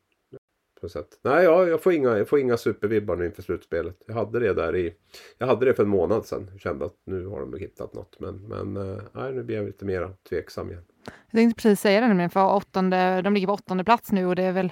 På 0.82 0.90
sätt. 0.90 1.08
Nej, 1.22 1.44
ja, 1.44 1.68
jag, 1.68 1.84
får 1.84 1.94
inga, 1.94 2.18
jag 2.18 2.30
får 2.30 2.40
inga 2.40 2.58
supervibbar 2.58 3.16
nu 3.16 3.26
inför 3.26 3.42
slutspelet. 3.42 3.96
Jag 4.08 4.14
hade 4.14 4.40
det 4.40 4.54
där 4.54 4.76
i... 4.76 4.94
Jag 5.38 5.48
hade 5.48 5.66
det 5.66 5.74
för 5.74 5.84
en 5.84 5.90
månad 5.90 6.26
sedan. 6.26 6.50
Jag 6.52 6.62
kände 6.62 6.86
att 6.86 6.96
nu 7.06 7.26
har 7.26 7.40
de 7.40 7.54
hittat 7.60 7.94
något. 7.94 8.20
Men, 8.20 8.48
men 8.48 8.78
eh, 8.78 9.02
nej, 9.14 9.34
nu 9.34 9.44
blir 9.44 9.56
jag 9.56 9.66
lite 9.66 9.86
mer 9.86 10.14
tveksam 10.30 10.72
igen. 10.72 10.84
Jag 11.06 11.40
tänkte 11.40 11.62
precis 11.62 11.82
säga 11.82 12.02
det 12.02 12.08
nämligen, 12.08 12.30
för 12.30 12.56
åttonde, 12.56 13.22
de 13.22 13.34
ligger 13.34 13.48
på 13.48 13.54
åttonde 13.54 13.84
plats 13.84 14.12
nu 14.12 14.26
och 14.26 14.36
det 14.36 14.44
är 14.44 14.52
väl 14.52 14.72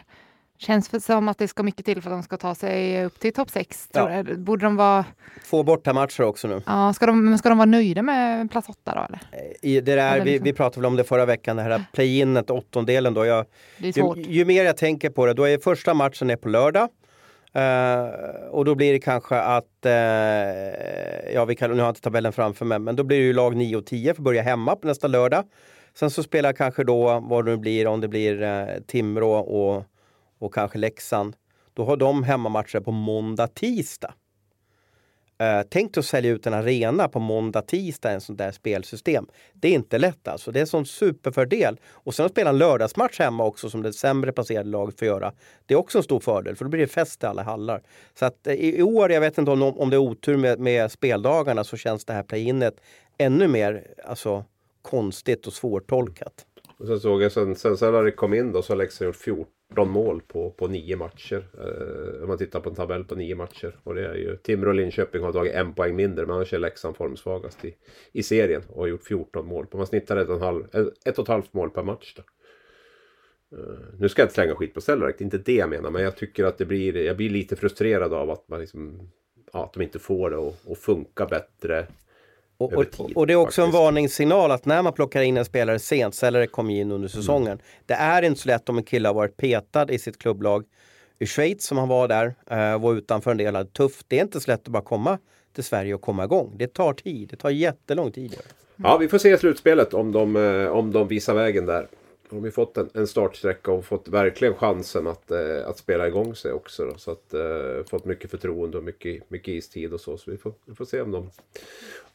Känns 0.58 1.06
som 1.06 1.28
att 1.28 1.38
det 1.38 1.48
ska 1.48 1.63
mycket 1.63 1.86
till 1.86 2.02
för 2.02 2.10
att 2.10 2.15
de 2.15 2.24
ska 2.24 2.38
ta 2.38 2.56
sig 2.56 3.06
upp 3.06 3.20
till 3.20 3.34
topp 3.34 3.50
sex. 3.50 3.89
Ja. 3.94 4.00
Tror 4.00 4.12
jag. 4.15 4.39
Borde 4.39 4.65
de 4.65 4.76
vara, 4.76 5.06
Två 5.50 5.63
bortamatcher 5.63 6.22
också 6.24 6.48
nu. 6.48 6.62
ja, 6.65 6.94
ska, 6.94 7.06
de, 7.06 7.38
ska 7.38 7.50
de 7.50 7.58
vara 7.58 7.65
nöjda 7.65 8.02
med 8.02 8.52
plats 8.52 8.70
åtta 8.70 8.94
då? 8.96 9.02
Eller? 9.02 9.20
I 9.62 9.82
det 9.82 9.96
där, 9.96 10.13
Eller 10.15 10.26
vi, 10.26 10.32
liksom- 10.32 10.44
vi 10.44 10.54
pratade 10.54 10.80
väl 10.82 10.86
om 10.86 10.96
det 10.96 11.04
förra 11.04 11.26
veckan, 11.26 11.56
det 11.58 11.63
här 11.63 11.84
play-inet, 11.94 12.50
åttondelen 12.50 13.13
då. 13.13 13.26
Jag, 13.26 13.46
Det 13.78 13.88
är 13.88 13.91
svårt. 13.94 14.18
ju, 14.18 14.22
ju 14.24 14.46
mer 14.46 14.63
jag 14.65 14.78
tänker 14.78 15.10
på 15.10 15.26
det, 15.26 15.34
då 15.34 15.44
är 15.44 15.58
första 15.58 15.94
matchen 15.94 16.30
är 16.30 16.36
på 16.36 16.50
lördag. 16.50 16.89
Eh, 17.54 18.06
och 18.52 18.65
då 18.65 18.76
blir 18.76 18.94
det 18.94 19.00
kanske 19.00 19.36
att, 19.36 19.86
eh, 19.86 19.91
ja 21.34 21.46
vi 21.48 21.56
kan, 21.56 21.70
nu 21.72 21.76
har 21.78 21.84
jag 21.84 21.91
inte 21.91 22.02
tabellen 22.02 22.34
framför 22.34 22.65
mig, 22.65 22.80
men 22.80 22.96
då 22.96 23.04
blir 23.04 23.18
det 23.18 23.24
ju 23.26 23.34
lag 23.34 23.56
9 23.56 23.76
och 23.78 23.86
10 23.86 24.13
för 24.13 24.22
att 24.22 24.24
börja 24.24 24.41
hemma 24.41 24.76
på 24.76 24.88
nästa 24.88 25.08
lördag. 25.08 25.44
Sen 26.00 26.10
så 26.10 26.24
spelar 26.24 26.54
kanske 26.54 26.84
då, 26.84 27.20
vad 27.30 27.46
det 27.46 27.52
nu 27.52 27.58
blir, 27.58 27.88
om 27.88 28.02
det 28.02 28.08
blir 28.08 28.44
eh, 28.44 28.65
Timrå 28.88 29.32
och, 29.34 29.84
och 30.39 30.54
kanske 30.54 30.78
Leksand. 30.78 31.36
Då 31.74 31.86
har 31.86 31.98
de 31.98 32.24
hemmamatcher 32.24 32.80
på 32.80 32.91
måndag, 32.91 33.48
tisdag. 33.48 34.13
Eh, 35.38 35.62
tänk 35.69 35.93
dig 35.93 36.00
att 36.00 36.06
sälja 36.06 36.32
ut 36.32 36.48
en 36.48 36.54
arena 36.54 37.08
på 37.08 37.19
måndag, 37.19 37.62
tisdag, 37.62 38.12
i 38.12 38.13
en 38.13 38.21
sån 38.21 38.36
där 38.36 38.52
spelsystem. 38.52 39.28
Det 39.54 39.67
är 39.67 39.71
inte 39.71 39.98
lätt 39.98 40.28
alltså. 40.28 40.52
Det 40.52 40.60
är 40.60 40.62
en 40.62 40.67
sån 40.67 40.86
superfördel. 40.86 41.80
Och 41.88 42.15
sen 42.15 42.26
att 42.26 42.32
spela 42.32 42.50
en 42.50 42.58
lördagsmatch 42.58 43.19
hemma 43.19 43.45
också 43.45 43.69
som 43.69 43.82
det 43.82 43.93
sämre 43.93 44.32
placerade 44.32 44.69
laget 44.69 45.00
får 45.00 45.08
göra. 45.08 45.34
Det 45.65 45.74
är 45.74 45.78
också 45.78 45.98
en 45.98 46.04
stor 46.04 46.19
fördel 46.19 46.56
för 46.56 46.65
då 46.65 46.69
blir 46.69 46.82
det 46.82 46.88
fest 46.88 47.24
i 47.24 47.26
alla 47.26 47.43
hallar. 47.43 47.82
Så 48.13 48.26
att 48.26 48.48
eh, 48.48 48.54
i, 48.54 48.82
år, 48.82 49.12
jag 49.12 49.21
vet 49.21 49.38
inte 49.38 49.52
om, 49.52 49.62
om 49.62 49.89
det 49.89 49.95
är 49.95 50.00
otur 50.00 50.38
med, 50.38 50.60
med 50.60 50.91
speldagarna, 50.91 51.63
så 51.63 51.78
känns 51.78 52.06
det 52.06 52.13
här 52.13 52.24
play-inet 52.24 52.82
ännu 53.17 53.48
mer 53.48 53.88
alltså, 54.06 54.45
konstigt 54.82 55.48
och 55.48 55.54
svårtolkat. 55.54 56.45
Och 56.78 56.88
sen 56.88 57.00
såg 57.00 57.22
jag 57.22 57.32
sen, 57.32 57.56
sen 57.56 57.78
Cellari 57.78 58.12
kom 58.12 58.34
in 58.34 58.52
då 58.52 58.62
så 58.62 58.74
har 58.74 58.78
Leksand 58.78 59.08
gjort 59.08 59.16
14 59.16 59.90
mål 59.90 60.22
på, 60.28 60.52
på 60.52 60.68
nio 60.68 60.96
matcher. 60.96 61.48
Eh, 61.60 62.22
om 62.22 62.28
man 62.28 62.38
tittar 62.38 62.60
på 62.60 62.70
en 62.70 62.76
tabell 62.76 63.04
på 63.04 63.16
nio 63.16 63.36
matcher. 63.36 63.80
Och 63.84 63.96
det 63.96 64.08
är 64.08 64.16
ju 64.16 64.38
Timrå 64.38 64.70
och 64.70 64.76
Linköping 64.76 65.24
har 65.24 65.32
tagit 65.32 65.54
en 65.54 65.74
poäng 65.74 65.96
mindre. 65.96 66.26
Men 66.26 66.36
annars 66.36 66.54
är 66.54 66.60
Leksand 66.60 66.96
formsvagast 66.96 67.66
i, 67.66 67.76
i 68.12 68.24
serien. 68.24 68.62
Och 68.70 68.82
har 68.82 68.88
gjort 68.88 69.04
14 69.04 69.48
mål. 69.48 69.68
Man 69.74 69.88
snittar 69.88 70.18
ett 70.18 70.30
och, 70.30 70.40
halv, 70.40 70.64
ett 71.06 71.18
och 71.20 71.24
ett 71.24 71.28
halvt 71.28 71.54
mål 71.54 71.70
per 71.70 71.84
match. 71.84 72.14
Då. 72.18 72.24
Eh, 73.58 73.80
nu 74.00 74.10
ska 74.10 74.22
jag 74.22 74.26
inte 74.26 74.34
slänga 74.34 74.56
skit 74.56 74.74
på 74.74 74.82
Cellari, 74.82 75.14
det 75.18 75.22
är 75.22 75.26
inte 75.26 75.38
det 75.38 75.56
jag 75.56 75.70
menar. 75.70 75.92
Men 75.92 76.04
jag 76.04 76.16
tycker 76.16 76.44
att 76.44 76.58
det 76.58 76.66
blir, 76.66 76.98
jag 76.98 77.18
blir 77.18 77.30
lite 77.30 77.56
frustrerad 77.56 78.14
av 78.14 78.32
att 78.32 78.48
man 78.48 78.60
liksom, 78.60 79.10
ja, 79.54 79.64
att 79.64 79.74
de 79.74 79.82
inte 79.82 80.00
får 80.00 80.30
det 80.30 80.72
att 80.72 80.78
funka 80.78 81.26
bättre. 81.26 81.88
Och, 82.58 82.74
och, 82.74 82.86
och 83.15 83.28
det 83.28 83.34
är 83.34 83.38
också 83.38 83.62
faktiskt. 83.62 83.76
en 83.76 83.82
varningssignal 83.82 84.52
att 84.52 84.65
när 84.65 84.82
man 84.82 84.94
plockar 84.94 85.22
in 85.22 85.38
en 85.38 85.46
spelare 85.46 85.80
sent, 85.80 86.15
Sellare 86.15 86.48
kom 86.48 86.70
ju 86.70 86.82
in 86.82 86.91
under 86.91 87.08
säsongen. 87.08 87.60
Det 87.86 87.94
är 87.94 88.22
inte 88.22 88.41
så 88.41 88.48
lätt 88.48 88.70
om 88.70 88.78
en 88.78 88.84
kille 88.84 89.10
har 89.10 89.13
varit 89.13 89.38
petad 89.38 89.91
i 89.91 90.00
sitt 90.00 90.18
klubblag 90.20 90.63
i 91.20 91.26
Schweiz 91.26 91.65
som 91.65 91.78
han 91.78 91.88
var 91.88 92.08
där, 92.08 92.36
eh, 92.50 92.82
var 92.82 92.94
utanför 92.94 93.32
en 93.32 93.38
del, 93.38 93.56
hade 93.56 93.70
tufft. 93.70 94.06
Det 94.08 94.18
är 94.18 94.22
inte 94.22 94.39
så 94.39 94.52
lätt 94.52 94.62
att 94.62 94.68
bara 94.68 94.84
komma 94.84 95.18
till 95.54 95.63
Sverige 95.63 95.94
och 95.94 96.02
komma 96.02 96.24
igång. 96.24 96.54
Det 96.58 96.74
tar 96.74 96.94
tid, 96.94 97.28
det 97.30 97.36
tar 97.36 97.50
jättelång 97.50 98.12
tid. 98.12 98.36
Ja, 98.76 98.98
vi 98.98 99.08
får 99.08 99.18
se 99.18 99.34
i 99.34 99.38
slutspelet 99.38 99.94
om 99.94 100.12
de, 100.12 100.36
eh, 100.36 100.68
om 100.68 100.91
de 100.91 101.08
visar 101.08 101.34
vägen 101.34 101.65
där. 101.65 101.88
De 102.36 102.39
har 102.39 102.48
ju 102.48 102.52
fått 102.52 102.78
en, 102.78 102.89
en 102.93 103.08
startsträcka 103.08 103.71
och 103.71 103.86
fått 103.86 104.08
verkligen 104.08 104.56
chansen 104.56 105.08
att, 105.08 105.32
eh, 105.32 105.67
att 105.67 105.78
spela 105.78 106.08
igång 106.08 106.36
sig 106.36 106.52
också. 106.52 106.86
Då. 106.86 106.98
Så 106.98 107.12
att 107.12 107.34
eh, 107.34 107.89
fått 107.89 108.06
mycket 108.06 108.32
förtroende 108.32 108.78
och 108.78 108.84
mycket, 108.84 109.30
mycket 109.30 109.48
istid 109.48 109.93
och 109.93 110.02
så. 110.02 110.17
Så 110.17 110.32
vi 110.32 110.38
får, 110.38 110.54
vi 110.65 110.76
får 110.76 110.86
se 110.86 111.02
om 111.02 111.12
de, 111.12 111.30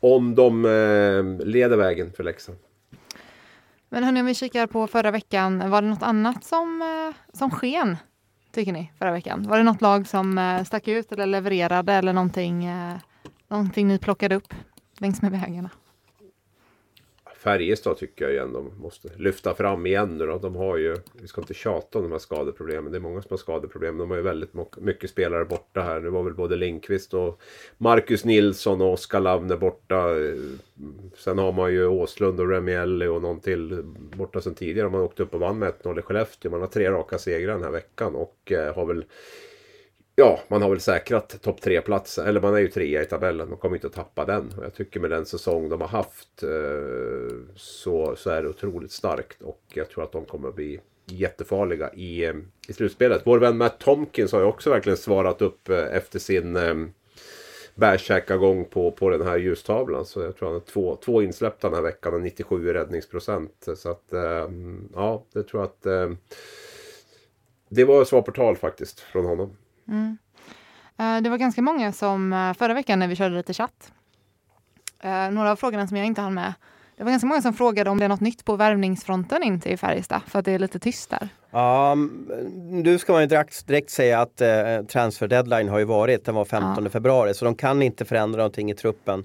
om 0.00 0.34
de 0.34 0.64
eh, 0.64 1.46
leder 1.46 1.76
vägen 1.76 2.12
för 2.12 2.24
Leksand. 2.24 2.58
Men 3.88 4.04
hörni, 4.04 4.20
om 4.20 4.26
vi 4.26 4.34
kikar 4.34 4.66
på 4.66 4.86
förra 4.86 5.10
veckan, 5.10 5.70
var 5.70 5.82
det 5.82 5.88
något 5.88 6.02
annat 6.02 6.44
som, 6.44 6.82
eh, 6.82 7.36
som 7.38 7.50
sken, 7.50 7.96
tycker 8.52 8.72
ni, 8.72 8.92
förra 8.98 9.12
veckan? 9.12 9.42
Var 9.48 9.56
det 9.56 9.64
något 9.64 9.80
lag 9.80 10.06
som 10.06 10.38
eh, 10.38 10.64
stack 10.64 10.88
ut 10.88 11.12
eller 11.12 11.26
levererade 11.26 11.92
eller 11.92 12.12
någonting, 12.12 12.64
eh, 12.64 12.96
någonting 13.48 13.88
ni 13.88 13.98
plockade 13.98 14.34
upp 14.34 14.54
längs 14.98 15.22
med 15.22 15.30
vägarna? 15.30 15.70
Färjestad 17.42 17.96
tycker 17.96 18.24
jag 18.24 18.34
igen 18.34 18.52
de 18.52 18.72
måste 18.80 19.08
lyfta 19.16 19.54
fram 19.54 19.86
igen 19.86 20.18
nu 20.18 20.26
då. 20.26 20.38
De 20.38 20.56
har 20.56 20.76
ju, 20.76 20.96
vi 21.12 21.28
ska 21.28 21.40
inte 21.40 21.54
tjata 21.54 21.98
om 21.98 22.04
de 22.04 22.12
här 22.12 22.18
skadeproblemen. 22.18 22.92
Det 22.92 22.98
är 22.98 23.00
många 23.00 23.22
som 23.22 23.30
har 23.30 23.38
skadeproblem. 23.38 23.98
De 23.98 24.10
har 24.10 24.16
ju 24.16 24.22
väldigt 24.22 24.52
mycket 24.76 25.10
spelare 25.10 25.44
borta 25.44 25.80
här. 25.80 26.00
Nu 26.00 26.08
var 26.10 26.22
väl 26.22 26.34
både 26.34 26.56
Lindqvist 26.56 27.14
och 27.14 27.40
Marcus 27.78 28.24
Nilsson 28.24 28.80
och 28.80 28.92
Oskar 28.92 29.20
Lavner 29.20 29.56
borta. 29.56 30.20
Eh, 30.20 30.34
sen 31.16 31.38
har 31.38 31.52
man 31.52 31.72
ju 31.72 31.86
Åslund 31.86 32.40
och 32.40 32.48
Remielli 32.48 33.06
och 33.06 33.22
någon 33.22 33.40
till 33.40 33.82
borta 34.16 34.40
sen 34.40 34.54
tidigare. 34.54 34.88
Man 34.88 35.00
åkte 35.00 35.22
upp 35.22 35.34
och 35.34 35.40
vann 35.40 35.58
med 35.58 35.72
1-0 35.82 35.98
i 35.98 36.02
Skellefteå. 36.02 36.50
Man 36.50 36.60
har 36.60 36.68
tre 36.68 36.90
raka 36.90 37.18
segrar 37.18 37.52
den 37.52 37.64
här 37.64 37.70
veckan 37.70 38.14
och 38.14 38.52
eh, 38.52 38.74
har 38.74 38.86
väl 38.86 39.04
Ja, 40.20 40.40
man 40.48 40.62
har 40.62 40.70
väl 40.70 40.80
säkrat 40.80 41.42
topp 41.42 41.60
tre 41.60 41.80
platsen 41.80 42.26
eller 42.26 42.40
man 42.40 42.54
är 42.54 42.58
ju 42.58 42.68
trea 42.68 43.02
i 43.02 43.04
tabellen. 43.04 43.48
Man 43.48 43.58
kommer 43.58 43.76
inte 43.76 43.86
att 43.86 43.92
tappa 43.92 44.24
den. 44.24 44.52
Och 44.58 44.64
jag 44.64 44.74
tycker 44.74 45.00
med 45.00 45.10
den 45.10 45.26
säsong 45.26 45.68
de 45.68 45.80
har 45.80 45.88
haft 45.88 46.42
eh, 46.42 47.36
så, 47.56 48.16
så 48.16 48.30
är 48.30 48.42
det 48.42 48.48
otroligt 48.48 48.92
starkt. 48.92 49.42
Och 49.42 49.62
jag 49.74 49.88
tror 49.88 50.04
att 50.04 50.12
de 50.12 50.24
kommer 50.24 50.48
att 50.48 50.54
bli 50.54 50.80
jättefarliga 51.06 51.92
i, 51.92 52.32
i 52.68 52.72
slutspelet. 52.72 53.22
Vår 53.24 53.38
vän 53.38 53.56
Matt 53.56 53.78
Tomkins 53.78 54.32
har 54.32 54.40
ju 54.40 54.46
också 54.46 54.70
verkligen 54.70 54.96
svarat 54.96 55.42
upp 55.42 55.68
eh, 55.68 55.96
efter 55.96 56.18
sin 56.18 56.56
eh, 56.56 56.74
bärsärkagång 57.74 58.64
på, 58.64 58.92
på 58.92 59.10
den 59.10 59.22
här 59.22 59.38
ljustavlan. 59.38 60.06
Så 60.06 60.20
jag 60.20 60.36
tror 60.36 60.48
han 60.48 60.54
har 60.54 60.60
två, 60.60 60.98
två 61.04 61.22
insläppta 61.22 61.68
den 61.68 61.74
här 61.74 61.82
veckan 61.82 62.14
och 62.14 62.20
97 62.20 62.68
i 62.68 62.72
räddningsprocent. 62.72 63.68
Så 63.76 63.90
att 63.90 64.12
eh, 64.12 64.48
ja, 64.94 65.24
det 65.32 65.42
tror 65.42 65.62
jag 65.62 65.68
att 65.68 65.86
eh, 65.86 66.16
det 67.68 67.84
var 67.84 68.04
svar 68.04 68.22
på 68.22 68.32
tal 68.32 68.56
faktiskt 68.56 69.00
från 69.00 69.24
honom. 69.24 69.56
Eh, 69.90 71.20
Det 71.22 71.30
var 71.30 71.36
ganska 71.36 71.62
många 71.62 71.92
som 71.92 72.32
eh, 72.32 72.52
förra 72.54 72.74
veckan 72.74 72.98
när 72.98 73.08
vi 73.08 73.16
körde 73.16 73.34
lite 73.36 73.54
chatt. 73.54 73.92
eh, 75.02 75.30
Några 75.30 75.50
av 75.50 75.56
frågorna 75.56 75.86
som 75.86 75.96
jag 75.96 76.06
inte 76.06 76.20
hann 76.20 76.34
med. 76.34 76.52
Det 76.96 77.04
var 77.04 77.10
ganska 77.10 77.26
många 77.26 77.42
som 77.42 77.52
frågade 77.54 77.90
om 77.90 77.98
det 77.98 78.04
är 78.04 78.08
något 78.08 78.20
nytt 78.20 78.44
på 78.44 78.56
värvningsfronten 78.56 79.42
in 79.42 79.60
till 79.60 79.78
Färjestad 79.78 80.20
för 80.26 80.38
att 80.38 80.44
det 80.44 80.52
är 80.52 80.58
lite 80.58 80.78
tyst 80.78 81.10
där. 81.10 81.28
Ja, 81.50 81.94
nu 82.70 82.98
ska 82.98 83.12
man 83.12 83.20
ju 83.22 83.26
direkt, 83.26 83.66
direkt 83.66 83.90
säga 83.90 84.20
att 84.20 84.40
eh, 84.40 84.82
transfer 84.88 85.28
deadline 85.28 85.68
har 85.68 85.78
ju 85.78 85.84
varit, 85.84 86.24
den 86.24 86.34
var 86.34 86.44
15 86.44 86.90
februari, 86.90 87.34
så 87.34 87.44
de 87.44 87.54
kan 87.54 87.82
inte 87.82 88.04
förändra 88.04 88.36
någonting 88.38 88.70
i 88.70 88.74
truppen 88.74 89.24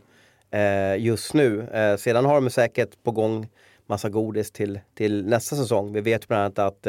eh, 0.51 0.97
just 1.03 1.33
nu. 1.33 1.61
Eh, 1.61 1.97
sedan 1.97 2.25
har 2.25 2.35
de 2.41 2.49
säkert 2.49 3.03
på 3.03 3.11
gång 3.11 3.47
massa 3.85 4.09
godis 4.09 4.51
till, 4.51 4.79
till 4.97 5.25
nästa 5.25 5.55
säsong. 5.55 5.93
Vi 5.93 6.01
vet 6.01 6.27
bland 6.27 6.43
annat 6.43 6.59
att 6.59 6.87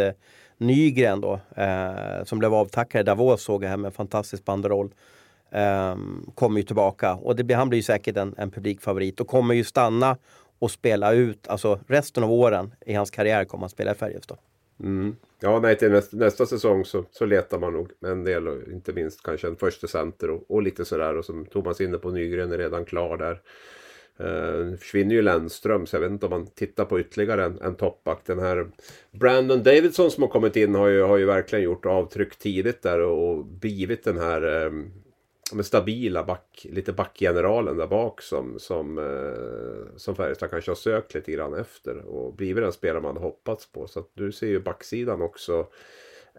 Nygren 0.59 1.21
då, 1.21 1.41
eh, 1.57 2.25
som 2.25 2.39
blev 2.39 2.55
avtackad 2.55 3.01
i 3.01 3.05
Davos 3.05 3.43
såg 3.43 3.65
jag 3.65 3.69
här 3.69 3.77
med 3.77 3.89
en 3.89 3.93
fantastisk 3.93 4.45
banderoll. 4.45 4.95
Eh, 5.51 5.97
kommer 6.35 6.57
ju 6.57 6.63
tillbaka 6.63 7.15
och 7.15 7.37
det, 7.37 7.55
han 7.55 7.69
blir 7.69 7.79
ju 7.79 7.83
säkert 7.83 8.17
en, 8.17 8.35
en 8.39 8.51
publikfavorit 8.51 9.21
och 9.21 9.29
kommer 9.29 9.55
ju 9.55 9.65
stanna 9.65 10.17
och 10.59 10.71
spela 10.71 11.13
ut, 11.13 11.49
alltså 11.49 11.81
resten 11.87 12.25
av 12.25 12.33
åren 12.33 12.75
i 12.87 12.95
hans 12.95 13.11
karriär 13.11 13.45
kommer 13.45 13.63
han 13.63 13.71
spela 13.71 13.93
i 13.93 13.95
Färjestad. 13.95 14.39
Mm. 14.81 15.17
Ja, 15.41 15.61
nej, 15.61 15.79
till 15.79 15.91
nästa, 15.91 16.17
nästa 16.17 16.47
säsong 16.47 16.85
så, 16.85 17.05
så 17.11 17.25
letar 17.25 17.59
man 17.59 17.73
nog 17.73 17.91
en 18.07 18.25
del, 18.25 18.49
och 18.49 18.69
inte 18.73 18.93
minst 18.93 19.23
kanske 19.23 19.47
en 19.47 19.57
första 19.57 19.87
center 19.87 20.31
och, 20.31 20.51
och 20.51 20.63
lite 20.63 20.85
sådär. 20.85 21.17
Och 21.17 21.25
som 21.25 21.47
Thomas 21.47 21.81
är 21.81 21.85
inne 21.85 21.99
på, 21.99 22.11
Nygren 22.11 22.53
är 22.53 22.59
redan 22.59 22.85
klar 22.85 23.17
där. 23.17 23.41
Uh, 24.21 24.77
försvinner 24.77 25.15
ju 25.15 25.23
Lennström, 25.23 25.87
så 25.87 25.97
jag 25.97 26.01
vet 26.01 26.11
inte 26.11 26.27
om 26.27 26.31
man 26.31 26.47
tittar 26.47 26.85
på 26.85 27.01
ytterligare 27.01 27.45
en, 27.45 27.61
en 27.61 27.75
toppback. 27.75 28.21
Den 28.27 28.39
här 28.39 28.67
Brandon 29.11 29.63
Davidson 29.63 30.11
som 30.11 30.23
har 30.23 30.31
kommit 30.31 30.57
in 30.57 30.75
har 30.75 30.89
ju, 30.89 31.03
har 31.03 31.17
ju 31.17 31.25
verkligen 31.25 31.65
gjort 31.65 31.87
avtryck 31.87 32.37
tidigt 32.37 32.83
där 32.83 33.01
och, 33.01 33.29
och 33.29 33.45
blivit 33.45 34.05
den 34.05 34.19
här 34.19 34.43
ehm, 34.43 34.91
med 35.53 35.67
stabila 35.67 36.25
back, 36.25 36.67
lite 36.71 36.93
backgeneralen 36.93 37.77
där 37.77 37.87
bak 37.87 38.23
som, 38.23 38.59
som, 38.59 38.99
eh, 38.99 39.97
som 39.97 40.17
Färjestad 40.17 40.51
kanske 40.51 40.71
har 40.71 40.77
sökt 40.77 41.15
lite 41.15 41.33
grann 41.33 41.55
efter 41.55 41.99
och 41.99 42.35
blivit 42.35 42.65
den 42.65 42.73
spelare 42.73 43.01
man 43.01 43.17
hade 43.17 43.27
hoppats 43.27 43.73
på. 43.73 43.87
Så 43.87 44.01
att 44.01 44.11
du 44.15 44.33
ser 44.33 44.47
ju 44.47 44.61
backsidan 44.61 45.23
också 45.23 45.67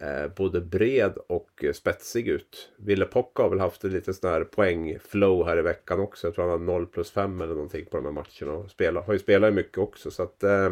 eh, 0.01 0.27
både 0.35 0.61
bred 0.61 1.17
och 1.27 1.65
spetsig 1.73 2.27
ut. 2.27 2.71
Ville 2.77 3.05
Pocka 3.05 3.43
har 3.43 3.49
väl 3.49 3.59
haft 3.59 3.83
en 3.83 3.91
lite 3.91 4.13
sån 4.13 4.29
här 4.29 4.43
poängflow 4.43 5.45
här 5.45 5.57
i 5.57 5.61
veckan 5.61 5.99
också. 5.99 6.27
Jag 6.27 6.35
tror 6.35 6.49
han 6.49 6.59
har 6.59 6.73
0 6.79 6.85
plus 6.87 7.11
5 7.11 7.41
eller 7.41 7.53
någonting 7.53 7.85
på 7.85 7.97
de 7.97 8.05
här 8.05 8.11
matcherna. 8.11 8.57
Och 8.57 8.71
spelar, 8.71 9.01
har 9.01 9.13
ju 9.13 9.19
spelat 9.19 9.53
mycket 9.53 9.77
också 9.77 10.11
så 10.11 10.23
att 10.23 10.43
eh, 10.43 10.69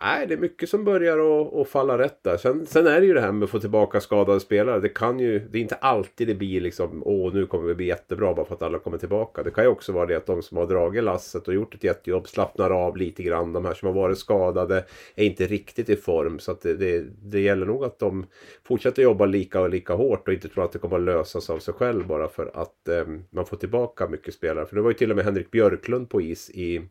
Nej, 0.00 0.26
det 0.26 0.34
är 0.34 0.38
mycket 0.38 0.68
som 0.68 0.84
börjar 0.84 1.18
att, 1.18 1.54
att 1.54 1.68
falla 1.68 1.98
rätt 1.98 2.22
där. 2.22 2.36
Sen, 2.36 2.66
sen, 2.66 2.86
är 2.86 3.00
det 3.00 3.06
ju 3.06 3.14
det 3.14 3.20
här 3.20 3.32
med 3.32 3.44
att 3.44 3.50
få 3.50 3.60
tillbaka 3.60 4.00
skadade 4.00 4.40
spelare. 4.40 4.80
Det 4.80 4.88
kan 4.88 5.20
ju, 5.20 5.38
det 5.38 5.58
är 5.58 5.62
inte 5.62 5.74
alltid 5.74 6.28
det 6.28 6.34
blir 6.34 6.60
liksom, 6.60 7.02
åh 7.06 7.34
nu 7.34 7.46
kommer 7.46 7.68
vi 7.68 7.74
bli 7.74 7.86
jättebra 7.86 8.34
bara 8.34 8.46
för 8.46 8.54
att 8.54 8.62
alla 8.62 8.78
kommer 8.78 8.98
tillbaka. 8.98 9.42
Det 9.42 9.50
kan 9.50 9.64
ju 9.64 9.70
också 9.70 9.92
vara 9.92 10.06
det 10.06 10.16
att 10.16 10.26
de 10.26 10.42
som 10.42 10.56
har 10.56 10.66
dragit 10.66 11.04
lasset 11.04 11.48
och 11.48 11.54
gjort 11.54 11.74
ett 11.74 11.84
jättejobb 11.84 12.28
slappnar 12.28 12.70
av 12.70 12.96
lite 12.96 13.22
grann. 13.22 13.52
De 13.52 13.64
här 13.64 13.74
som 13.74 13.86
har 13.86 13.94
varit 13.94 14.18
skadade 14.18 14.84
är 15.14 15.24
inte 15.24 15.46
riktigt 15.46 15.88
i 15.88 15.96
form. 15.96 16.38
Så 16.38 16.52
att 16.52 16.60
det, 16.60 16.74
det, 16.74 17.04
det 17.22 17.40
gäller 17.40 17.66
nog 17.66 17.84
att 17.84 17.98
de 17.98 18.26
fortsätter 18.64 19.02
jobba 19.02 19.26
lika 19.26 19.60
och 19.60 19.70
lika 19.70 19.94
hårt 19.94 20.28
och 20.28 20.34
inte 20.34 20.48
tror 20.48 20.64
att 20.64 20.72
det 20.72 20.78
kommer 20.78 20.96
att 20.96 21.02
lösas 21.02 21.50
av 21.50 21.58
sig 21.58 21.74
själv 21.74 22.06
bara 22.06 22.28
för 22.28 22.50
att 22.54 22.88
eh, 22.88 23.04
man 23.30 23.46
får 23.46 23.56
tillbaka 23.56 24.08
mycket 24.08 24.34
spelare. 24.34 24.66
För 24.66 24.76
det 24.76 24.82
var 24.82 24.90
ju 24.90 24.94
till 24.94 25.10
och 25.10 25.16
med 25.16 25.24
Henrik 25.24 25.50
Björklund 25.50 26.10
på 26.10 26.20
is 26.20 26.50
i 26.50 26.82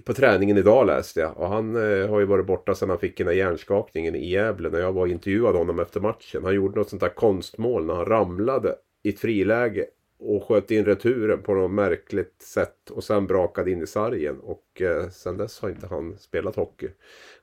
på 0.00 0.12
träningen 0.12 0.56
idag 0.56 0.86
läste 0.86 1.20
jag. 1.20 1.38
Och 1.38 1.48
han 1.48 1.76
eh, 1.76 2.08
har 2.08 2.20
ju 2.20 2.26
varit 2.26 2.46
borta 2.46 2.74
sedan 2.74 2.90
han 2.90 2.98
fick 2.98 3.18
den 3.18 3.26
här 3.26 3.34
hjärnskakningen 3.34 4.14
i 4.14 4.30
Gävle 4.30 4.68
när 4.68 4.80
jag 4.80 4.92
var 4.92 5.02
och 5.02 5.08
intervjuade 5.08 5.58
honom 5.58 5.80
efter 5.80 6.00
matchen. 6.00 6.44
Han 6.44 6.54
gjorde 6.54 6.78
något 6.78 6.88
sånt 6.88 7.02
där 7.02 7.08
konstmål 7.08 7.86
när 7.86 7.94
han 7.94 8.06
ramlade 8.06 8.74
i 9.02 9.08
ett 9.08 9.20
friläge 9.20 9.86
och 10.18 10.44
sköt 10.44 10.70
in 10.70 10.84
returen 10.84 11.42
på 11.42 11.54
något 11.54 11.70
märkligt 11.70 12.42
sätt 12.42 12.90
och 12.90 13.04
sen 13.04 13.26
brakade 13.26 13.70
in 13.70 13.82
i 13.82 13.86
sargen. 13.86 14.40
Och 14.40 14.82
eh, 14.82 15.08
sen 15.08 15.36
dess 15.36 15.60
har 15.60 15.68
inte 15.68 15.86
han 15.86 16.18
spelat 16.18 16.56
hockey. 16.56 16.88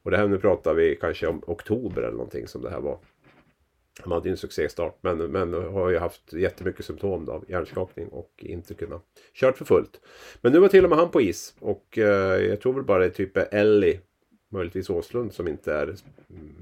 Och 0.04 0.12
det 0.12 0.18
här 0.18 0.28
nu 0.28 0.38
pratar 0.38 0.74
vi 0.74 0.95
kanske 0.95 1.28
om 1.28 1.41
oktober 1.47 2.02
eller 2.02 2.18
någonting 2.18 2.47
som 2.47 2.62
det 2.62 2.70
här 2.70 2.82
var. 2.82 3.00
Han 4.02 4.12
hade 4.12 4.30
ju 4.30 4.32
en 4.32 4.38
succéstart 4.38 4.97
men, 5.02 5.18
men 5.18 5.54
har 5.54 5.89
ju 5.89 5.97
haft 5.97 6.34
jättemycket 6.34 6.86
symptom 6.86 7.26
då, 7.26 7.32
av 7.32 7.45
hjärnskakning 7.47 8.08
och 8.08 8.32
inte 8.38 8.74
kunnat 8.74 9.06
kört 9.34 9.58
för 9.58 9.66
fullt. 9.66 10.02
Men 10.41 10.52
nu 10.52 10.60
var 10.60 10.68
till 10.68 10.84
och 10.84 10.89
med 10.89 11.00
han 11.00 11.12
på 11.12 11.22
is 11.22 11.56
och 11.60 11.97
eh, 11.97 12.41
jag 12.45 12.62
tror 12.62 12.74
väl 12.74 12.84
bara 12.84 13.00
det 13.00 13.06
är 13.06 13.10
typ 13.10 13.38
Ellie 13.38 14.00
möjligtvis 14.50 14.89
Åslund 14.89 15.34
som 15.34 15.47
inte 15.47 15.74
är 15.74 15.95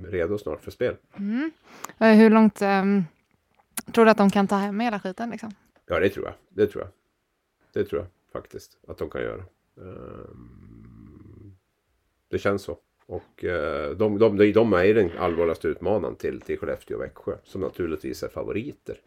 redo 0.07 0.37
snart 0.37 0.63
för 0.63 0.71
spel. 0.71 0.95
Mm. 1.17 1.51
Hur 1.97 2.29
långt 2.29 2.61
um, 2.61 3.05
tror 3.93 4.05
du 4.05 4.11
att 4.11 4.17
de 4.17 4.29
kan 4.29 4.47
ta 4.47 4.55
hem 4.55 4.79
hela 4.79 4.99
skiten? 4.99 5.29
Liksom? 5.29 5.51
Ja, 5.85 5.99
det 5.99 6.09
tror 6.09 6.25
jag. 6.25 6.33
Det 6.49 6.67
tror 6.67 6.83
jag. 6.83 6.91
Det 7.73 7.89
tror 7.89 8.01
jag 8.01 8.09
faktiskt 8.41 8.77
att 8.87 8.97
de 8.97 9.09
kan 9.09 9.21
göra. 9.21 9.43
Um, 9.75 11.57
det 12.29 12.39
känns 12.39 12.61
så. 12.61 12.77
Och 13.07 13.45
eh, 13.45 13.91
de, 13.91 14.19
de, 14.19 14.51
de 14.53 14.73
är 14.73 14.93
den 14.93 15.11
allvarligaste 15.19 15.67
utmanaren 15.67 16.15
till, 16.15 16.41
till 16.41 16.57
Skellefteå 16.57 16.97
och 16.97 17.03
Växjö. 17.03 17.35
Som 17.43 17.61
naturligtvis 17.61 18.23
är 18.23 18.27
favoriter. 18.27 18.99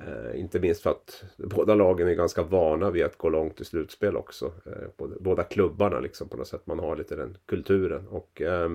Eh, 0.00 0.40
inte 0.40 0.60
minst 0.60 0.82
för 0.82 0.90
att 0.90 1.24
båda 1.36 1.74
lagen 1.74 2.08
är 2.08 2.14
ganska 2.14 2.42
vana 2.42 2.90
vid 2.90 3.04
att 3.04 3.18
gå 3.18 3.28
långt 3.28 3.60
i 3.60 3.64
slutspel 3.64 4.16
också. 4.16 4.52
Eh, 4.66 4.88
både, 4.96 5.16
båda 5.20 5.42
klubbarna 5.42 6.00
liksom 6.00 6.28
på 6.28 6.36
något 6.36 6.48
sätt. 6.48 6.66
Man 6.66 6.78
har 6.78 6.96
lite 6.96 7.16
den 7.16 7.36
kulturen. 7.46 8.08
Och 8.08 8.42
eh, 8.42 8.68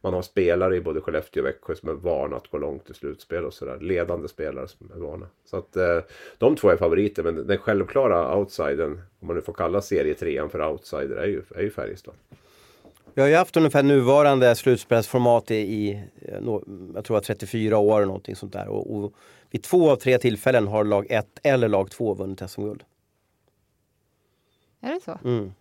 man 0.00 0.14
har 0.14 0.22
spelare 0.22 0.76
i 0.76 0.80
både 0.80 1.00
Skellefteå 1.00 1.42
och 1.42 1.46
Växjö 1.46 1.74
som 1.74 1.88
är 1.88 1.94
vana 1.94 2.36
att 2.36 2.48
gå 2.48 2.58
långt 2.58 2.90
i 2.90 2.94
slutspel 2.94 3.44
och 3.44 3.54
sådär. 3.54 3.78
Ledande 3.80 4.28
spelare 4.28 4.68
som 4.68 4.90
är 4.94 4.98
vana. 4.98 5.26
Så 5.44 5.56
att 5.56 5.76
eh, 5.76 5.98
de 6.38 6.56
två 6.56 6.70
är 6.70 6.76
favoriter. 6.76 7.22
Men 7.22 7.46
den 7.46 7.58
självklara 7.58 8.36
outsidern, 8.36 9.00
om 9.20 9.26
man 9.26 9.36
nu 9.36 9.42
får 9.42 9.52
kalla 9.52 9.80
serietrean 9.80 10.50
för 10.50 10.68
outsider, 10.68 11.16
är 11.16 11.26
ju, 11.26 11.42
är 11.54 11.62
ju 11.62 11.70
Färjestad. 11.70 12.14
Vi 13.16 13.22
har 13.22 13.28
ju 13.28 13.34
haft 13.34 13.56
ungefär 13.56 13.82
nuvarande 13.82 14.54
slutspelsformat 14.54 15.50
i, 15.50 15.54
i 15.54 16.02
jag 16.94 17.04
tror 17.04 17.20
34 17.20 17.78
år 17.78 17.96
eller 17.96 18.06
någonting 18.06 18.36
sånt 18.36 18.52
där. 18.52 18.68
Och, 18.68 18.96
och 18.96 19.12
vid 19.50 19.62
två 19.62 19.90
av 19.90 19.96
tre 19.96 20.18
tillfällen 20.18 20.66
har 20.66 20.84
lag 20.84 21.06
1 21.10 21.26
eller 21.42 21.68
lag 21.68 21.90
2 21.90 22.14
vunnit 22.14 22.50
SM-guld. 22.50 22.84
Är 24.80 24.94
det 24.94 25.00
så? 25.00 25.18
Mm. 25.24 25.52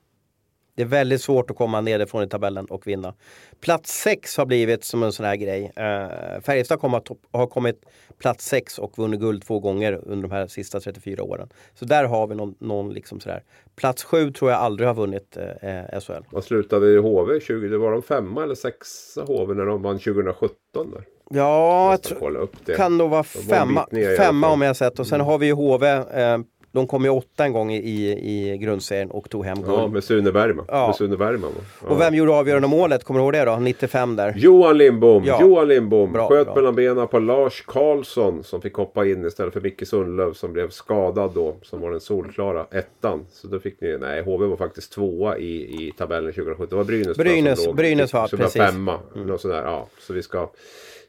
Det 0.75 0.81
är 0.81 0.85
väldigt 0.87 1.21
svårt 1.21 1.51
att 1.51 1.57
komma 1.57 1.81
nerifrån 1.81 2.23
i 2.23 2.27
tabellen 2.27 2.65
och 2.65 2.87
vinna. 2.87 3.13
Plats 3.59 4.01
6 4.01 4.37
har 4.37 4.45
blivit 4.45 4.83
som 4.83 5.03
en 5.03 5.11
sån 5.11 5.25
här 5.25 5.35
grej. 5.35 5.63
Uh, 5.63 6.41
Färjestad 6.41 6.79
kom 6.79 7.01
har 7.31 7.47
kommit 7.47 7.85
plats 8.17 8.45
6 8.45 8.79
och 8.79 8.97
vunnit 8.97 9.19
guld 9.19 9.45
två 9.45 9.59
gånger 9.59 9.99
under 10.03 10.27
de 10.27 10.35
här 10.35 10.47
sista 10.47 10.79
34 10.79 11.23
åren. 11.23 11.49
Så 11.73 11.85
där 11.85 12.03
har 12.03 12.27
vi 12.27 12.35
någon, 12.35 12.55
någon 12.59 12.93
liksom 12.93 13.19
sådär. 13.19 13.43
Plats 13.75 14.03
7 14.03 14.31
tror 14.31 14.51
jag 14.51 14.59
aldrig 14.59 14.87
har 14.87 14.95
vunnit 14.95 15.37
uh, 15.37 15.99
SHL. 15.99 16.23
Vad 16.31 16.43
slutade 16.43 16.87
i 16.87 16.97
HV? 16.97 17.39
20, 17.39 17.67
det 17.67 17.77
var 17.77 17.91
de 17.91 18.01
femma 18.01 18.43
eller 18.43 18.55
sexa 18.55 19.23
HV 19.23 19.53
när 19.53 19.65
de 19.65 19.81
vann 19.81 19.99
2017? 19.99 20.57
Där. 20.73 21.03
Ja, 21.29 21.91
jag 21.91 22.01
tror, 22.01 22.49
kan 22.75 22.97
nog 22.97 23.09
vara 23.09 23.23
femma, 23.23 23.87
femma 24.17 24.49
om 24.49 24.61
jag 24.61 24.75
sett. 24.75 24.99
Och 24.99 25.07
sen 25.07 25.15
mm. 25.15 25.27
har 25.27 25.37
vi 25.37 25.45
ju 25.45 25.53
HV 25.53 25.87
eh, 25.87 26.37
de 26.75 26.87
kom 26.87 27.03
ju 27.03 27.09
åtta 27.09 27.45
en 27.45 27.53
gång 27.53 27.71
i, 27.73 27.77
i, 27.77 28.57
grundserien 28.57 29.11
och 29.11 29.29
tog 29.29 29.45
hem 29.45 29.61
guld. 29.61 29.79
Ja, 29.79 29.87
med 29.87 30.03
Sune 30.03 30.31
Bergman. 30.31 30.65
Ja. 30.67 30.87
Med 30.87 30.95
Sune 30.95 31.17
Bergman 31.17 31.51
ja. 31.81 31.87
Och 31.89 32.01
vem 32.01 32.15
gjorde 32.15 32.31
avgörande 32.31 32.67
målet? 32.67 33.03
Kommer 33.03 33.19
du 33.19 33.23
ihåg 33.23 33.33
det 33.33 33.45
då? 33.45 33.55
95 33.55 34.15
där. 34.15 34.33
Johan 34.37 34.77
Lindbom. 34.77 35.23
Ja. 35.25 35.41
Johan 35.41 35.67
Lindbom. 35.67 36.13
Bra, 36.13 36.29
Sköt 36.29 36.45
bra. 36.45 36.55
mellan 36.55 36.75
benen 36.75 37.07
på 37.07 37.19
Lars 37.19 37.61
Karlsson 37.61 38.43
som 38.43 38.61
fick 38.61 38.73
hoppa 38.73 39.05
in 39.05 39.25
istället 39.25 39.53
för 39.53 39.61
Micke 39.61 39.87
Sundlöv 39.87 40.33
som 40.33 40.53
blev 40.53 40.69
skadad 40.69 41.31
då. 41.35 41.55
Som 41.61 41.81
var 41.81 41.91
den 41.91 41.99
solklara 41.99 42.65
ettan. 42.71 43.25
Så 43.31 43.47
då 43.47 43.59
fick 43.59 43.81
ni, 43.81 43.97
nej 43.97 44.21
HV 44.21 44.45
var 44.45 44.57
faktiskt 44.57 44.93
tvåa 44.93 45.37
i, 45.37 45.87
i 45.87 45.93
tabellen 45.97 46.33
2017. 46.33 46.67
Det 46.69 46.75
var 46.75 46.83
Brynäs, 46.83 47.17
Brynäs, 47.17 47.59
som 47.59 47.67
låg, 47.67 47.75
Brynäs 47.75 48.13
var 48.13 48.27
precis. 48.27 48.61
femma. 48.61 48.99
Mm. 49.15 49.27
Något 49.27 49.41
sådär, 49.41 49.63
ja. 49.63 49.87
Så 49.99 50.13
vi 50.13 50.23
ska 50.23 50.49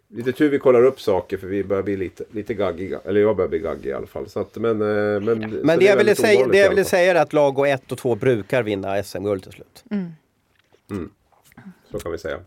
lite 0.08 0.32
tur 0.32 0.50
vi 0.50 0.58
kollar 0.58 0.84
upp 0.84 1.00
saker 1.00 1.36
för 1.36 1.46
vi 1.46 1.64
börjar 1.64 1.82
bli 1.82 1.96
lite, 1.96 2.24
lite 2.30 2.54
gaggiga. 2.54 3.00
Eller 3.04 3.20
jag 3.20 3.36
börjar 3.36 3.48
bli 3.48 3.58
gaggig 3.58 3.90
i 3.90 3.92
alla 3.92 4.06
fall. 4.06 4.28
Så 4.28 4.40
att, 4.40 4.56
men 4.56 4.78
men, 4.78 5.24
men 5.24 5.66
det, 5.66 5.76
det 5.76 5.84
jag 5.84 5.96
ville 5.96 6.14
säga, 6.14 6.46
det 6.46 6.58
jag 6.58 6.70
ville 6.70 6.84
säga 6.84 7.10
är 7.10 7.14
att 7.14 7.32
lag 7.32 7.68
1 7.68 7.92
och 7.92 7.98
2 7.98 8.14
brukar 8.14 8.62
vinna 8.62 9.02
SM-guld 9.02 9.42
till 9.42 9.52
slut. 9.52 9.84
Mm. 9.90 10.06
Mm. 10.90 11.10
Så 11.90 11.98
kan 11.98 12.12
vi 12.12 12.18
säga. 12.18 12.40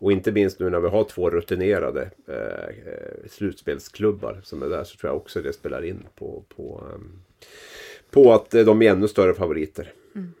Och 0.00 0.12
inte 0.12 0.32
minst 0.32 0.60
nu 0.60 0.70
när 0.70 0.80
vi 0.80 0.88
har 0.88 1.04
två 1.04 1.30
rutinerade 1.30 2.10
eh, 2.28 3.28
slutspelsklubbar 3.30 4.40
som 4.44 4.62
är 4.62 4.68
där 4.68 4.84
så 4.84 4.96
tror 4.96 5.10
jag 5.10 5.16
också 5.16 5.42
det 5.42 5.52
spelar 5.52 5.84
in 5.84 6.06
på, 6.14 6.44
på, 6.56 6.84
um, 6.94 7.22
på 8.10 8.32
att 8.32 8.54
eh, 8.54 8.64
de 8.64 8.82
är 8.82 8.90
ännu 8.90 9.08
större 9.08 9.34
favoriter. 9.34 9.92
Mm. 10.14 10.32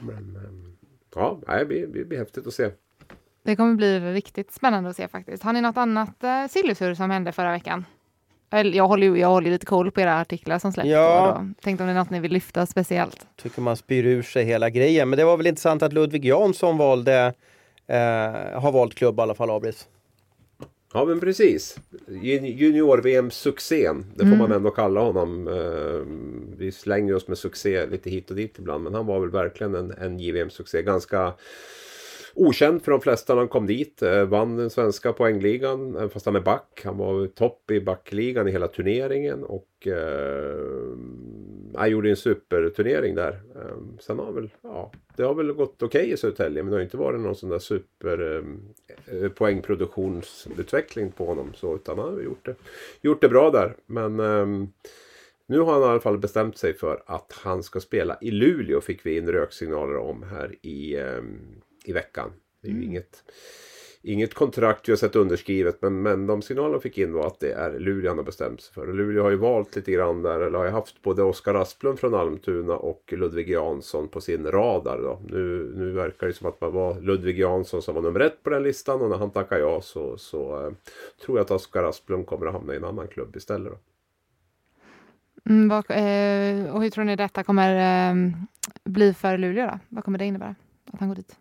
Men 0.00 0.38
um, 0.48 0.76
ja, 1.14 1.40
det 1.58 1.64
blir, 1.64 1.86
det 1.86 2.04
blir 2.04 2.18
häftigt 2.18 2.46
att 2.46 2.54
se. 2.54 2.70
Det 3.42 3.56
kommer 3.56 3.74
bli 3.74 4.00
riktigt 4.00 4.52
spännande 4.52 4.90
att 4.90 4.96
se 4.96 5.08
faktiskt. 5.08 5.42
Har 5.42 5.52
ni 5.52 5.60
något 5.60 5.76
annat 5.76 6.24
eh, 6.24 6.46
sillisur 6.50 6.94
som 6.94 7.10
hände 7.10 7.32
förra 7.32 7.52
veckan? 7.52 7.84
Jag 8.50 8.88
håller, 8.88 9.16
jag 9.16 9.28
håller 9.28 9.50
lite 9.50 9.66
koll 9.66 9.90
på 9.90 10.00
era 10.00 10.20
artiklar 10.20 10.58
som 10.58 10.72
släpps. 10.72 10.88
Ja. 10.88 11.46
Tänkte 11.60 11.82
om 11.82 11.86
det 11.86 11.92
är 11.92 11.98
något 11.98 12.10
ni 12.10 12.20
vill 12.20 12.32
lyfta 12.32 12.66
speciellt? 12.66 13.26
Tycker 13.36 13.60
man 13.60 13.76
spyr 13.76 14.06
ur 14.06 14.22
sig 14.22 14.44
hela 14.44 14.70
grejen. 14.70 15.08
Men 15.10 15.16
det 15.16 15.24
var 15.24 15.36
väl 15.36 15.46
intressant 15.46 15.82
att 15.82 15.92
Ludvig 15.92 16.24
Jansson 16.24 16.76
valde, 16.76 17.34
eh, 17.86 17.96
har 18.60 18.72
valt 18.72 18.94
klubb 18.94 19.18
i 19.18 19.22
alla 19.22 19.34
fall, 19.34 19.50
Abris. 19.50 19.88
Ja 20.92 21.04
men 21.04 21.20
precis. 21.20 21.78
Junior-VM-succén. 22.08 24.06
Det 24.14 24.18
får 24.18 24.26
mm. 24.26 24.38
man 24.38 24.52
ändå 24.52 24.70
kalla 24.70 25.00
honom. 25.00 25.48
Eh, 25.48 26.00
vi 26.58 26.72
slänger 26.72 27.14
oss 27.14 27.28
med 27.28 27.38
succé 27.38 27.86
lite 27.86 28.10
hit 28.10 28.30
och 28.30 28.36
dit 28.36 28.58
ibland. 28.58 28.84
Men 28.84 28.94
han 28.94 29.06
var 29.06 29.20
väl 29.20 29.30
verkligen 29.30 29.74
en, 29.74 29.90
en 29.90 30.18
JVM-succé. 30.18 30.82
Ganska 30.82 31.32
okänd 32.38 32.82
för 32.82 32.92
de 32.92 33.00
flesta 33.00 33.34
när 33.34 33.40
han 33.40 33.48
kom 33.48 33.66
dit. 33.66 34.02
Eh, 34.02 34.24
vann 34.24 34.56
den 34.56 34.70
svenska 34.70 35.12
poängligan 35.12 35.96
eh, 35.96 36.08
fast 36.08 36.26
han 36.26 36.36
är 36.36 36.40
back. 36.40 36.80
Han 36.84 36.98
var 36.98 37.26
topp 37.26 37.70
i 37.70 37.80
backligan 37.80 38.48
i 38.48 38.50
hela 38.50 38.68
turneringen 38.68 39.44
och 39.44 39.86
eh, 39.86 40.96
han 41.74 41.90
gjorde 41.90 42.10
en 42.10 42.16
superturnering 42.16 43.14
där. 43.14 43.40
Eh, 43.54 43.76
sen 44.00 44.18
har 44.18 44.32
väl, 44.32 44.50
ja, 44.62 44.92
det 45.16 45.22
har 45.22 45.34
väl 45.34 45.52
gått 45.52 45.82
okej 45.82 46.00
okay 46.00 46.12
i 46.12 46.16
Södertälje 46.16 46.62
men 46.62 46.70
det 46.70 46.76
har 46.76 46.82
inte 46.82 46.96
varit 46.96 47.20
någon 47.20 47.36
sån 47.36 47.50
där 47.50 47.58
super 47.58 48.42
eh, 49.06 49.28
poängproduktionsutveckling 49.28 51.12
på 51.12 51.26
honom. 51.26 51.52
Så, 51.54 51.74
utan 51.74 51.98
han 51.98 52.14
har 52.14 52.20
gjort 52.20 52.46
det, 52.46 52.54
gjort 53.00 53.20
det 53.20 53.28
bra 53.28 53.50
där. 53.50 53.74
Men 53.86 54.20
eh, 54.20 54.68
nu 55.46 55.58
har 55.58 55.72
han 55.72 55.82
i 55.82 55.84
alla 55.84 56.00
fall 56.00 56.18
bestämt 56.18 56.58
sig 56.58 56.74
för 56.74 57.02
att 57.06 57.32
han 57.42 57.62
ska 57.62 57.80
spela 57.80 58.18
i 58.20 58.30
Luleå 58.30 58.80
fick 58.80 59.06
vi 59.06 59.16
in 59.16 59.32
röksignaler 59.32 59.96
om 59.96 60.22
här 60.22 60.66
i 60.66 60.96
i 61.88 61.92
veckan. 61.92 62.32
Det 62.62 62.68
är 62.68 62.70
ju 62.70 62.76
mm. 62.76 62.88
inget, 62.88 63.24
inget 64.02 64.34
kontrakt 64.34 64.88
har 64.88 64.96
sett 64.96 65.16
underskrivet 65.16 65.82
men, 65.82 66.02
men 66.02 66.26
de 66.26 66.42
signaler 66.42 66.72
de 66.72 66.80
fick 66.80 66.98
in 66.98 67.12
var 67.12 67.26
att 67.26 67.40
det 67.40 67.52
är 67.52 67.78
Luleå 67.78 68.10
han 68.10 68.18
har 68.18 68.24
bestämt 68.24 68.60
sig 68.60 68.74
för. 68.74 68.86
Luleå 68.86 69.22
har 69.22 69.30
ju 69.30 69.36
valt 69.36 69.76
lite 69.76 69.92
grann 69.92 70.22
där, 70.22 70.40
eller 70.40 70.58
har 70.58 70.64
ju 70.64 70.70
haft 70.70 71.02
både 71.02 71.22
Oskar 71.22 71.54
Asplund 71.54 71.98
från 71.98 72.14
Almtuna 72.14 72.76
och 72.76 73.12
Ludvig 73.16 73.50
Jansson 73.50 74.08
på 74.08 74.20
sin 74.20 74.46
radar. 74.46 74.98
Då. 75.02 75.20
Nu, 75.28 75.72
nu 75.76 75.90
verkar 75.92 76.26
det 76.26 76.32
som 76.32 76.48
att 76.48 76.60
det 76.60 76.70
var 76.70 77.00
Ludvig 77.00 77.38
Jansson 77.38 77.82
som 77.82 77.94
var 77.94 78.02
nummer 78.02 78.20
ett 78.20 78.42
på 78.42 78.50
den 78.50 78.62
listan 78.62 79.02
och 79.02 79.10
när 79.10 79.16
han 79.16 79.30
tackar 79.30 79.58
ja 79.58 79.80
så, 79.80 80.16
så 80.16 80.66
eh, 80.66 80.72
tror 81.24 81.38
jag 81.38 81.44
att 81.44 81.50
Oskar 81.50 81.84
Asplund 81.84 82.26
kommer 82.26 82.46
att 82.46 82.52
hamna 82.52 82.74
i 82.74 82.76
en 82.76 82.84
annan 82.84 83.08
klubb 83.08 83.36
istället. 83.36 83.72
Då. 83.72 83.78
Mm, 85.48 85.68
vad, 85.68 85.84
eh, 85.90 86.74
och 86.74 86.82
hur 86.82 86.90
tror 86.90 87.04
ni 87.04 87.16
detta 87.16 87.42
kommer 87.44 88.10
eh, 88.10 88.16
bli 88.84 89.14
för 89.14 89.38
Luleå? 89.38 89.66
Då? 89.66 89.78
Vad 89.88 90.04
kommer 90.04 90.18
det 90.18 90.24
innebära 90.24 90.54
att 90.92 91.00
han 91.00 91.08
går 91.08 91.16
dit? 91.16 91.36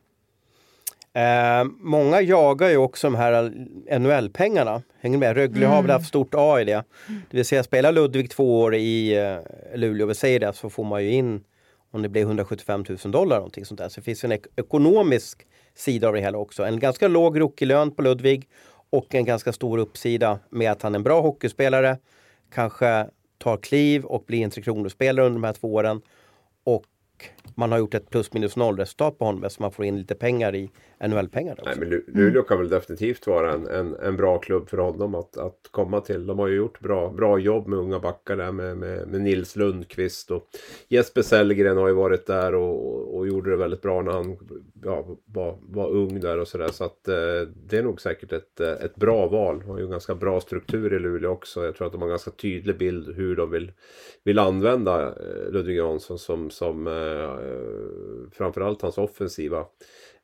Eh, 1.17 1.63
många 1.79 2.21
jagar 2.21 2.69
ju 2.69 2.77
också 2.77 3.07
de 3.07 3.15
här 3.15 3.51
NHL-pengarna. 3.99 4.81
Hänger 4.99 5.17
med? 5.17 5.35
Rögle 5.35 5.65
mm. 5.65 5.75
har 5.75 5.81
väl 5.81 5.91
haft 5.91 6.07
stort 6.07 6.33
A 6.37 6.61
i 6.61 6.63
det. 6.63 6.83
Det 7.07 7.37
vill 7.37 7.45
säga 7.45 7.63
spelar 7.63 7.91
Ludvig 7.91 8.29
två 8.29 8.61
år 8.61 8.75
i 8.75 9.17
eh, 9.17 9.37
Luleå, 9.77 10.07
vi 10.07 10.15
säger 10.15 10.39
det, 10.39 10.53
så 10.53 10.69
får 10.69 10.83
man 10.83 11.03
ju 11.03 11.11
in 11.11 11.43
om 11.91 12.01
det 12.01 12.09
blir 12.09 12.21
175 12.21 12.85
000 13.03 13.11
dollar 13.11 13.35
någonting 13.35 13.65
sånt 13.65 13.79
där. 13.79 13.89
Så 13.89 13.99
det 13.99 14.03
finns 14.03 14.23
en 14.23 14.31
ek 14.31 14.45
ekonomisk 14.55 15.47
sida 15.75 16.07
av 16.07 16.13
det 16.13 16.19
hela 16.19 16.37
också. 16.37 16.63
En 16.63 16.79
ganska 16.79 17.07
låg 17.07 17.39
rookie-lön 17.39 17.91
på 17.91 18.01
Ludvig 18.01 18.49
och 18.89 19.15
en 19.15 19.25
ganska 19.25 19.53
stor 19.53 19.77
uppsida 19.77 20.39
med 20.49 20.71
att 20.71 20.81
han 20.81 20.95
är 20.95 20.99
en 20.99 21.03
bra 21.03 21.21
hockeyspelare. 21.21 21.97
Kanske 22.53 23.07
tar 23.37 23.57
kliv 23.57 24.05
och 24.05 24.23
blir 24.27 24.43
en 24.43 24.49
Tre 24.49 24.63
Kronor-spelare 24.63 25.25
under 25.25 25.39
de 25.39 25.43
här 25.43 25.53
två 25.53 25.73
åren. 25.73 26.01
Och 26.63 26.85
man 27.55 27.71
har 27.71 27.79
gjort 27.79 27.93
ett 27.93 28.09
plus 28.09 28.33
minus 28.33 28.55
noll 28.55 28.77
resultat 28.77 29.19
på 29.19 29.25
honom 29.25 29.49
så 29.49 29.61
man 29.61 29.71
får 29.71 29.85
in 29.85 29.97
lite 29.97 30.15
pengar 30.15 30.55
i 30.55 30.69
NHL-pengar. 31.07 31.59
Nej, 31.65 31.75
men 31.79 31.89
Luleå 32.07 32.43
kan 32.43 32.57
väl 32.57 32.69
definitivt 32.69 33.27
vara 33.27 33.53
en, 33.53 33.67
en, 33.67 33.95
en, 33.95 34.17
bra 34.17 34.37
klubb 34.37 34.69
för 34.69 34.77
honom 34.77 35.15
att, 35.15 35.37
att 35.37 35.59
komma 35.71 36.01
till. 36.01 36.25
De 36.25 36.39
har 36.39 36.47
ju 36.47 36.55
gjort 36.55 36.79
bra, 36.79 37.09
bra 37.09 37.39
jobb 37.39 37.67
med 37.67 37.79
unga 37.79 37.99
backar 37.99 38.37
där 38.37 38.51
med, 38.51 38.77
med, 38.77 39.07
med 39.07 39.21
Nils 39.21 39.55
Lundqvist 39.55 40.31
och 40.31 40.47
Jesper 40.87 41.21
Sellgren 41.21 41.77
har 41.77 41.87
ju 41.87 41.93
varit 41.93 42.25
där 42.25 42.55
och, 42.55 43.17
och 43.17 43.27
gjorde 43.27 43.49
det 43.49 43.57
väldigt 43.57 43.81
bra 43.81 44.01
när 44.01 44.11
han 44.11 44.37
ja, 44.83 45.05
var, 45.25 45.57
var 45.61 45.89
ung 45.89 46.19
där 46.19 46.37
och 46.37 46.47
sådär. 46.47 46.67
Så 46.67 46.83
att 46.83 47.07
eh, 47.07 47.15
det 47.67 47.77
är 47.77 47.83
nog 47.83 48.01
säkert 48.01 48.31
ett, 48.31 48.59
ett 48.59 48.95
bra 48.95 49.27
val. 49.27 49.59
De 49.59 49.69
har 49.69 49.77
ju 49.77 49.83
en 49.83 49.91
ganska 49.91 50.15
bra 50.15 50.41
struktur 50.41 50.93
i 50.93 50.99
Luleå 50.99 51.31
också. 51.31 51.65
Jag 51.65 51.75
tror 51.75 51.87
att 51.87 51.93
de 51.93 52.01
har 52.01 52.07
en 52.07 52.11
ganska 52.11 52.31
tydlig 52.31 52.77
bild 52.77 53.15
hur 53.15 53.35
de 53.35 53.51
vill, 53.51 53.71
vill 54.23 54.39
använda 54.39 55.07
eh, 55.07 55.51
Ludvig 55.51 55.77
Jansson 55.77 56.19
som, 56.19 56.49
som 56.49 56.87
eh, 56.87 56.93
Eh, 57.37 58.31
framförallt 58.31 58.81
hans 58.81 58.97
offensiva 58.97 59.65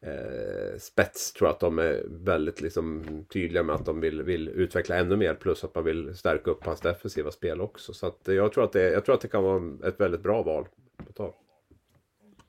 eh, 0.02 0.78
spets 0.80 1.34
tror 1.34 1.48
jag 1.48 1.54
att 1.54 1.60
de 1.60 1.80
är 1.80 2.04
väldigt 2.10 2.62
liksom, 2.62 3.04
tydliga 3.34 3.64
med 3.64 3.76
att 3.76 3.86
de 3.86 4.00
vill, 4.00 4.24
vill 4.24 4.50
utveckla 4.50 4.96
ännu 4.96 5.16
mer 5.16 5.34
plus 5.34 5.64
att 5.64 5.76
man 5.76 5.84
vill 5.84 6.16
stärka 6.16 6.52
upp 6.52 6.66
hans 6.66 6.82
defensiva 6.82 7.32
spel 7.32 7.62
också. 7.62 7.94
Så 7.94 8.08
att 8.08 8.28
eh, 8.28 8.36
jag, 8.36 8.54
tror 8.54 8.64
att 8.64 8.72
det, 8.72 8.90
jag 8.90 9.06
tror 9.06 9.16
att 9.16 9.22
det 9.22 9.28
kan 9.28 9.44
vara 9.44 9.88
ett 9.88 10.00
väldigt 10.00 10.24
bra 10.24 10.44
val. 10.44 10.68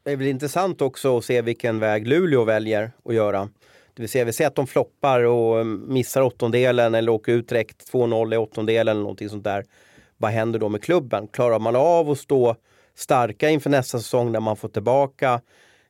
Det 0.02 0.12
är 0.12 0.16
väl 0.16 0.26
intressant 0.26 0.82
också 0.82 1.18
att 1.18 1.24
se 1.24 1.42
vilken 1.42 1.78
väg 1.78 2.06
Luleå 2.06 2.44
väljer 2.44 2.92
att 3.04 3.14
göra. 3.14 3.48
Det 3.94 4.02
vill 4.02 4.08
säga, 4.08 4.24
vi 4.24 4.32
ser 4.32 4.46
att 4.46 4.54
de 4.54 4.66
floppar 4.66 5.22
och 5.22 5.58
eh, 5.58 5.64
missar 5.64 6.22
åttondelen 6.22 6.94
eller 6.94 7.12
åker 7.12 7.32
ut 7.32 7.48
direkt 7.48 7.92
2-0 7.92 8.34
i 8.34 8.36
åttondelen 8.36 8.88
eller 8.88 9.00
någonting 9.00 9.28
sånt 9.28 9.44
där. 9.44 9.64
Vad 10.16 10.30
händer 10.30 10.58
då 10.58 10.68
med 10.68 10.82
klubben? 10.82 11.28
Klarar 11.28 11.58
man 11.58 11.76
av 11.76 12.10
att 12.10 12.18
stå 12.18 12.56
starka 12.94 13.50
inför 13.50 13.70
nästa 13.70 13.98
säsong 13.98 14.32
när 14.32 14.40
man 14.40 14.56
får 14.56 14.68
tillbaka 14.68 15.40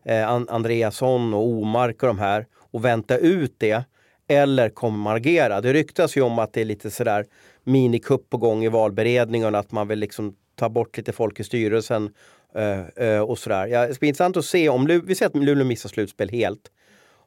eh, 0.04 0.28
Andreasson 0.28 1.34
och 1.34 1.46
Omark 1.46 2.02
och 2.02 2.06
de 2.06 2.18
här 2.18 2.46
och 2.70 2.84
vänta 2.84 3.18
ut 3.18 3.54
det? 3.58 3.84
Eller 4.28 4.70
kommer 4.70 4.98
man 4.98 5.16
agera? 5.16 5.60
Det 5.60 5.72
ryktas 5.72 6.16
ju 6.16 6.22
om 6.22 6.38
att 6.38 6.52
det 6.52 6.60
är 6.60 6.64
lite 6.64 6.90
sådär 6.90 7.26
minikupp 7.64 8.30
på 8.30 8.36
gång 8.36 8.64
i 8.64 8.68
valberedningen 8.68 9.54
att 9.54 9.72
man 9.72 9.88
vill 9.88 9.98
liksom 9.98 10.36
ta 10.56 10.68
bort 10.68 10.96
lite 10.96 11.12
folk 11.12 11.40
i 11.40 11.44
styrelsen 11.44 12.14
eh, 12.54 13.06
eh 13.08 13.20
och 13.20 13.38
sådär. 13.38 13.66
Ja, 13.66 13.86
det 13.86 13.94
ska 13.94 14.00
bli 14.00 14.08
intressant 14.08 14.36
att 14.36 14.44
se 14.44 14.68
om 14.68 15.02
vi 15.04 15.14
ser 15.14 15.26
att 15.26 15.36
Luleå 15.36 15.64
missar 15.64 15.88
slutspel 15.88 16.28
helt. 16.28 16.70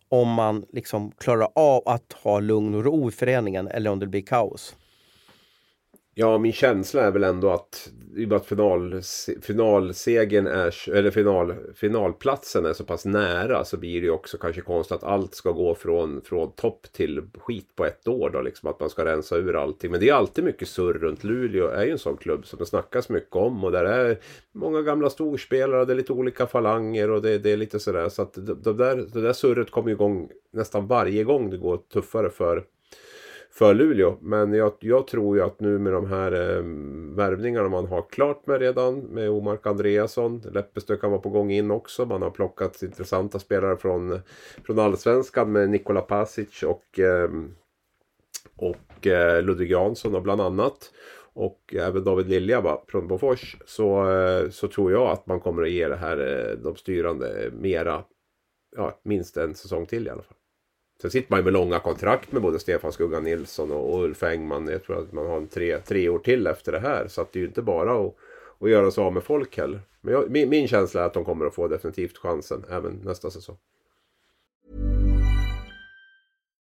Om 0.10 0.34
man 0.34 0.66
liksom 0.74 1.12
klarar 1.12 1.48
av 1.56 1.84
att 1.86 2.14
ha 2.14 2.40
lugn 2.40 2.76
och 2.76 2.84
ro 2.84 3.10
i 3.10 3.12
föreningen 3.12 3.68
eller 3.68 3.90
om 3.90 4.00
det 4.00 4.08
blir 4.08 4.22
kaos. 4.22 4.76
Ja, 6.20 6.38
min 6.38 6.54
känsla 6.54 7.02
är 7.02 7.12
väl 7.12 7.24
ändå 7.24 7.50
att 7.50 7.92
i 8.16 8.26
och 8.26 8.30
med 8.30 8.36
att 8.36 8.46
final, 8.46 9.02
finalsegen 9.42 10.48
är, 10.48 10.90
eller 10.90 11.12
final, 11.12 11.56
finalplatsen 11.76 12.66
är 12.66 12.74
så 12.74 12.84
pass 12.84 13.06
nära 13.06 13.66
så 13.66 13.78
blir 13.78 14.02
det 14.02 14.06
ju 14.08 14.12
också 14.12 14.38
kanske 14.38 14.62
konstigt 14.62 14.96
att 14.96 15.04
allt 15.04 15.36
ska 15.36 15.52
gå 15.52 15.76
från, 15.76 16.22
från 16.22 16.52
topp 16.52 16.88
till 16.92 17.22
skit 17.38 17.76
på 17.76 17.86
ett 17.86 18.08
år 18.08 18.30
då 18.30 18.42
liksom 18.42 18.70
att 18.70 18.80
man 18.80 18.90
ska 18.90 19.06
rensa 19.06 19.36
ur 19.36 19.56
allting. 19.56 19.92
Men 19.92 20.00
det 20.00 20.10
är 20.10 20.14
alltid 20.14 20.44
mycket 20.44 20.68
surr 20.68 20.94
runt 20.94 21.24
Luleå 21.24 21.68
är 21.68 21.86
ju 21.86 21.92
en 21.92 22.00
sån 22.00 22.18
klubb 22.18 22.46
som 22.46 22.60
det 22.60 22.66
snackas 22.66 23.10
mycket 23.10 23.36
om 23.36 23.64
och 23.64 23.72
där 23.72 23.86
är 23.86 24.20
många 24.52 24.82
gamla 24.82 25.10
storspelare 25.10 25.82
och 25.82 25.88
det 25.88 25.94
är 25.94 25.98
lite 25.98 26.14
olika 26.14 26.48
falanger 26.48 27.10
och 27.10 27.22
det, 27.22 27.38
det 27.38 27.52
är 27.52 27.58
lite 27.58 27.80
sådär 27.80 28.10
så 28.10 28.22
att 28.22 28.34
det, 28.34 28.56
det, 28.56 28.74
där, 28.74 28.96
det 29.14 29.22
där 29.22 29.34
surret 29.34 29.72
kommer 29.72 29.92
igång 29.92 30.30
nästan 30.54 30.88
varje 30.88 31.24
gång 31.24 31.50
det 31.50 31.58
går 31.58 31.78
tuffare 31.78 32.30
för 32.30 32.64
för 33.58 33.74
Luleå. 33.74 34.18
Men 34.22 34.54
jag, 34.54 34.74
jag, 34.80 35.08
tror 35.08 35.38
ju 35.38 35.44
att 35.44 35.60
nu 35.60 35.80
med 35.80 35.94
de 35.94 36.06
här 36.06 36.32
eh, 36.32 36.64
värvningarna 37.16 37.70
man 37.70 37.86
har 37.86 38.06
klart 38.10 38.48
med 38.48 38.60
redan 38.60 39.00
med 39.00 39.30
Omark 39.30 39.68
Andreasson. 39.68 40.42
Leppestö 40.52 40.98
kan 40.98 41.12
vara 41.12 41.22
på 41.22 41.30
gång 41.30 41.52
in 41.52 41.72
också. 41.72 42.06
Man 42.06 42.22
har 42.22 42.30
plockat 42.30 42.82
intressanta 42.82 43.40
spelare 43.40 43.78
från, 43.78 44.20
från 44.66 44.80
Allsvenskan 44.80 45.52
med 45.52 45.70
Nikola 45.70 46.02
Pasic 46.02 46.64
och, 46.64 47.00
eh, 47.00 47.30
och 48.56 49.08
eh, 49.08 49.44
Ludvig 49.44 49.72
Jansson 49.72 50.16
och 50.16 50.22
bland 50.22 50.42
annat. 50.42 50.92
Och 51.34 51.76
även 51.78 52.04
David 52.04 52.30
Lilja 52.30 52.78
från 52.88 53.08
Bofors. 53.08 53.58
Så, 53.66 54.12
eh, 54.12 54.50
så 54.50 54.68
tror 54.68 54.92
jag 54.92 55.10
att 55.10 55.28
man 55.28 55.40
kommer 55.40 55.64
att 55.64 55.72
ge 55.72 55.88
det 55.88 55.96
här 55.96 56.18
eh, 56.18 56.58
de 56.58 56.76
styrande 56.76 57.50
mera. 57.54 58.04
Ja, 58.76 59.00
minst 59.04 59.38
en 59.38 59.56
säsong 59.56 59.86
till 59.86 60.08
i 60.08 60.10
alla 60.10 60.22
fall. 60.22 60.37
Sen 61.02 61.12
sitter 61.12 61.32
man 61.32 61.40
ju 61.40 61.44
med 61.44 61.54
långa 61.54 61.80
kontrakt 61.80 62.32
med 62.32 62.42
både 62.42 62.60
Stefan 62.60 62.92
Skugga 62.92 63.20
Nilsson 63.20 63.72
och 63.72 64.04
Ulf 64.04 64.24
Engman. 64.24 64.68
Jag 64.68 64.84
tror 64.84 65.00
att 65.00 65.12
man 65.12 65.28
har 65.28 65.38
en 65.38 65.48
tre, 65.48 65.78
tre 65.78 66.10
år 66.10 66.20
till 66.20 66.48
efter 66.48 66.72
det 66.72 66.80
här. 66.80 67.08
Så 67.08 67.22
att 67.22 67.34
det 67.34 67.40
är 67.40 67.42
ju 67.42 67.48
inte 67.48 67.62
bara 67.62 68.06
att, 68.06 68.16
att 68.60 68.70
göra 68.70 68.92
sig 68.92 69.04
av 69.04 69.14
med 69.14 69.24
folk 69.24 69.58
heller. 69.58 69.82
Men 70.02 70.14
jag, 70.14 70.32
min, 70.32 70.50
min 70.50 70.68
känsla 70.68 71.02
är 71.02 71.06
att 71.06 71.14
de 71.14 71.26
kommer 71.26 71.46
att 71.46 71.56
få 71.56 71.68
definitivt 71.68 72.18
chansen 72.18 72.66
även 72.70 73.02
nästa 73.04 73.32
säsong. 73.32 73.58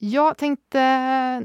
Jag 0.00 0.36
tänkte, 0.36 0.78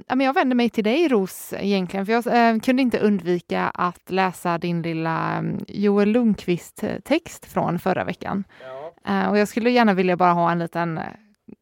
jag 0.08 0.34
vänder 0.34 0.56
mig 0.56 0.70
till 0.70 0.84
dig 0.84 1.08
Ros 1.08 1.54
egentligen, 1.58 2.06
för 2.06 2.14
jag 2.14 2.28
eh, 2.28 2.60
kunde 2.60 2.82
inte 2.82 3.00
undvika 3.00 3.62
att 3.74 4.12
läsa 4.12 4.58
din 4.58 4.82
lilla 4.82 5.38
mm, 5.38 5.66
Joel 5.68 6.10
Lundqvist-text 6.10 7.46
från 7.46 7.80
förra 7.80 8.04
veckan. 8.04 8.44
Ja. 8.62 8.94
Eh, 9.14 9.30
och 9.30 9.38
jag 9.38 9.48
skulle 9.48 9.70
gärna 9.70 9.94
vilja 9.94 10.18
bara 10.18 10.32
ha 10.32 10.52
en 10.52 10.60
liten 10.60 10.98
eh, 10.98 11.04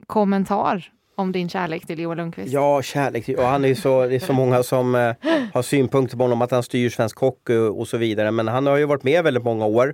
kommentar 0.08 0.92
om 1.16 1.32
din 1.32 1.50
kärlek 1.50 1.86
till 1.86 2.00
Joel 2.00 2.18
Lundqvist. 2.18 2.54
Ja, 2.54 2.82
kärlek 2.82 3.26
till, 3.26 3.36
och 3.36 3.46
han 3.46 3.66
är 3.66 3.76
så, 3.76 4.06
det 4.06 4.16
är 4.16 4.20
så 4.20 4.34
många 4.34 4.64
som 4.64 4.96
eh, 4.96 5.14
har 5.54 5.62
synpunkter 5.62 6.18
på 6.18 6.24
honom, 6.24 6.42
att 6.42 6.52
han 6.52 6.64
styr 6.64 6.90
svensk 6.90 7.20
hockey 7.20 7.58
och 7.58 7.88
så 7.88 7.98
vidare. 7.98 8.32
Men 8.32 8.48
han 8.48 8.66
har 8.66 8.78
ju 8.78 8.86
varit 8.86 9.04
med 9.04 9.24
väldigt 9.24 9.44
många 9.44 9.66
år. 9.66 9.94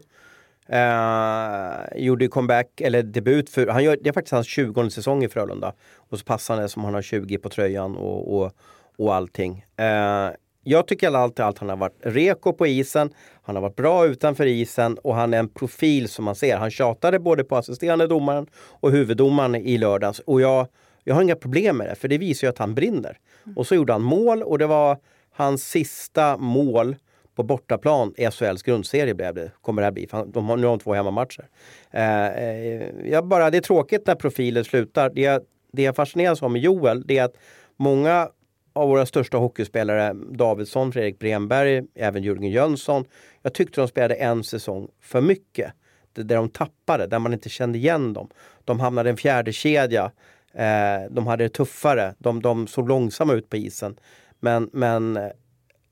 Uh, 0.74 2.04
gjorde 2.04 2.28
comeback, 2.28 2.82
eller 2.82 3.04
debut, 3.04 3.50
för, 3.50 3.68
han 3.68 3.84
gör, 3.84 3.98
det 4.02 4.10
är 4.10 4.14
faktiskt 4.14 4.34
hans 4.34 4.48
20 4.48 4.90
säsong 4.90 5.24
i 5.24 5.30
Frölunda. 5.30 5.74
Och 5.96 6.20
så 6.20 6.26
passar 6.26 6.62
det 6.62 6.70
som 6.70 6.84
han 6.84 6.94
har 6.94 7.02
20 7.02 7.38
på 7.38 7.50
tröjan 7.50 7.96
och, 7.96 8.38
och, 8.38 8.52
och 8.98 9.16
allting. 9.16 9.66
Uh, 9.80 10.36
jag 10.64 10.88
tycker 10.88 11.12
alltid 11.12 11.46
allt. 11.46 11.60
han 11.60 11.70
har 11.70 11.78
varit 11.78 11.98
reko 12.02 12.54
på 12.54 12.68
isen, 12.68 13.10
han 13.44 13.56
har 13.56 13.62
varit 13.62 13.76
bra 13.76 14.06
utanför 14.06 14.46
isen 14.46 14.98
och 14.98 15.16
han 15.16 15.34
är 15.34 15.40
en 15.40 15.50
profil 15.50 16.10
som 16.10 16.26
man 16.26 16.36
ser. 16.36 16.58
Han 16.58 16.72
tjatade 16.72 17.20
både 17.20 17.44
på 17.44 17.56
assisterande 17.56 18.08
domaren 18.08 18.48
och 18.56 18.92
huvuddomaren 18.92 19.56
i 19.56 19.78
lördags. 19.78 20.20
Och 20.20 20.42
jag, 20.42 20.68
jag 21.04 21.16
har 21.16 21.22
inga 21.22 21.36
problem 21.36 21.78
med 21.78 21.88
det, 21.88 21.96
för 21.96 22.08
det 22.08 22.18
visar 22.18 22.48
ju 22.48 22.50
att 22.50 22.58
han 22.58 22.76
brinner. 22.76 23.18
Och 23.56 23.68
så 23.68 23.76
gjorde 23.76 23.94
han 23.94 24.02
mål 24.02 24.44
och 24.44 24.60
det 24.60 24.68
var 24.68 24.98
hans 25.32 25.64
sista 25.70 26.38
mål 26.38 26.96
på 27.38 27.44
bortaplan 27.44 28.14
i 28.18 28.32
SHLs 28.32 28.64
grundserie 28.64 29.14
blev 29.14 29.34
det, 29.34 29.52
kommer 29.62 29.82
det 29.82 29.86
här 29.86 29.92
bli. 29.92 30.08
De 30.28 30.50
har, 30.50 30.58
nu 30.58 30.68
har 30.68 30.78
de 30.78 30.80
två 30.80 30.94
hemmamatcher. 30.94 31.50
Eh, 31.92 32.28
eh 32.28 32.84
jag 33.06 33.28
bara, 33.28 33.50
det 33.50 33.58
är 33.58 33.62
tråkigt 33.62 34.08
när 34.08 34.16
profiler 34.16 34.64
slutar. 34.64 35.10
Det 35.10 35.22
jag, 35.22 35.42
det 35.72 35.82
jag 35.82 35.96
fascineras 35.96 36.44
av 36.44 36.52
med 36.52 36.62
Joel, 36.62 37.08
det 37.08 37.18
är 37.18 37.24
att 37.24 37.36
många 37.76 38.30
av 38.74 38.90
våra 38.90 39.06
största 39.06 39.38
hockeyspelare, 39.38 40.14
Davidsson, 40.14 40.92
Fredrik 40.92 41.20
Bremberg, 41.20 41.84
även 41.96 42.24
Jörgen 42.24 42.52
Jönsson. 42.52 43.06
Jag 43.42 43.54
tyckte 43.54 43.82
de 43.82 43.88
spelade 43.88 44.16
en 44.16 44.44
säsong 44.44 44.88
för 45.02 45.22
mycket. 45.22 45.74
Där 46.14 46.36
de 46.36 46.50
tappade, 46.50 47.08
där 47.08 47.20
man 47.20 47.34
inte 47.34 47.50
kände 47.50 47.78
igen 47.78 48.14
dem. 48.14 48.30
De 48.66 48.80
hamnade 48.80 49.10
i 49.10 49.12
en 49.12 49.18
fjärde 49.18 49.54
kedja. 49.54 50.12
Eh, 50.54 51.12
de 51.12 51.28
hade 51.28 51.44
det 51.44 51.50
tuffare. 51.50 52.14
De, 52.18 52.42
de 52.42 52.68
såg 52.68 52.90
långsamma 52.90 53.34
ut 53.34 53.50
på 53.50 53.58
isen. 53.58 54.00
Men, 54.40 54.70
men 54.74 55.20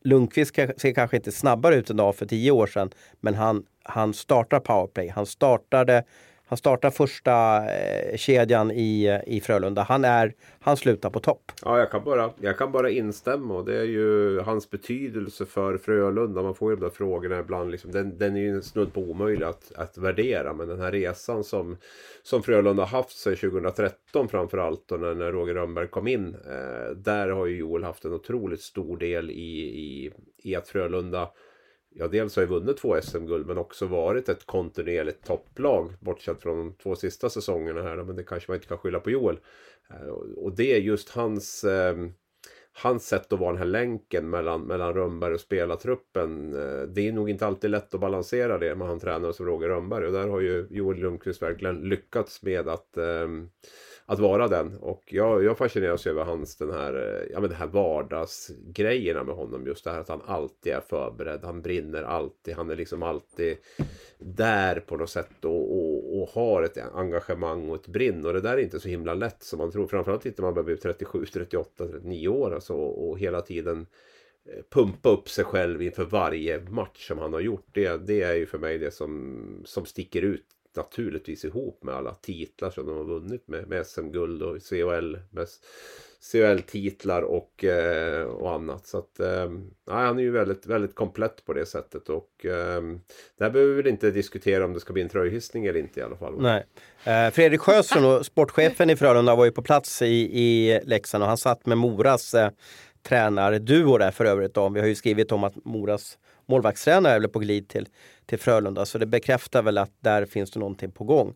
Lundqvist 0.05 0.55
ser 0.55 0.93
kanske 0.93 1.17
inte 1.17 1.31
snabbare 1.31 1.75
ut 1.75 1.89
än 1.89 2.13
för 2.13 2.25
tio 2.25 2.51
år 2.51 2.67
sedan, 2.67 2.89
men 3.19 3.33
han, 3.33 3.65
han 3.83 4.13
startar 4.13 4.59
powerplay. 4.59 5.09
Han 5.09 5.25
startade 5.25 6.03
han 6.47 6.57
startar 6.57 6.89
första 6.89 7.57
eh, 7.75 8.17
kedjan 8.17 8.71
i, 8.71 9.21
i 9.27 9.41
Frölunda. 9.41 9.83
Han, 9.83 10.05
är, 10.05 10.33
han 10.59 10.77
slutar 10.77 11.09
på 11.09 11.19
topp. 11.19 11.51
Ja, 11.63 11.79
jag 11.79 11.91
kan, 11.91 12.03
bara, 12.03 12.31
jag 12.41 12.57
kan 12.57 12.71
bara 12.71 12.89
instämma. 12.89 13.53
Och 13.53 13.65
det 13.65 13.77
är 13.77 13.83
ju 13.83 14.39
hans 14.39 14.69
betydelse 14.69 15.45
för 15.45 15.77
Frölunda. 15.77 16.41
Man 16.41 16.55
får 16.55 16.71
ju 16.71 16.75
de 16.75 16.81
där 16.81 16.89
frågorna 16.89 17.39
ibland. 17.39 17.71
Liksom, 17.71 17.91
den, 17.91 18.17
den 18.17 18.35
är 18.35 18.41
ju 18.41 18.61
snudd 18.61 18.93
på 18.93 19.01
omöjlig 19.01 19.45
att, 19.45 19.71
att 19.75 19.97
värdera. 19.97 20.53
Men 20.53 20.67
den 20.67 20.81
här 20.81 20.91
resan 20.91 21.43
som, 21.43 21.77
som 22.23 22.43
Frölunda 22.43 22.83
har 22.83 22.97
haft 22.97 23.17
sedan 23.17 23.35
2013 23.35 24.29
framförallt. 24.29 24.91
Och 24.91 24.99
när, 24.99 25.15
när 25.15 25.31
Roger 25.31 25.53
Rönnberg 25.53 25.87
kom 25.87 26.07
in. 26.07 26.35
Eh, 26.45 26.95
där 26.95 27.29
har 27.29 27.45
ju 27.45 27.57
Joel 27.57 27.83
haft 27.83 28.05
en 28.05 28.13
otroligt 28.13 28.61
stor 28.61 28.97
del 28.97 29.31
i, 29.31 29.61
i, 29.61 30.11
i 30.43 30.55
att 30.55 30.67
Frölunda 30.67 31.29
ja, 31.97 32.07
dels 32.07 32.35
har 32.35 32.43
ju 32.43 32.49
vunnit 32.49 32.77
två 32.77 33.01
SM-guld 33.01 33.47
men 33.47 33.57
också 33.57 33.85
varit 33.85 34.29
ett 34.29 34.45
kontinuerligt 34.45 35.25
topplag. 35.25 35.93
Bortsett 35.99 36.41
från 36.41 36.57
de 36.57 36.73
två 36.73 36.95
sista 36.95 37.29
säsongerna 37.29 37.81
här. 37.81 37.97
Men 37.97 38.15
det 38.15 38.23
kanske 38.23 38.51
man 38.51 38.55
inte 38.55 38.67
kan 38.67 38.77
skylla 38.77 38.99
på 38.99 39.11
Joel. 39.11 39.39
Eh, 39.89 40.07
och 40.37 40.55
det 40.55 40.75
är 40.75 40.79
just 40.79 41.09
hans, 41.09 41.63
eh, 41.63 41.95
hans 42.71 43.07
sätt 43.07 43.33
att 43.33 43.39
vara 43.39 43.51
den 43.51 43.59
här 43.59 43.65
länken 43.65 44.29
mellan, 44.29 44.61
mellan 44.61 44.93
Rönnberg 44.93 45.33
och 45.33 45.39
spelartruppen. 45.39 46.53
Eh, 46.53 46.81
det 46.81 47.07
är 47.07 47.11
nog 47.11 47.29
inte 47.29 47.47
alltid 47.47 47.69
lätt 47.71 47.93
att 47.93 48.01
balansera 48.01 48.57
det 48.57 48.75
med 48.75 48.87
han 48.87 48.99
tränare 48.99 49.33
som 49.33 49.45
Roger 49.45 49.69
Rönnberg. 49.69 50.05
Och 50.05 50.13
där 50.13 50.27
har 50.27 50.39
ju 50.39 50.67
Joel 50.69 50.97
Lundqvist 50.97 51.41
verkligen 51.41 51.81
lyckats 51.81 52.43
med 52.43 52.67
att 52.67 52.97
eh, 52.97 53.27
att 54.07 54.19
vara 54.19 54.47
den. 54.47 54.77
Och 54.77 55.03
jag, 55.05 55.43
jag 55.43 55.57
fascineras 55.57 56.07
över 56.07 56.23
hans 56.23 56.55
den 56.55 56.71
här, 56.71 56.93
eh, 56.93 57.31
ja, 57.33 57.39
men 57.39 57.49
det 57.49 57.55
här 57.55 57.67
vardagsgrejerna 57.67 59.23
med 59.23 59.35
honom. 59.35 59.67
Just 59.67 59.83
det 59.83 59.91
här 59.91 59.99
att 59.99 60.09
han 60.09 60.21
alltid 60.25 60.73
är 60.73 60.81
förberedd. 60.81 61.39
Han 61.43 61.61
brinner 61.61 62.03
alltid. 62.03 62.55
Han 62.55 62.69
är 62.69 62.75
liksom 62.75 63.03
alltid 63.03 63.57
där 64.17 64.79
på 64.79 64.97
något 64.97 65.09
sätt 65.09 65.45
och, 65.45 65.77
och, 65.77 66.21
och 66.21 66.29
har 66.29 66.63
ett 66.63 66.77
engagemang 66.93 67.69
och 67.69 67.75
ett 67.75 67.87
brinn. 67.87 68.25
Och 68.25 68.33
det 68.33 68.41
där 68.41 68.57
är 68.57 68.61
inte 68.61 68.79
så 68.79 68.87
himla 68.87 69.13
lätt 69.13 69.43
som 69.43 69.59
man 69.59 69.71
tror. 69.71 69.87
Framförallt 69.87 70.25
inte 70.25 70.41
när 70.41 70.47
man 70.47 70.53
börjar 70.53 70.65
bli 70.65 70.77
37, 70.77 71.25
38, 71.25 71.87
39 71.87 72.27
år. 72.27 72.53
Alltså, 72.53 72.73
och 72.73 73.19
hela 73.19 73.41
tiden 73.41 73.87
eh, 74.45 74.63
pumpa 74.69 75.09
upp 75.09 75.29
sig 75.29 75.45
själv 75.45 75.81
inför 75.81 76.05
varje 76.05 76.59
match 76.59 77.07
som 77.07 77.17
han 77.17 77.33
har 77.33 77.39
gjort. 77.39 77.67
Det, 77.71 78.07
det 78.07 78.21
är 78.21 78.35
ju 78.35 78.45
för 78.45 78.57
mig 78.57 78.77
det 78.77 78.91
som, 78.91 79.61
som 79.65 79.85
sticker 79.85 80.21
ut 80.21 80.45
naturligtvis 80.75 81.45
ihop 81.45 81.83
med 81.83 81.95
alla 81.95 82.13
titlar 82.13 82.69
som 82.69 82.85
de 82.85 82.97
har 82.97 83.03
vunnit 83.03 83.47
med, 83.47 83.67
med 83.67 83.87
SM-guld 83.87 84.43
och 84.43 84.57
CHL. 84.69 85.17
Med 85.29 85.47
CHL-titlar 86.31 87.21
och, 87.21 87.63
eh, 87.63 88.23
och 88.23 88.51
annat. 88.51 88.87
Så 88.87 88.97
att, 88.97 89.19
eh, 89.19 89.51
han 89.89 90.17
är 90.17 90.23
ju 90.23 90.31
väldigt, 90.31 90.65
väldigt 90.65 90.95
komplett 90.95 91.45
på 91.45 91.53
det 91.53 91.65
sättet. 91.65 92.09
Och 92.09 92.45
eh, 92.45 92.81
där 93.37 93.49
behöver 93.49 93.73
vi 93.73 93.81
väl 93.81 93.87
inte 93.87 94.11
diskutera 94.11 94.65
om 94.65 94.73
det 94.73 94.79
ska 94.79 94.93
bli 94.93 95.01
en 95.01 95.09
tröjhissning 95.09 95.65
eller 95.65 95.79
inte 95.79 95.99
i 95.99 96.03
alla 96.03 96.17
fall. 96.17 96.41
Nej. 96.41 96.65
Eh, 97.03 97.31
Fredrik 97.31 97.61
Sjöström, 97.61 98.23
sportchefen 98.23 98.89
i 98.89 98.95
Frölunda, 98.95 99.35
var 99.35 99.45
ju 99.45 99.51
på 99.51 99.61
plats 99.61 100.01
i, 100.01 100.39
i 100.41 100.79
Leksand 100.83 101.23
och 101.23 101.27
han 101.27 101.37
satt 101.37 101.65
med 101.65 101.77
Moras 101.77 102.33
eh, 102.33 102.49
tränarduo 103.03 103.97
där 103.97 104.11
för 104.11 104.25
övrigt. 104.25 104.53
Då. 104.53 104.69
Vi 104.69 104.79
har 104.79 104.87
ju 104.87 104.95
skrivit 104.95 105.31
om 105.31 105.43
att 105.43 105.65
Moras 105.65 106.17
målvaktstränare 106.45 107.23
är 107.23 107.27
på 107.27 107.39
glid 107.39 107.67
till, 107.67 107.87
till 108.25 108.39
Frölunda 108.39 108.85
så 108.85 108.97
det 108.97 109.05
bekräftar 109.05 109.61
väl 109.61 109.77
att 109.77 109.91
där 109.99 110.25
finns 110.25 110.51
det 110.51 110.59
någonting 110.59 110.91
på 110.91 111.03
gång. 111.03 111.29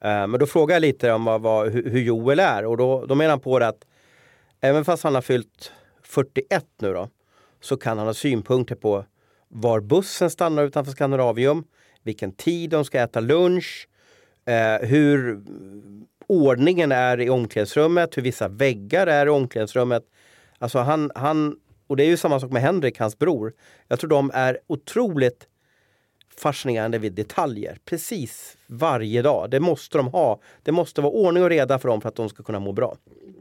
Eh, 0.00 0.26
men 0.26 0.40
då 0.40 0.46
frågar 0.46 0.74
jag 0.74 0.80
lite 0.80 1.12
om 1.12 1.24
vad, 1.24 1.40
vad, 1.40 1.72
hur 1.72 2.00
Joel 2.00 2.40
är 2.40 2.64
och 2.64 2.76
då, 2.76 3.06
då 3.06 3.14
menar 3.14 3.30
han 3.30 3.40
på 3.40 3.58
det 3.58 3.68
att 3.68 3.84
även 4.60 4.84
fast 4.84 5.04
han 5.04 5.14
har 5.14 5.22
fyllt 5.22 5.72
41 6.02 6.64
nu 6.80 6.92
då 6.92 7.08
så 7.60 7.76
kan 7.76 7.98
han 7.98 8.06
ha 8.06 8.14
synpunkter 8.14 8.74
på 8.74 9.04
var 9.48 9.80
bussen 9.80 10.30
stannar 10.30 10.64
utanför 10.64 10.92
Skandinavium, 10.92 11.64
vilken 12.02 12.32
tid 12.32 12.70
de 12.70 12.84
ska 12.84 13.00
äta 13.00 13.20
lunch, 13.20 13.88
eh, 14.46 14.88
hur 14.88 15.42
ordningen 16.26 16.92
är 16.92 17.20
i 17.20 17.30
omklädningsrummet, 17.30 18.16
hur 18.16 18.22
vissa 18.22 18.48
väggar 18.48 19.06
är 19.06 19.26
i 19.26 19.28
omklädningsrummet. 19.28 20.02
Alltså 20.58 20.78
han, 20.78 21.10
han 21.14 21.56
och 21.86 21.96
det 21.96 22.04
är 22.04 22.08
ju 22.08 22.16
samma 22.16 22.40
sak 22.40 22.50
med 22.50 22.62
Henrik, 22.62 22.98
hans 22.98 23.18
bror. 23.18 23.52
Jag 23.88 24.00
tror 24.00 24.10
de 24.10 24.30
är 24.34 24.58
otroligt 24.66 25.46
fascinerande 26.36 26.98
vid 26.98 27.12
detaljer. 27.12 27.78
Precis 27.84 28.58
varje 28.66 29.22
dag. 29.22 29.50
Det 29.50 29.60
måste 29.60 29.98
de 29.98 30.06
ha. 30.06 30.40
Det 30.62 30.72
måste 30.72 31.00
vara 31.00 31.12
ordning 31.12 31.42
och 31.42 31.50
reda 31.50 31.78
för 31.78 31.88
dem 31.88 32.00
för 32.00 32.08
att 32.08 32.16
de 32.16 32.28
ska 32.28 32.42
kunna 32.42 32.60
må 32.60 32.72
bra. 32.72 32.96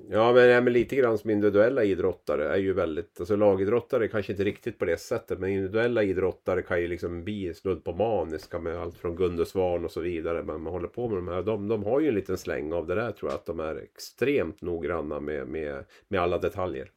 Ja, 0.09 0.33
men, 0.33 0.63
men 0.63 0.73
lite 0.73 0.95
grann 0.95 1.17
som 1.17 1.29
individuella 1.29 1.83
idrottare 1.83 2.53
är 2.53 2.57
ju 2.57 2.73
väldigt, 2.73 3.19
alltså 3.19 3.35
lagidrottare 3.35 4.07
kanske 4.07 4.31
inte 4.31 4.43
riktigt 4.43 4.79
på 4.79 4.85
det 4.85 4.99
sättet, 4.99 5.39
men 5.39 5.49
individuella 5.49 6.03
idrottare 6.03 6.61
kan 6.61 6.81
ju 6.81 6.87
liksom 6.87 7.23
bli 7.23 7.53
snudd 7.53 7.83
på 7.83 7.93
maniska 7.93 8.59
med 8.59 8.77
allt 8.77 8.97
från 8.97 9.15
Gunde 9.15 9.45
Svan 9.45 9.85
och 9.85 9.91
så 9.91 10.01
vidare. 10.01 10.43
Men 10.43 10.61
man 10.61 10.73
håller 10.73 10.87
på 10.87 11.07
med 11.07 11.17
de 11.17 11.27
här, 11.27 11.43
de, 11.43 11.67
de 11.67 11.83
har 11.83 11.99
ju 11.99 12.07
en 12.07 12.15
liten 12.15 12.37
släng 12.37 12.73
av 12.73 12.87
det 12.87 12.95
där 12.95 13.11
tror 13.11 13.31
jag, 13.31 13.35
att 13.35 13.45
de 13.45 13.59
är 13.59 13.75
extremt 13.75 14.61
noggranna 14.61 15.19
med, 15.19 15.47
med, 15.47 15.85
med 16.07 16.21
alla 16.21 16.37
detaljer. 16.37 16.91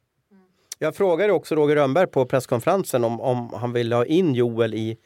Jag 0.78 0.96
frågade 0.96 1.32
också 1.32 1.54
Roger 1.54 1.76
Rönnberg 1.76 2.06
på 2.06 2.26
presskonferensen 2.26 3.04
om, 3.04 3.20
om 3.20 3.50
han 3.54 3.72
ville 3.72 3.94
ha 3.94 4.04
in 4.04 4.34
Joel 4.34 4.74
i 4.74 4.98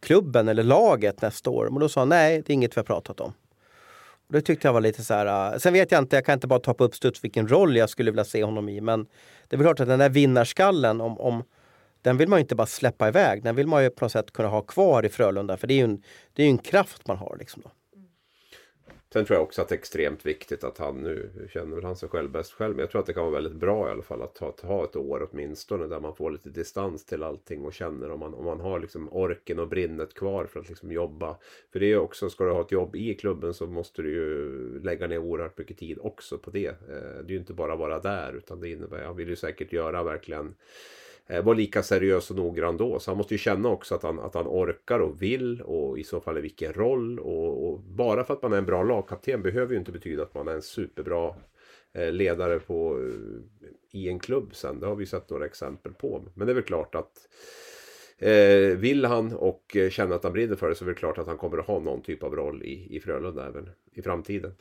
klubben 0.00 0.48
eller 0.48 0.62
laget 0.62 1.22
nästa 1.22 1.50
år. 1.50 1.70
Men 1.70 1.80
då 1.80 1.88
sa 1.88 2.00
han 2.00 2.08
nej, 2.08 2.42
det 2.46 2.52
är 2.52 2.54
inget 2.54 2.76
vi 2.76 2.78
har 2.78 2.84
pratat 2.84 3.20
om. 3.20 3.32
Och 4.26 4.32
det 4.32 4.40
tyckte 4.40 4.68
jag 4.68 4.72
var 4.72 4.80
lite 4.80 5.04
så 5.04 5.14
här. 5.14 5.52
Uh, 5.52 5.58
sen 5.58 5.72
vet 5.72 5.92
jag 5.92 5.98
inte, 5.98 6.16
jag 6.16 6.24
kan 6.24 6.34
inte 6.34 6.46
bara 6.46 6.60
ta 6.60 6.74
på 6.74 6.84
uppstuds 6.84 7.24
vilken 7.24 7.48
roll 7.48 7.76
jag 7.76 7.90
skulle 7.90 8.10
vilja 8.10 8.24
se 8.24 8.44
honom 8.44 8.68
i. 8.68 8.80
Men 8.80 9.06
det 9.48 9.56
är 9.56 9.58
väl 9.58 9.64
klart 9.64 9.80
att 9.80 9.88
den 9.88 9.98
där 9.98 10.08
vinnarskallen, 10.08 11.00
om, 11.00 11.20
om, 11.20 11.44
den 12.02 12.16
vill 12.16 12.28
man 12.28 12.38
ju 12.38 12.40
inte 12.40 12.54
bara 12.54 12.66
släppa 12.66 13.08
iväg. 13.08 13.42
Den 13.42 13.56
vill 13.56 13.66
man 13.66 13.82
ju 13.82 13.90
på 13.90 14.04
något 14.04 14.12
sätt 14.12 14.32
kunna 14.32 14.48
ha 14.48 14.60
kvar 14.60 15.04
i 15.04 15.08
Frölunda. 15.08 15.56
För 15.56 15.66
det 15.66 15.74
är 15.74 15.78
ju 15.78 15.84
en, 15.84 16.02
det 16.32 16.42
är 16.42 16.46
en 16.46 16.58
kraft 16.58 17.06
man 17.06 17.16
har. 17.16 17.36
Liksom 17.38 17.62
då. 17.64 17.70
Sen 19.12 19.24
tror 19.24 19.36
jag 19.36 19.42
också 19.42 19.62
att 19.62 19.68
det 19.68 19.74
är 19.74 19.78
extremt 19.78 20.26
viktigt 20.26 20.64
att 20.64 20.78
han 20.78 20.96
nu 20.96 21.30
känner 21.52 21.74
väl 21.74 21.84
han 21.84 21.96
sig 21.96 22.08
själv 22.08 22.30
bäst 22.30 22.52
själv. 22.52 22.76
Men 22.76 22.80
jag 22.80 22.90
tror 22.90 23.00
att 23.00 23.06
det 23.06 23.12
kan 23.12 23.22
vara 23.22 23.34
väldigt 23.34 23.60
bra 23.60 23.88
i 23.88 23.90
alla 23.90 24.02
fall 24.02 24.22
att 24.22 24.38
ha, 24.38 24.48
att 24.48 24.60
ha 24.60 24.84
ett 24.84 24.96
år 24.96 25.28
åtminstone 25.30 25.86
där 25.86 26.00
man 26.00 26.16
får 26.16 26.30
lite 26.30 26.50
distans 26.50 27.04
till 27.04 27.22
allting 27.22 27.64
och 27.64 27.72
känner 27.72 28.10
om 28.10 28.20
man, 28.20 28.34
om 28.34 28.44
man 28.44 28.60
har 28.60 28.80
liksom 28.80 29.08
orken 29.12 29.58
och 29.58 29.68
brinnet 29.68 30.14
kvar 30.14 30.46
för 30.46 30.60
att 30.60 30.68
liksom 30.68 30.92
jobba. 30.92 31.36
För 31.72 31.80
det 31.80 31.92
är 31.92 31.98
också, 31.98 32.30
ska 32.30 32.44
du 32.44 32.50
ha 32.50 32.60
ett 32.60 32.72
jobb 32.72 32.96
i 32.96 33.14
klubben 33.14 33.54
så 33.54 33.66
måste 33.66 34.02
du 34.02 34.12
ju 34.12 34.80
lägga 34.82 35.06
ner 35.06 35.18
oerhört 35.18 35.58
mycket 35.58 35.78
tid 35.78 35.98
också 36.00 36.38
på 36.38 36.50
det. 36.50 36.66
Eh, 36.66 36.74
det 37.24 37.28
är 37.28 37.30
ju 37.30 37.38
inte 37.38 37.54
bara 37.54 37.76
vara 37.76 38.00
där 38.00 38.32
utan 38.32 38.60
det 38.60 38.68
innebär, 38.68 39.02
jag 39.02 39.14
vill 39.14 39.28
ju 39.28 39.36
säkert 39.36 39.72
göra 39.72 40.02
verkligen 40.02 40.54
var 41.28 41.54
lika 41.54 41.82
seriös 41.82 42.30
och 42.30 42.36
noggrann 42.36 42.76
då. 42.76 42.98
Så 42.98 43.10
han 43.10 43.18
måste 43.18 43.34
ju 43.34 43.38
känna 43.38 43.68
också 43.68 43.94
att 43.94 44.02
han, 44.02 44.18
att 44.18 44.34
han 44.34 44.46
orkar 44.46 44.98
och 44.98 45.22
vill 45.22 45.62
och 45.62 45.98
i 45.98 46.04
så 46.04 46.20
fall 46.20 46.38
i 46.38 46.40
vilken 46.40 46.72
roll. 46.72 47.18
Och, 47.18 47.68
och 47.68 47.80
bara 47.80 48.24
för 48.24 48.34
att 48.34 48.42
man 48.42 48.52
är 48.52 48.58
en 48.58 48.66
bra 48.66 48.82
lagkapten 48.82 49.42
behöver 49.42 49.72
ju 49.72 49.78
inte 49.78 49.92
betyda 49.92 50.22
att 50.22 50.34
man 50.34 50.48
är 50.48 50.52
en 50.52 50.62
superbra 50.62 51.34
eh, 51.92 52.12
ledare 52.12 52.58
på, 52.58 52.98
eh, 52.98 54.00
i 54.00 54.08
en 54.08 54.18
klubb 54.18 54.54
sen. 54.54 54.80
Det 54.80 54.86
har 54.86 54.96
vi 54.96 55.06
sett 55.06 55.30
några 55.30 55.46
exempel 55.46 55.92
på. 55.92 56.24
Men 56.34 56.46
det 56.46 56.52
är 56.52 56.54
väl 56.54 56.64
klart 56.64 56.94
att 56.94 57.12
eh, 58.18 58.78
vill 58.78 59.04
han 59.04 59.32
och 59.32 59.76
känner 59.90 60.16
att 60.16 60.24
han 60.24 60.32
brinner 60.32 60.56
för 60.56 60.68
det 60.68 60.74
så 60.74 60.84
är 60.84 60.88
det 60.88 60.94
klart 60.94 61.18
att 61.18 61.26
han 61.26 61.38
kommer 61.38 61.58
att 61.58 61.66
ha 61.66 61.80
någon 61.80 62.02
typ 62.02 62.22
av 62.22 62.36
roll 62.36 62.62
i, 62.62 62.96
i 62.96 63.00
Frölunda 63.00 63.46
även 63.46 63.70
i 63.92 64.02
framtiden. 64.02 64.54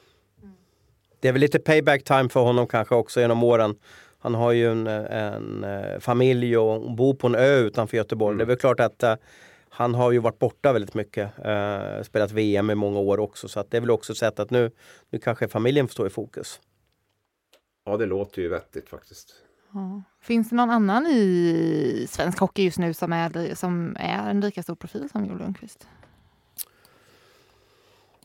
Det 1.20 1.28
är 1.28 1.32
väl 1.32 1.42
lite 1.42 1.60
payback 1.60 2.04
time 2.04 2.30
för 2.30 2.40
honom 2.40 2.68
kanske 2.68 2.96
också 2.96 3.22
genom 3.22 3.44
åren. 3.44 3.76
Han 4.20 4.36
har 4.36 4.52
ju 4.52 4.72
en, 4.72 4.88
en 4.88 5.64
eh, 5.64 6.00
familj 6.00 6.58
och 6.58 6.92
bor 6.92 7.14
på 7.14 7.28
en 7.28 7.36
ö 7.36 7.58
utanför 7.58 7.98
Göteborg. 7.98 8.34
Mm. 8.34 8.38
Det 8.38 8.44
är 8.44 8.48
väl 8.48 8.58
klart 8.58 8.80
att 8.80 9.04
uh, 9.04 9.16
han 9.70 9.96
har 9.96 10.12
ju 10.12 10.20
varit 10.20 10.40
borta 10.40 10.74
väldigt 10.74 10.94
mycket. 10.94 11.32
Uh, 11.46 12.04
spelat 12.04 12.32
VM 12.32 12.70
i 12.70 12.76
många 12.76 13.00
år 13.00 13.20
också. 13.20 13.48
Så 13.48 13.60
att 13.60 13.72
det 13.72 13.78
är 13.78 13.82
väl 13.82 13.92
också 13.92 14.14
ett 14.14 14.18
sätt 14.18 14.40
att 14.40 14.50
nu, 14.50 14.72
nu 15.10 15.20
kanske 15.20 15.48
familjen 15.48 15.88
får 15.88 15.92
stå 15.94 16.08
i 16.08 16.10
fokus. 16.10 16.60
Ja, 17.86 17.98
det 17.98 18.06
låter 18.06 18.42
ju 18.42 18.48
vettigt 18.48 18.90
faktiskt. 18.90 19.34
Ja. 19.74 20.04
Finns 20.22 20.50
det 20.50 20.56
någon 20.56 20.70
annan 20.70 21.08
i 21.08 22.06
svensk 22.10 22.40
hockey 22.40 22.64
just 22.64 22.80
nu 22.80 22.94
som 22.94 23.14
är, 23.14 23.56
som 23.56 23.98
är 24.00 24.30
en 24.30 24.42
lika 24.42 24.64
stor 24.64 24.76
profil 24.76 25.10
som 25.12 25.26
Joel 25.26 25.38
Lundqvist? 25.38 25.88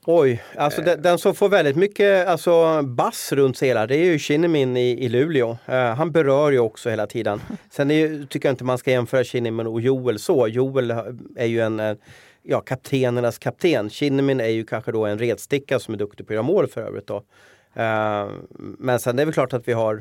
Oj, 0.06 0.42
alltså 0.56 0.80
eh. 0.80 0.84
den, 0.84 1.02
den, 1.02 1.18
som 1.18 1.34
får 1.34 1.48
väldigt 1.48 1.76
mycket 1.76 2.28
alltså, 2.28 2.82
bass 2.82 3.32
runt 3.32 3.56
sig 3.56 3.68
hela, 3.68 3.86
det 3.86 3.96
är 3.96 4.04
ju 4.04 4.18
Kinnimin 4.18 4.76
i, 4.76 5.04
i 5.04 5.08
Luleå. 5.08 5.50
Uh, 5.50 5.74
han 5.74 6.12
berör 6.12 6.50
ju 6.50 6.58
också 6.58 6.90
hela 6.90 7.06
tiden. 7.06 7.40
Sen 7.70 7.90
är, 7.90 8.26
tycker 8.26 8.48
jag 8.48 8.52
inte 8.52 8.64
man 8.64 8.78
ska 8.78 8.90
jämföra 8.90 9.24
Kinnimin 9.24 9.66
och 9.66 9.80
Joel 9.80 10.18
så. 10.18 10.48
Joel 10.48 10.90
är 11.36 11.46
ju 11.46 11.60
en, 11.60 11.96
ja, 12.42 12.60
kaptenernas 12.60 13.38
kapten. 13.38 13.90
Kinnimin 13.90 14.40
är 14.40 14.48
ju 14.48 14.64
kanske 14.64 14.92
då 14.92 15.06
en 15.06 15.18
redsticka 15.18 15.78
som 15.78 15.94
är 15.94 15.98
duktig 15.98 16.26
på 16.26 16.32
att 16.32 16.34
göra 16.34 16.42
mål 16.42 16.68
för 16.68 16.80
övrigt. 16.80 17.06
Då. 17.06 17.16
Uh, 17.16 18.30
men 18.78 19.00
sen 19.00 19.18
är 19.18 19.26
det 19.26 19.32
klart 19.32 19.52
att 19.52 19.68
vi 19.68 19.72
har, 19.72 19.94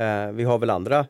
uh, 0.00 0.32
vi 0.32 0.44
har 0.44 0.58
väl 0.58 0.70
andra 0.70 1.06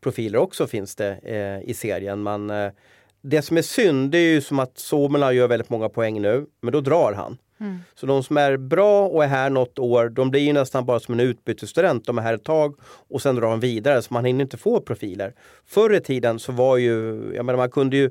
profiler 0.00 0.38
också 0.38 0.66
finns 0.66 0.96
det 0.96 1.18
i 1.64 1.74
serien. 1.74 2.22
Men 2.22 2.72
det 3.20 3.42
som 3.42 3.56
är 3.56 3.62
synd 3.62 4.10
det 4.10 4.18
är 4.18 4.32
ju 4.32 4.40
som 4.40 4.58
att 4.58 4.78
Somela 4.78 5.32
gör 5.32 5.48
väldigt 5.48 5.70
många 5.70 5.88
poäng 5.88 6.22
nu, 6.22 6.46
men 6.60 6.72
då 6.72 6.80
drar 6.80 7.12
han. 7.12 7.38
Mm. 7.60 7.78
Så 7.94 8.06
de 8.06 8.22
som 8.22 8.36
är 8.36 8.56
bra 8.56 9.08
och 9.08 9.24
är 9.24 9.28
här 9.28 9.50
något 9.50 9.78
år, 9.78 10.08
de 10.08 10.30
blir 10.30 10.40
ju 10.40 10.52
nästan 10.52 10.86
bara 10.86 11.00
som 11.00 11.14
en 11.14 11.20
utbytesstudent. 11.20 12.06
De 12.06 12.18
är 12.18 12.22
här 12.22 12.34
ett 12.34 12.44
tag 12.44 12.74
och 12.82 13.22
sen 13.22 13.36
drar 13.36 13.50
de 13.50 13.60
vidare, 13.60 14.02
så 14.02 14.14
man 14.14 14.24
hinner 14.24 14.42
inte 14.42 14.56
få 14.56 14.80
profiler. 14.80 15.34
Förr 15.66 15.94
i 15.94 16.00
tiden 16.00 16.38
så 16.38 16.52
var 16.52 16.76
ju, 16.76 17.22
jag 17.34 17.44
menar 17.44 17.56
man 17.56 17.70
kunde 17.70 17.96
ju 17.96 18.10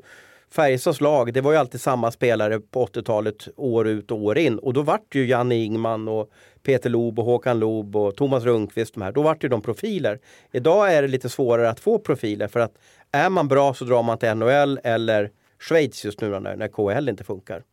Färjestads 0.52 1.02
lag, 1.02 1.34
det 1.34 1.42
var 1.42 1.52
ju 1.52 1.58
alltid 1.58 1.82
samma 1.82 2.12
spelare 2.12 2.60
på 2.60 2.86
80-talet 2.86 3.48
år 3.56 3.88
ut 3.88 4.12
och 4.12 4.18
år 4.18 4.38
in. 4.38 4.60
Och 4.60 4.74
då 4.74 4.82
vart 4.82 5.16
ju 5.16 5.26
Janne 5.26 5.56
Ingman 5.56 6.08
och 6.08 6.32
Peter 6.64 6.90
Loob 6.90 7.20
och 7.20 7.26
Håkan 7.26 7.60
Loob 7.60 7.96
och 7.96 8.16
Thomas 8.16 8.44
Rundqvist 8.44 8.94
de 8.94 9.02
här. 9.02 9.12
Då 9.12 9.22
vart 9.22 9.44
ju 9.44 9.50
de 9.50 9.62
profiler. 9.62 10.20
Idag 10.52 10.94
är 10.94 11.02
det 11.02 11.08
lite 11.08 11.30
svårare 11.30 11.70
att 11.70 11.80
få 11.80 12.00
profiler 12.00 12.48
för 12.48 12.60
att 12.60 12.78
är 13.12 13.30
man 13.30 13.48
bra 13.48 13.74
så 13.74 13.86
drar 13.86 14.04
man 14.04 14.18
till 14.18 14.36
NHL 14.36 14.80
eller 14.84 15.32
Schweiz 15.60 16.06
just 16.06 16.22
nu 16.22 16.40
när, 16.40 16.56
när 16.56 16.68
KHL 16.68 17.10
inte 17.10 17.24
funkar. 17.24 17.64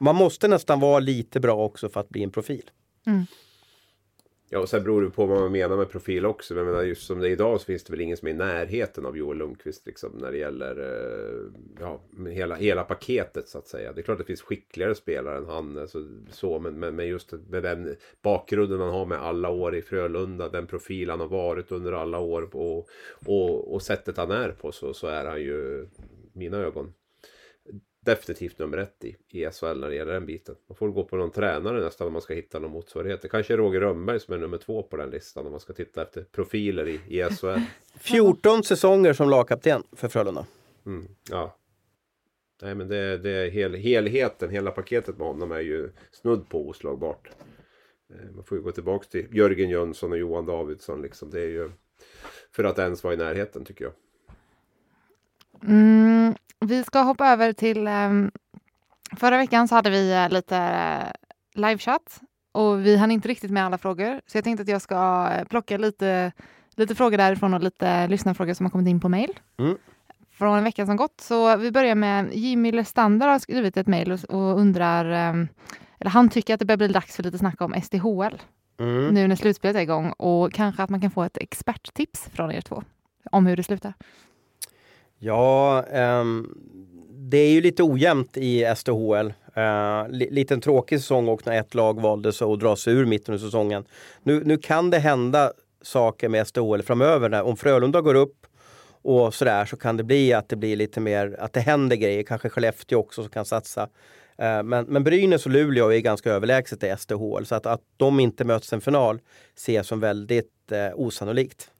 Man 0.00 0.14
måste 0.14 0.48
nästan 0.48 0.80
vara 0.80 0.98
lite 0.98 1.40
bra 1.40 1.64
också 1.64 1.88
för 1.88 2.00
att 2.00 2.08
bli 2.08 2.22
en 2.22 2.30
profil. 2.30 2.70
Mm. 3.06 3.24
Ja, 4.50 4.58
och 4.58 4.68
sen 4.68 4.82
beror 4.82 5.02
det 5.02 5.10
på 5.10 5.26
vad 5.26 5.40
man 5.40 5.52
menar 5.52 5.76
med 5.76 5.90
profil 5.90 6.26
också. 6.26 6.54
Men 6.54 6.64
jag 6.64 6.70
menar, 6.72 6.82
just 6.82 7.06
som 7.06 7.20
det 7.20 7.28
är 7.28 7.30
idag 7.30 7.60
så 7.60 7.64
finns 7.64 7.84
det 7.84 7.92
väl 7.92 8.00
ingen 8.00 8.16
som 8.16 8.28
är 8.28 8.32
i 8.32 8.34
närheten 8.34 9.06
av 9.06 9.16
Joel 9.16 9.38
Lundqvist 9.38 9.86
liksom, 9.86 10.10
när 10.12 10.32
det 10.32 10.38
gäller 10.38 10.78
eh, 10.78 11.52
ja, 11.80 12.00
hela, 12.30 12.54
hela 12.54 12.84
paketet 12.84 13.48
så 13.48 13.58
att 13.58 13.68
säga. 13.68 13.92
Det 13.92 14.00
är 14.00 14.02
klart 14.02 14.14
att 14.14 14.26
det 14.26 14.26
finns 14.26 14.42
skickligare 14.42 14.94
spelare 14.94 15.38
än 15.38 15.46
han. 15.46 15.78
Alltså, 15.78 16.04
så, 16.30 16.58
men, 16.58 16.78
men, 16.78 16.96
men 16.96 17.06
just 17.06 17.32
med 17.48 17.62
den 17.62 17.96
bakgrunden 18.22 18.80
han 18.80 18.90
har 18.90 19.06
med 19.06 19.18
alla 19.18 19.48
år 19.48 19.76
i 19.76 19.82
Frölunda, 19.82 20.48
den 20.48 20.66
profil 20.66 21.10
han 21.10 21.20
har 21.20 21.28
varit 21.28 21.72
under 21.72 21.92
alla 21.92 22.18
år 22.18 22.56
och, 22.56 22.88
och, 23.26 23.74
och 23.74 23.82
sättet 23.82 24.16
han 24.16 24.30
är 24.30 24.50
på 24.50 24.72
så, 24.72 24.94
så 24.94 25.06
är 25.06 25.24
han 25.24 25.40
ju, 25.40 25.86
mina 26.32 26.56
ögon, 26.56 26.92
definitivt 28.00 28.58
nummer 28.58 28.78
ett 28.78 29.04
i, 29.04 29.16
i 29.28 29.50
SHL 29.50 29.80
när 29.80 29.88
det 29.88 29.94
gäller 29.94 30.12
den 30.12 30.26
biten. 30.26 30.54
Man 30.68 30.76
får 30.76 30.88
gå 30.88 31.04
på 31.04 31.16
någon 31.16 31.30
tränare 31.30 31.80
nästan 31.80 32.06
om 32.06 32.12
man 32.12 32.22
ska 32.22 32.34
hitta 32.34 32.58
någon 32.58 32.70
motsvarighet. 32.70 33.22
Det 33.22 33.28
kanske 33.28 33.52
är 33.52 33.58
Roger 33.58 33.80
Rönnberg 33.80 34.20
som 34.20 34.34
är 34.34 34.38
nummer 34.38 34.58
två 34.58 34.82
på 34.82 34.96
den 34.96 35.10
listan 35.10 35.46
om 35.46 35.50
man 35.50 35.60
ska 35.60 35.72
titta 35.72 36.02
efter 36.02 36.22
profiler 36.22 36.88
i, 36.88 37.00
i 37.08 37.22
SHL. 37.30 37.60
14 38.00 38.62
säsonger 38.64 39.12
som 39.12 39.30
lagkapten 39.30 39.82
för 39.92 40.08
Frölunda. 40.08 40.46
Mm, 40.86 41.08
ja. 41.30 41.56
Nej 42.62 42.74
men 42.74 42.88
det, 42.88 43.18
det 43.18 43.30
är 43.30 43.50
hel, 43.50 43.74
helheten, 43.74 44.50
hela 44.50 44.70
paketet 44.70 45.18
med 45.18 45.26
honom 45.26 45.52
är 45.52 45.60
ju 45.60 45.90
snudd 46.12 46.48
på 46.48 46.68
oslagbart. 46.68 47.28
Eh, 48.10 48.30
man 48.34 48.44
får 48.44 48.58
ju 48.58 48.64
gå 48.64 48.72
tillbaka 48.72 49.06
till 49.10 49.26
Jörgen 49.32 49.70
Jönsson 49.70 50.12
och 50.12 50.18
Johan 50.18 50.46
Davidsson 50.46 51.02
liksom. 51.02 51.30
Det 51.30 51.40
är 51.40 51.48
ju 51.48 51.70
för 52.52 52.64
att 52.64 52.78
ens 52.78 53.04
vara 53.04 53.14
i 53.14 53.16
närheten 53.16 53.64
tycker 53.64 53.84
jag. 53.84 53.92
Mm, 55.62 56.07
vi 56.60 56.84
ska 56.84 57.00
hoppa 57.00 57.28
över 57.28 57.52
till... 57.52 57.88
Um, 57.88 58.30
förra 59.16 59.36
veckan 59.36 59.68
så 59.68 59.74
hade 59.74 59.90
vi 59.90 60.14
uh, 60.14 60.28
lite 60.28 60.56
uh, 60.56 61.60
livechatt 61.60 62.20
och 62.52 62.86
vi 62.86 62.96
hann 62.96 63.10
inte 63.10 63.28
riktigt 63.28 63.50
med 63.50 63.64
alla 63.64 63.78
frågor. 63.78 64.20
Så 64.26 64.36
jag 64.36 64.44
tänkte 64.44 64.62
att 64.62 64.68
jag 64.68 64.82
ska 64.82 65.28
uh, 65.38 65.44
plocka 65.44 65.76
lite, 65.76 66.32
lite 66.76 66.94
frågor 66.94 67.16
därifrån 67.16 67.54
och 67.54 67.62
lite 67.62 68.08
lyssnarfrågor 68.08 68.54
som 68.54 68.66
har 68.66 68.70
kommit 68.70 68.88
in 68.88 69.00
på 69.00 69.08
mail. 69.08 69.40
Mm. 69.58 69.76
Från 70.32 70.64
veckan 70.64 70.86
som 70.86 70.96
gått. 70.96 71.20
Så 71.20 71.56
vi 71.56 71.70
börjar 71.70 71.94
med 71.94 72.34
Jimmy 72.34 72.72
Lestander 72.72 73.28
har 73.28 73.38
skrivit 73.38 73.76
ett 73.76 73.86
mejl 73.86 74.12
och, 74.12 74.24
och, 74.24 74.60
undrar... 74.60 75.30
Um, 75.30 75.48
eller 76.00 76.10
han 76.10 76.28
tycker 76.28 76.54
att 76.54 76.60
det 76.60 76.66
börjar 76.66 76.76
bli 76.78 76.88
dags 76.88 77.16
för 77.16 77.22
lite 77.22 77.38
snack 77.38 77.60
om 77.60 77.74
SDHL. 77.82 78.42
Mm. 78.80 79.14
Nu 79.14 79.28
när 79.28 79.36
slutspelet 79.36 79.76
är 79.76 79.80
igång 79.80 80.12
och 80.12 80.52
kanske 80.52 80.82
att 80.82 80.90
man 80.90 81.00
kan 81.00 81.10
få 81.10 81.22
ett 81.22 81.36
experttips 81.36 82.28
från 82.32 82.52
er 82.52 82.60
två 82.60 82.82
om 83.30 83.46
hur 83.46 83.56
det 83.56 83.62
slutar. 83.62 83.94
Ja, 85.18 85.84
um, 85.92 86.58
det 87.10 87.38
är 87.38 87.50
ju 87.50 87.60
lite 87.60 87.82
ojämnt 87.82 88.36
i 88.36 88.74
SDHL. 88.76 89.32
Uh, 89.56 89.64
eh, 89.64 90.08
li 90.08 90.28
liten 90.30 90.60
tråkig 90.60 91.00
säsong 91.00 91.28
och 91.28 91.46
när 91.46 91.60
ett 91.60 91.74
lag 91.74 92.00
valde 92.00 92.32
sig 92.32 92.44
att 92.44 92.60
dra 92.60 92.76
sig 92.76 92.94
ur 92.94 93.06
mitten 93.06 93.34
av 93.34 93.38
säsongen. 93.38 93.84
Nu, 94.22 94.44
nu 94.44 94.58
kan 94.58 94.90
det 94.90 94.98
hända 94.98 95.52
saker 95.82 96.28
med 96.28 96.46
SDHL 96.46 96.82
framöver. 96.82 97.28
När, 97.28 97.42
om 97.42 97.56
Frölunda 97.56 98.00
går 98.00 98.14
upp 98.14 98.46
och 99.02 99.34
sådär 99.34 99.64
så 99.64 99.76
kan 99.76 99.96
det 99.96 100.04
bli 100.04 100.32
att 100.32 100.48
det 100.48 100.56
blir 100.56 100.76
lite 100.76 101.00
mer, 101.00 101.36
att 101.38 101.52
det 101.52 101.60
händer 101.60 101.96
grejer. 101.96 102.22
Kanske 102.22 102.48
Skellefteå 102.48 102.98
också 102.98 103.22
som 103.22 103.30
kan 103.30 103.44
satsa. 103.44 103.82
Uh, 104.42 104.62
men, 104.62 104.84
men 104.84 105.04
Brynäs 105.04 105.46
och 105.46 105.52
Luleå 105.52 105.92
är 105.92 106.00
ganska 106.00 106.30
överlägset 106.30 106.84
i 106.84 106.94
SDHL 106.98 107.46
så 107.46 107.54
att, 107.54 107.66
att 107.66 107.82
de 107.96 108.20
inte 108.20 108.44
möts 108.44 108.72
i 108.72 108.74
en 108.74 108.80
final 108.80 109.20
ser 109.56 109.74
jag 109.74 109.86
som 109.86 110.00
väldigt 110.00 110.72
uh, 110.72 111.00
osannolikt. 111.00 111.70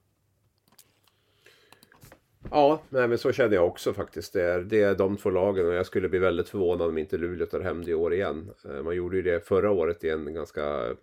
Ja, 2.51 2.82
nej, 2.88 3.09
men 3.09 3.18
så 3.18 3.32
känner 3.32 3.55
jag 3.55 3.66
också 3.66 3.92
faktiskt. 3.92 4.32
Det 4.32 4.42
är, 4.42 4.61
det 4.61 4.82
är 4.82 4.94
de 4.94 5.16
två 5.16 5.30
lagen 5.30 5.66
och 5.66 5.74
jag 5.74 5.86
skulle 5.86 6.09
bli 6.09 6.18
väldigt 6.18 6.49
förvånad 6.49 6.88
om 6.88 6.99
inte 6.99 7.18
Luleå 7.18 7.46
tar 7.46 7.61
hem 7.61 7.84
det 7.84 7.90
i 7.90 7.94
år 7.94 8.14
igen. 8.14 8.51
Eh, 8.64 8.82
man 8.82 8.96
gjorde 8.96 9.16
ju 9.16 9.22
det 9.22 9.46
förra 9.46 9.70
året 9.70 10.05
i 10.05 10.11
en 10.11 10.34
ganska 10.34 10.96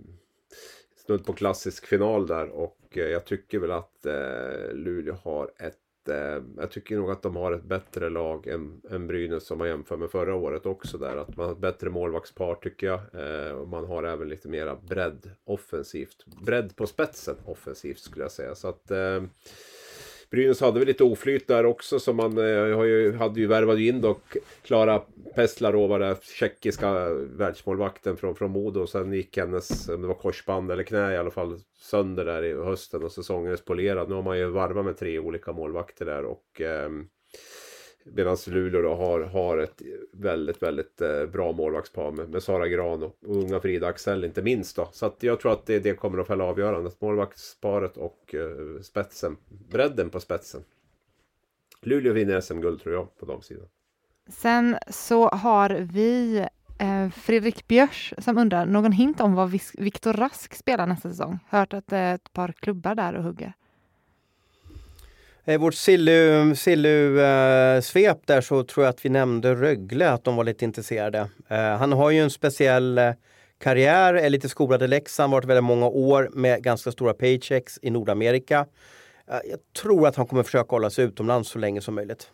snudd 1.06 1.26
på 1.26 1.34
klassisk 1.34 1.86
final 1.86 2.28
där 2.28 2.50
och 2.50 2.80
eh, 2.92 3.04
jag 3.04 3.26
tycker 3.26 3.60
väl 3.60 3.72
att 3.72 4.06
eh, 4.06 4.74
Luleå 4.74 5.16
har 5.24 5.52
ett 5.58 5.80
jag 6.58 6.72
tycker 6.72 6.96
nog 6.96 7.12
att 7.12 7.22
de 7.22 7.36
har 7.36 7.52
ett 7.52 7.64
bättre 7.64 8.10
lag 8.10 8.48
än, 8.48 8.82
än 8.90 9.08
Brynäs 9.08 9.46
som 9.46 9.58
man 9.58 9.68
jämför 9.68 9.98
med 9.98 10.10
förra 10.10 10.36
året 10.36 10.66
också 10.66 10.98
där. 10.98 11.18
Att 11.18 11.38
man 11.38 11.46
har 11.46 11.54
ett 11.54 11.60
bättre 11.60 11.90
målvaktspar 11.90 12.56
tycker 12.56 12.88
jag. 12.88 13.00
och 13.62 13.68
man 13.68 13.86
har 13.86 14.04
även 14.04 14.30
lite 14.30 14.48
mera 14.48 14.76
bredd 14.76 15.32
offensivt. 15.44 16.26
Bredd 16.46 16.76
på 16.76 16.88
spetsen 16.88 17.36
offensivt 17.46 18.00
skulle 18.00 18.24
jag 18.24 18.32
säga. 18.32 18.56
Så 18.56 18.68
att 18.68 18.92
Brynäs 20.30 20.62
hade 20.62 20.80
väl 20.80 20.88
lite 20.88 21.04
oflyt 21.04 21.48
där 21.48 21.66
också 21.66 22.00
så 22.00 22.14
man 22.14 22.38
eh, 22.38 22.78
har 22.78 22.84
ju, 22.84 23.16
hade 23.16 23.40
ju 23.40 23.48
värvat 23.48 23.80
in 23.80 24.02
då 24.02 24.18
Klara 24.62 25.02
Peslarova, 25.36 25.98
den 25.98 26.16
tjeckiska 26.22 27.10
världsmålvakten 27.14 28.18
från, 28.18 28.36
från 28.36 28.52
Modo. 28.52 28.82
Och 28.82 28.90
sen 28.90 29.14
gick 29.14 29.38
hennes, 29.38 29.90
om 29.90 30.02
det 30.02 30.08
var 30.08 30.16
korsband 30.16 30.72
eller 30.72 30.84
knä 30.84 31.14
i 31.14 31.18
alla 31.18 31.32
fall, 31.32 31.60
sönder 31.78 32.26
där 32.26 32.44
i 32.44 32.54
hösten 32.54 33.04
och 33.04 33.12
säsongen 33.12 33.52
är 33.52 33.56
spolerad. 33.56 34.10
Nu 34.10 34.16
har 34.16 34.24
man 34.24 34.38
ju 34.38 34.50
varvat 34.50 34.86
med 34.86 34.98
tre 34.98 35.20
olika 35.20 35.54
målvakter 35.54 36.06
där 36.06 36.26
och 36.26 36.62
eh, 36.62 36.90
Medan 38.14 38.38
Luleå 38.48 38.82
då 38.82 38.96
har, 38.96 39.22
har 39.22 39.58
ett 39.58 39.82
väldigt, 40.14 40.64
väldigt 40.64 41.02
eh, 41.02 41.26
bra 41.26 41.52
målvaktspar 41.52 42.12
med, 42.12 42.30
med 42.30 42.44
Sara 42.44 42.68
Gran 42.68 43.04
och, 43.04 43.16
och 43.28 43.36
unga 43.36 43.60
Frida 43.60 43.88
Axel 43.88 44.24
inte 44.24 44.42
minst 44.42 44.76
då. 44.76 44.90
Så 44.92 45.06
att 45.06 45.24
jag 45.24 45.40
tror 45.40 45.52
att 45.52 45.66
det, 45.66 45.80
det 45.80 45.94
kommer 45.94 46.20
att 46.20 46.28
fälla 46.28 46.44
avgörandet. 46.44 47.02
Målvaktsparet 47.02 47.98
och 47.98 48.36
eh, 48.36 48.82
spetsen. 48.82 49.38
Bredden 49.70 50.10
på 50.10 50.20
spetsen. 50.20 50.64
Luleå 51.82 52.14
vinner 52.14 52.42
SM-guld 52.42 52.82
tror 52.82 52.96
jag 52.96 53.18
på 53.18 53.26
de 53.26 53.42
sidan. 53.42 53.68
Sen 54.28 54.78
så 54.90 55.28
har 55.30 55.70
vi 55.70 56.38
eh, 56.80 57.10
Fredrik 57.10 57.68
Björs 57.68 58.14
som 58.18 58.38
undrar 58.38 58.66
någon 58.66 58.92
hint 58.92 59.22
om 59.22 59.34
vad 59.34 59.50
Viktor 59.74 60.14
Rask 60.14 60.54
spelar 60.54 60.88
nästa 60.88 61.10
säsong. 61.10 61.40
Hört 61.50 61.74
att 61.74 61.88
det 61.88 61.98
är 61.98 62.16
ett 62.16 62.34
par 62.34 62.52
klubbar 62.52 62.96
där 62.96 63.14
och 63.14 63.24
hugger. 63.24 63.54
I 65.48 65.58
vårt 65.58 65.74
Sillu-svep 65.74 66.56
Sillu, 66.56 67.20
eh, 67.20 68.16
där 68.26 68.42
så 68.42 68.64
tror 68.64 68.86
jag 68.86 68.90
att 68.90 69.06
vi 69.06 69.10
nämnde 69.10 69.56
Rögle, 69.56 70.10
att 70.10 70.24
de 70.24 70.36
var 70.36 70.44
lite 70.44 70.66
intresserade. 70.66 71.30
Eh, 71.50 71.58
han 71.58 71.92
har 71.92 72.12
ju 72.12 72.20
en 72.20 72.30
speciell 72.30 72.98
eh, 72.98 73.12
karriär, 73.60 74.14
är 74.14 74.30
lite 74.30 74.50
skolad 74.50 74.84
i 74.84 74.88
Leksand, 74.88 75.32
varit 75.32 75.46
väldigt 75.46 75.64
många 75.64 75.88
år 75.88 76.30
med 76.34 76.64
ganska 76.64 76.92
stora 76.92 77.14
paychecks 77.14 77.80
i 77.82 77.90
Nordamerika. 77.90 78.66
Eh, 79.28 79.40
jag 79.50 79.60
tror 79.82 80.08
att 80.08 80.16
han 80.16 80.28
kommer 80.28 80.44
försöka 80.44 80.76
hålla 80.76 80.90
sig 80.90 81.06
utomlands 81.06 81.50
så 81.50 81.60
länge 81.60 81.82
som 81.82 81.96
möjligt. 81.96 82.32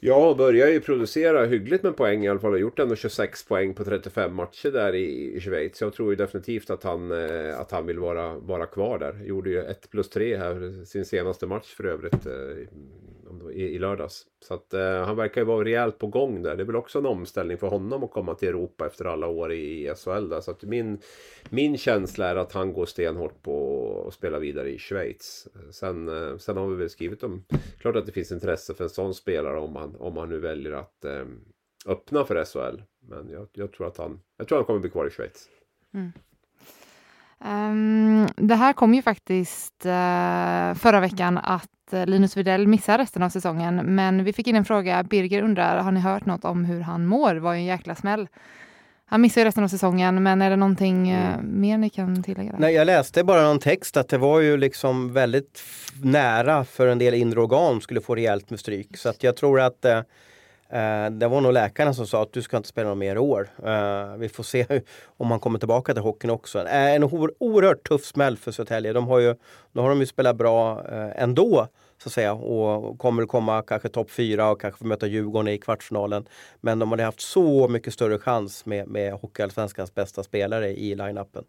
Ja, 0.00 0.34
börjar 0.38 0.68
ju 0.68 0.80
producera 0.80 1.46
hyggligt 1.46 1.82
med 1.82 1.96
poäng 1.96 2.24
i 2.24 2.28
alla 2.28 2.40
fall. 2.40 2.50
Har 2.50 2.58
gjort 2.58 2.78
ändå 2.78 2.96
26 2.96 3.44
poäng 3.48 3.74
på 3.74 3.84
35 3.84 4.34
matcher 4.34 4.70
där 4.70 4.94
i, 4.94 5.36
i 5.36 5.40
Schweiz. 5.40 5.80
Jag 5.80 5.92
tror 5.92 6.10
ju 6.10 6.16
definitivt 6.16 6.70
att 6.70 6.82
han, 6.82 7.10
eh, 7.10 7.60
att 7.60 7.70
han 7.70 7.86
vill 7.86 7.98
vara, 7.98 8.38
vara 8.38 8.66
kvar 8.66 8.98
där. 8.98 9.24
Gjorde 9.24 9.50
ju 9.50 9.60
1 9.60 9.90
plus 9.90 10.08
3 10.08 10.36
här, 10.36 10.84
sin 10.84 11.04
senaste 11.04 11.46
match 11.46 11.74
för 11.74 11.84
övrigt. 11.84 12.26
Eh, 12.26 12.66
i, 13.52 13.62
i 13.62 13.78
lördags. 13.78 14.26
Så 14.40 14.54
att 14.54 14.74
eh, 14.74 15.04
han 15.04 15.16
verkar 15.16 15.40
ju 15.40 15.44
vara 15.44 15.64
rejält 15.64 15.98
på 15.98 16.06
gång 16.06 16.42
där. 16.42 16.56
Det 16.56 16.62
är 16.62 16.66
väl 16.66 16.76
också 16.76 16.98
en 16.98 17.06
omställning 17.06 17.58
för 17.58 17.66
honom 17.66 18.04
att 18.04 18.10
komma 18.10 18.34
till 18.34 18.48
Europa 18.48 18.86
efter 18.86 19.04
alla 19.04 19.26
år 19.26 19.52
i, 19.52 19.88
i 19.88 19.94
SHL. 19.94 20.28
Där. 20.28 20.40
Så 20.40 20.50
att 20.50 20.62
min, 20.62 20.98
min 21.50 21.78
känsla 21.78 22.26
är 22.26 22.36
att 22.36 22.52
han 22.52 22.72
går 22.72 22.86
stenhårt 22.86 23.42
på 23.42 24.04
att 24.08 24.14
spela 24.14 24.38
vidare 24.38 24.70
i 24.70 24.78
Schweiz. 24.78 25.48
Sen, 25.70 26.08
eh, 26.08 26.36
sen 26.36 26.56
har 26.56 26.66
vi 26.68 26.76
väl 26.76 26.90
skrivit 26.90 27.22
om, 27.22 27.44
klart 27.78 27.96
att 27.96 28.06
det 28.06 28.12
finns 28.12 28.32
intresse 28.32 28.74
för 28.74 28.84
en 28.84 28.90
sån 28.90 29.14
spelare 29.14 29.58
om 29.58 29.76
han, 29.76 29.96
om 29.96 30.16
han 30.16 30.28
nu 30.28 30.38
väljer 30.38 30.72
att 30.72 31.04
eh, 31.04 31.24
öppna 31.86 32.24
för 32.24 32.44
SHL. 32.44 32.82
Men 33.00 33.30
jag, 33.30 33.48
jag, 33.52 33.72
tror 33.72 33.86
att 33.86 33.96
han, 33.96 34.20
jag 34.36 34.48
tror 34.48 34.58
han 34.58 34.64
kommer 34.64 34.80
bli 34.80 34.90
kvar 34.90 35.06
i 35.06 35.10
Schweiz. 35.10 35.48
Mm. 35.94 36.12
Um, 37.46 38.28
det 38.36 38.54
här 38.54 38.72
kom 38.72 38.94
ju 38.94 39.02
faktiskt 39.02 39.86
uh, 39.86 40.74
förra 40.74 41.00
veckan 41.00 41.38
att 41.38 41.68
uh, 41.92 42.06
Linus 42.06 42.36
Widell 42.36 42.66
missar 42.66 42.98
resten 42.98 43.22
av 43.22 43.28
säsongen. 43.28 43.76
Men 43.76 44.24
vi 44.24 44.32
fick 44.32 44.46
in 44.46 44.56
en 44.56 44.64
fråga. 44.64 45.02
Birger 45.02 45.42
undrar, 45.42 45.78
har 45.78 45.92
ni 45.92 46.00
hört 46.00 46.26
något 46.26 46.44
om 46.44 46.64
hur 46.64 46.80
han 46.80 47.06
mår? 47.06 47.34
Det 47.34 47.40
var 47.40 47.52
ju 47.52 47.58
en 47.58 47.64
jäkla 47.64 47.94
smäll. 47.94 48.28
Han 49.08 49.20
missar 49.20 49.40
ju 49.40 49.44
resten 49.44 49.64
av 49.64 49.68
säsongen, 49.68 50.22
men 50.22 50.42
är 50.42 50.50
det 50.50 50.56
någonting 50.56 51.14
uh, 51.14 51.42
mer 51.42 51.78
ni 51.78 51.90
kan 51.90 52.22
tillägga? 52.22 52.54
Nej, 52.58 52.74
jag 52.74 52.86
läste 52.86 53.24
bara 53.24 53.42
någon 53.42 53.58
text 53.58 53.96
att 53.96 54.08
det 54.08 54.18
var 54.18 54.40
ju 54.40 54.56
liksom 54.56 55.12
väldigt 55.12 55.62
nära 56.02 56.64
för 56.64 56.86
en 56.86 56.98
del 56.98 57.14
inre 57.14 57.40
organ 57.40 57.80
skulle 57.80 58.00
få 58.00 58.14
rejält 58.14 58.50
med 58.50 58.60
stryk. 58.60 58.96
Så 58.96 59.08
att 59.08 59.22
jag 59.22 59.36
tror 59.36 59.60
att 59.60 59.84
Eh, 59.84 60.02
Eh, 60.68 61.10
det 61.10 61.28
var 61.28 61.40
nog 61.40 61.52
läkarna 61.52 61.94
som 61.94 62.06
sa 62.06 62.22
att 62.22 62.32
du 62.32 62.42
ska 62.42 62.56
inte 62.56 62.68
spela 62.68 62.88
något 62.88 62.98
mer 62.98 63.16
i 63.16 63.18
år. 63.18 63.48
Eh, 63.64 64.16
vi 64.16 64.28
får 64.28 64.42
se 64.42 64.66
om 65.16 65.30
han 65.30 65.40
kommer 65.40 65.58
tillbaka 65.58 65.92
till 65.92 66.02
hockeyn 66.02 66.30
också. 66.30 66.58
Eh, 66.58 66.94
en 66.94 67.04
oerhört 67.04 67.88
tuff 67.88 68.04
smäll 68.04 68.36
för 68.36 68.52
Södertälje. 68.52 68.92
De 68.92 69.06
har 69.06 69.18
ju, 69.18 69.34
nu 69.72 69.80
har 69.80 69.88
de 69.88 70.00
ju 70.00 70.06
spelat 70.06 70.36
bra 70.36 70.84
eh, 70.88 71.22
ändå 71.22 71.68
Så 71.98 72.08
att 72.08 72.12
säga. 72.12 72.32
Och 72.32 72.98
kommer 72.98 73.22
att 73.22 73.28
komma 73.28 73.62
kanske 73.62 73.88
topp 73.88 74.10
fyra 74.10 74.50
och 74.50 74.60
kanske 74.60 74.78
få 74.78 74.86
möta 74.86 75.06
Djurgården 75.06 75.48
i 75.48 75.58
kvartsfinalen. 75.58 76.28
Men 76.60 76.78
de 76.78 76.90
hade 76.90 77.02
haft 77.02 77.20
så 77.20 77.68
mycket 77.68 77.92
större 77.92 78.18
chans 78.18 78.66
med, 78.66 78.88
med 78.88 79.12
Hockeyallsvenskans 79.12 79.94
bästa 79.94 80.22
spelare 80.22 80.68
i 80.68 80.94
line-upen. 80.94 81.44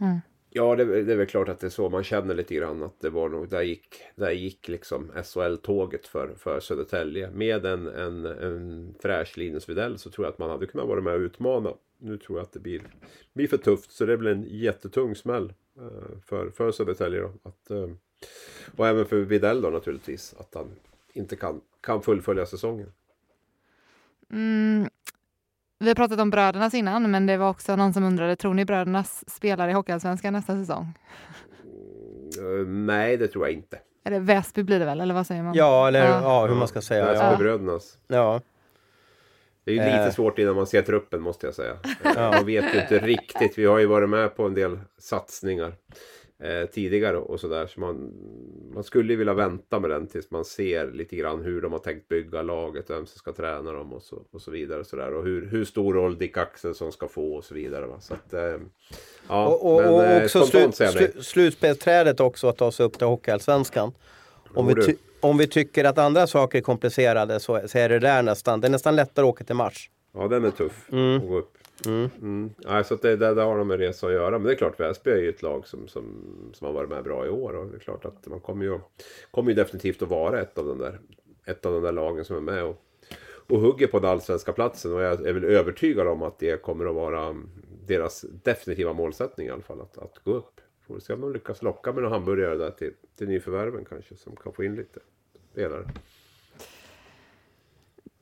Mm. 0.00 0.20
Ja, 0.50 0.76
det, 0.76 1.02
det, 1.02 1.12
är 1.12 1.16
väl 1.16 1.26
klart 1.26 1.48
att 1.48 1.60
det 1.60 1.66
är 1.66 1.70
så. 1.70 1.88
Man 1.88 2.04
känner 2.04 2.34
lite 2.34 2.54
grann 2.54 2.82
att 2.82 3.00
det 3.00 3.10
var 3.10 3.28
nog, 3.28 3.48
där 3.48 3.62
gick, 3.62 4.02
där 4.14 4.30
gick 4.30 4.68
liksom 4.68 5.12
SHL-tåget 5.24 6.06
för, 6.06 6.34
för 6.38 6.60
Södertälje. 6.60 7.30
Med 7.30 7.66
en, 7.66 7.86
en, 7.86 8.24
en 8.24 8.94
fräsch 9.00 9.38
Linus 9.38 9.68
Widell 9.68 9.98
så 9.98 10.10
tror 10.10 10.26
jag 10.26 10.32
att 10.32 10.38
man 10.38 10.50
hade 10.50 10.66
kunnat 10.66 10.88
vara 10.88 11.00
med 11.00 11.14
och 11.14 11.20
utmana. 11.20 11.72
Nu 11.98 12.18
tror 12.18 12.38
jag 12.38 12.44
att 12.44 12.52
det 12.52 12.60
blir, 12.60 12.82
blir 13.32 13.48
för 13.48 13.56
tufft, 13.56 13.92
så 13.92 14.06
det 14.06 14.16
blir 14.16 14.30
en 14.30 14.46
jättetung 14.48 15.14
smäll 15.14 15.52
eh, 15.78 16.18
för, 16.26 16.50
för 16.50 16.70
Södertälje. 16.72 17.20
Då. 17.20 17.32
Att, 17.42 17.70
eh, 17.70 17.90
och 18.76 18.86
även 18.86 19.06
för 19.06 19.16
Widell 19.16 19.60
då 19.60 19.70
naturligtvis, 19.70 20.34
att 20.38 20.54
han 20.54 20.70
inte 21.12 21.36
kan, 21.36 21.60
kan 21.80 22.02
fullfölja 22.02 22.46
säsongen. 22.46 22.92
Mm, 24.30 24.88
vi 25.78 25.88
har 25.88 25.94
pratat 25.94 26.20
om 26.20 26.30
brödernas 26.30 26.74
innan, 26.74 27.10
men 27.10 27.26
det 27.26 27.36
var 27.36 27.50
också 27.50 27.76
någon 27.76 27.92
som 27.92 28.04
undrade, 28.04 28.36
tror 28.36 28.54
ni 28.54 28.64
brödernas 28.64 29.24
spelar 29.30 29.68
i 29.68 29.72
Hockeyallsvenskan 29.72 30.32
nästa 30.32 30.54
säsong? 30.54 30.98
Mm, 32.38 32.86
nej, 32.86 33.16
det 33.16 33.28
tror 33.28 33.46
jag 33.46 33.54
inte. 33.54 33.78
Eller 34.04 34.20
Väsby 34.20 34.62
blir 34.62 34.78
det 34.78 34.84
väl, 34.84 35.00
eller 35.00 35.14
vad 35.14 35.26
säger 35.26 35.42
man? 35.42 35.54
Ja, 35.54 35.88
eller 35.88 36.04
ja. 36.04 36.20
ja 36.22 36.46
hur 36.46 36.54
man 36.54 36.68
ska 36.68 36.80
säga. 36.80 37.04
Väsbybrödernas. 37.04 37.98
Ja. 38.06 38.40
Det 39.64 39.70
är 39.70 39.74
ju 39.74 39.80
lite 39.80 40.04
eh. 40.04 40.10
svårt 40.10 40.38
innan 40.38 40.54
man 40.54 40.66
ser 40.66 40.82
truppen 40.82 41.22
måste 41.22 41.46
jag 41.46 41.54
säga. 41.54 41.76
Ja. 42.02 42.30
Man 42.30 42.46
vet 42.46 42.74
ju 42.74 42.80
inte 42.80 42.98
riktigt. 42.98 43.58
Vi 43.58 43.64
har 43.64 43.78
ju 43.78 43.86
varit 43.86 44.08
med 44.08 44.36
på 44.36 44.44
en 44.44 44.54
del 44.54 44.78
satsningar 44.98 45.72
eh, 46.38 46.66
tidigare 46.66 47.16
och 47.16 47.40
sådär. 47.40 47.66
Så 47.66 47.80
man, 47.80 48.12
man 48.74 48.84
skulle 48.84 49.16
vilja 49.16 49.34
vänta 49.34 49.80
med 49.80 49.90
den 49.90 50.06
tills 50.06 50.30
man 50.30 50.44
ser 50.44 50.92
lite 50.92 51.16
grann 51.16 51.42
hur 51.42 51.62
de 51.62 51.72
har 51.72 51.78
tänkt 51.78 52.08
bygga 52.08 52.42
laget, 52.42 52.90
vem 52.90 53.06
som 53.06 53.18
ska 53.18 53.32
träna 53.32 53.72
dem 53.72 53.92
och 53.92 54.02
så, 54.02 54.22
och 54.30 54.42
så 54.42 54.50
vidare. 54.50 54.80
Och, 54.80 54.86
så 54.86 54.96
där. 54.96 55.14
och 55.14 55.24
hur, 55.24 55.46
hur 55.46 55.64
stor 55.64 55.94
roll 55.94 56.18
Dick 56.18 56.36
Axelsson 56.36 56.92
ska 56.92 57.08
få 57.08 57.34
och 57.34 57.44
så 57.44 57.54
vidare. 57.54 57.86
Va? 57.86 58.00
Så 58.00 58.14
att, 58.14 58.32
eh, 58.32 58.56
ja, 59.28 59.46
och, 59.46 59.74
och, 59.74 59.82
men, 59.82 59.94
och 59.94 60.04
eh, 60.04 60.24
också 60.24 60.46
slu, 60.46 60.72
slu, 60.72 61.22
slutspelsträdet 61.22 62.20
också 62.20 62.48
att 62.48 62.56
ta 62.56 62.72
sig 62.72 62.86
upp 62.86 62.98
till 62.98 63.06
Hockeyallsvenskan. 63.06 63.92
Om 64.54 64.66
vi, 64.66 64.96
om 65.20 65.38
vi 65.38 65.46
tycker 65.46 65.84
att 65.84 65.98
andra 65.98 66.26
saker 66.26 66.58
är 66.58 66.62
komplicerade 66.62 67.40
så, 67.40 67.60
så 67.66 67.78
är 67.78 67.88
det 67.88 67.98
där 67.98 68.22
nästan. 68.22 68.60
Det 68.60 68.66
är 68.66 68.70
nästan 68.70 68.96
lättare 68.96 69.26
att 69.26 69.30
åka 69.30 69.44
till 69.44 69.56
Mars. 69.56 69.90
Ja, 70.14 70.28
den 70.28 70.44
är 70.44 70.50
tuff 70.50 70.92
mm. 70.92 71.16
att 71.16 71.28
gå 71.28 71.38
upp. 71.38 71.55
Mm. 71.84 72.10
Mm. 72.22 72.50
Ja, 72.58 72.84
så 72.84 72.94
det, 72.94 73.16
det, 73.16 73.34
det 73.34 73.42
har 73.42 73.58
de 73.58 73.68
med 73.68 73.78
resa 73.78 74.06
att 74.06 74.12
göra. 74.12 74.38
Men 74.38 74.46
det 74.46 74.52
är 74.52 74.56
klart, 74.56 74.80
Väsby 74.80 75.10
är 75.10 75.16
ju 75.16 75.28
ett 75.28 75.42
lag 75.42 75.66
som, 75.66 75.88
som, 75.88 76.04
som 76.52 76.66
har 76.66 76.74
varit 76.74 76.90
med 76.90 77.04
bra 77.04 77.26
i 77.26 77.28
år. 77.28 77.56
Och 77.56 77.66
det 77.70 77.76
är 77.76 77.80
klart 77.80 78.04
att 78.04 78.26
man 78.26 78.40
kommer 78.40 78.64
ju, 78.64 78.78
kommer 79.30 79.50
ju 79.50 79.54
definitivt 79.54 80.02
att 80.02 80.08
vara 80.08 80.40
ett 80.40 80.58
av, 80.58 80.66
de 80.66 80.78
där, 80.78 81.00
ett 81.44 81.66
av 81.66 81.72
de 81.72 81.82
där 81.82 81.92
lagen 81.92 82.24
som 82.24 82.36
är 82.36 82.40
med 82.40 82.64
och, 82.64 82.82
och 83.48 83.60
hugger 83.60 83.86
på 83.86 83.98
den 83.98 84.10
allsvenska 84.10 84.52
platsen. 84.52 84.92
Och 84.92 85.02
jag 85.02 85.26
är 85.26 85.32
väl 85.32 85.44
övertygad 85.44 86.08
om 86.08 86.22
att 86.22 86.38
det 86.38 86.62
kommer 86.62 86.86
att 86.86 86.94
vara 86.94 87.36
deras 87.86 88.24
definitiva 88.44 88.92
målsättning 88.92 89.46
i 89.46 89.50
alla 89.50 89.62
fall. 89.62 89.80
Att, 89.80 89.98
att 89.98 90.18
gå 90.24 90.34
upp. 90.34 90.60
Får 90.86 90.98
se 90.98 91.12
om 91.12 91.20
de 91.20 91.32
lyckas 91.32 91.62
locka 91.62 91.92
med 91.92 92.02
några 92.02 92.16
hamburgare 92.16 92.56
där 92.56 92.70
till, 92.70 92.92
till 93.18 93.28
nyförvärven 93.28 93.84
kanske. 93.84 94.16
Som 94.16 94.36
kan 94.36 94.52
få 94.52 94.64
in 94.64 94.74
lite 94.74 95.00
spelare. 95.52 95.84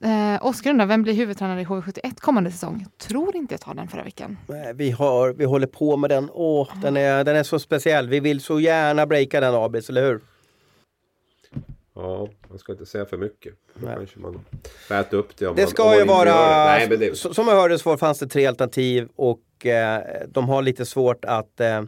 Eh, 0.01 0.47
Oskar 0.47 0.70
undrar, 0.70 0.86
vem 0.86 1.03
blir 1.03 1.14
huvudtränare 1.14 1.61
i 1.61 1.64
HV71 1.64 2.20
kommande 2.20 2.51
säsong? 2.51 2.86
Tror 2.99 3.36
inte 3.36 3.55
jag 3.55 3.61
tar 3.61 3.74
den 3.74 3.88
förra 3.88 4.03
veckan. 4.03 4.38
Vi, 4.74 4.90
har, 4.90 5.32
vi 5.32 5.45
håller 5.45 5.66
på 5.66 5.97
med 5.97 6.11
den. 6.11 6.30
Åh, 6.32 6.62
oh. 6.62 6.80
den, 6.80 6.97
är, 6.97 7.24
den 7.24 7.36
är 7.36 7.42
så 7.42 7.59
speciell. 7.59 8.09
Vi 8.09 8.20
vill 8.20 8.40
så 8.40 8.61
gärna 8.61 9.07
breaka 9.07 9.40
den 9.40 9.55
Abis, 9.55 9.88
eller 9.88 10.03
hur? 10.03 10.20
Ja, 11.95 12.28
man 12.49 12.59
ska 12.59 12.72
inte 12.72 12.86
säga 12.86 13.07
för 13.07 13.16
mycket. 13.16 13.55
Då 13.74 13.86
kanske 13.86 14.18
man 14.18 14.45
upp 15.11 15.36
det. 15.36 15.47
Om 15.47 15.57
det 15.57 15.62
man, 15.62 15.70
ska 15.70 15.99
ju 15.99 16.05
vara... 16.05 16.64
Nej, 16.64 16.88
men 16.88 16.99
det... 16.99 17.16
Som 17.16 17.49
jag 17.49 17.55
hörde 17.55 17.78
så 17.78 17.97
fanns 17.97 18.18
det 18.18 18.26
tre 18.26 18.47
alternativ 18.47 19.09
och 19.16 19.66
eh, 19.66 20.03
de 20.28 20.49
har 20.49 20.62
lite 20.62 20.86
svårt 20.86 21.24
att 21.24 21.61
eh, 21.61 21.82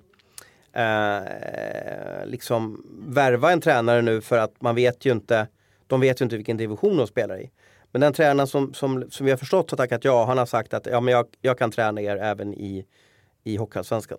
eh, 0.73 2.27
liksom 2.27 2.85
värva 3.09 3.53
en 3.53 3.61
tränare 3.61 4.03
nu 4.03 4.21
för 4.21 4.39
att 4.39 4.61
man 4.61 4.75
vet 4.75 5.05
ju 5.05 5.13
inte 5.13 5.47
de 5.87 6.01
vet 6.01 6.21
ju 6.21 6.25
inte 6.25 6.37
vilken 6.37 6.57
division 6.57 6.97
de 6.97 7.07
spelar 7.07 7.41
i. 7.41 7.51
Men 7.97 8.01
den 8.01 8.13
tränaren 8.13 8.47
som, 8.47 8.75
som, 8.75 9.11
som 9.11 9.27
vi 9.27 9.33
har 9.33 9.39
förstått 9.39 9.71
har 9.71 9.77
tackat 9.77 10.05
ja, 10.05 10.25
han 10.25 10.39
har 10.39 10.47
sagt 10.47 10.75
att 10.75 10.87
ja, 10.87 11.01
men 11.01 11.13
jag, 11.13 11.27
jag 11.41 11.59
kan 11.59 11.71
träna 11.71 12.01
er 12.01 12.17
även 12.17 12.55
i, 12.55 12.87
i 13.45 13.57
Hockeyallsvenskan. 13.57 14.19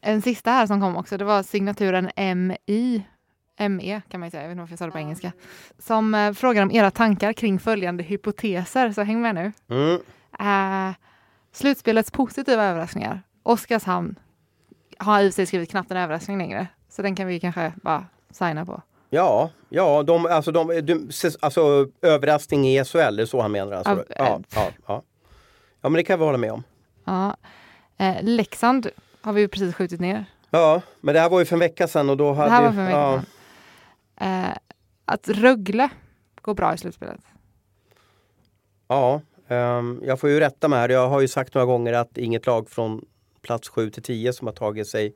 En 0.00 0.22
sista 0.22 0.50
här 0.50 0.66
som 0.66 0.80
kom 0.80 0.96
också, 0.96 1.16
det 1.16 1.24
var 1.24 1.42
signaturen 1.42 2.10
MI 2.36 3.02
ME 3.68 4.02
kan 4.08 4.20
man 4.20 4.26
ju 4.26 4.30
säga, 4.30 4.42
jag 4.42 4.48
vet 4.48 4.52
inte 4.52 4.60
varför 4.60 4.72
jag 4.72 4.78
sa 4.78 4.84
det 4.86 4.90
på 4.90 4.98
engelska. 4.98 5.32
Som 5.78 6.14
eh, 6.14 6.32
frågar 6.32 6.62
om 6.62 6.70
era 6.70 6.90
tankar 6.90 7.32
kring 7.32 7.58
följande 7.58 8.02
hypoteser, 8.02 8.92
så 8.92 9.02
häng 9.02 9.20
med 9.20 9.34
nu. 9.34 9.52
Mm. 9.70 10.00
Eh, 10.40 10.94
slutspelets 11.52 12.10
positiva 12.10 12.64
överraskningar. 12.64 13.22
Oskarshamn 13.42 14.18
har 14.98 15.22
i 15.22 15.28
och 15.28 15.32
för 15.32 15.36
sig 15.36 15.46
skrivit 15.46 15.70
knappt 15.70 15.90
en 15.90 15.96
överraskning 15.96 16.38
längre, 16.38 16.66
så 16.88 17.02
den 17.02 17.16
kan 17.16 17.26
vi 17.26 17.40
kanske 17.40 17.72
bara 17.82 18.06
signa 18.30 18.66
på. 18.66 18.82
Ja, 19.10 19.50
ja 19.68 20.02
de, 20.02 20.26
alltså, 20.26 20.52
de, 20.52 20.80
de, 20.80 21.10
alltså 21.40 21.88
överraskning 22.02 22.68
i 22.68 22.84
SHL, 22.84 23.16
det 23.16 23.22
är 23.22 23.26
så 23.26 23.40
han 23.40 23.52
menar? 23.52 23.72
Alltså. 23.72 24.04
Ja, 24.08 24.40
ja, 24.54 24.70
ja. 24.86 25.02
ja, 25.80 25.88
men 25.88 25.92
det 25.92 26.02
kan 26.02 26.18
vi 26.18 26.24
hålla 26.24 26.38
med 26.38 26.52
om. 26.52 26.62
Ja. 27.04 27.36
Eh, 27.96 28.22
Leksand 28.22 28.90
har 29.20 29.32
vi 29.32 29.40
ju 29.40 29.48
precis 29.48 29.74
skjutit 29.74 30.00
ner. 30.00 30.24
Ja, 30.50 30.82
men 31.00 31.14
det 31.14 31.20
här 31.20 31.28
var 31.28 31.38
ju 31.38 31.44
för 31.44 31.56
en 31.56 31.60
vecka 31.60 31.88
sedan 31.88 32.10
och 32.10 32.16
då 32.16 32.32
hade... 32.32 32.50
Det 32.50 32.54
här 32.54 32.62
var 32.62 32.72
för 32.72 32.80
en 32.80 32.86
vecka 32.86 33.24
sedan. 34.16 34.44
Eh, 34.46 34.56
att 35.04 35.28
Rögle 35.28 35.88
går 36.42 36.54
bra 36.54 36.74
i 36.74 36.78
slutspelet. 36.78 37.20
Ja, 38.88 39.20
um, 39.48 40.02
jag 40.04 40.20
får 40.20 40.30
ju 40.30 40.40
rätta 40.40 40.68
mig 40.68 40.78
här. 40.78 40.88
Jag 40.88 41.08
har 41.08 41.20
ju 41.20 41.28
sagt 41.28 41.54
några 41.54 41.66
gånger 41.66 41.92
att 41.92 42.18
inget 42.18 42.46
lag 42.46 42.70
från 42.70 43.04
plats 43.42 43.68
7 43.68 43.90
till 43.90 44.02
10 44.02 44.32
som 44.32 44.46
har 44.46 44.54
tagit 44.54 44.88
sig 44.88 45.14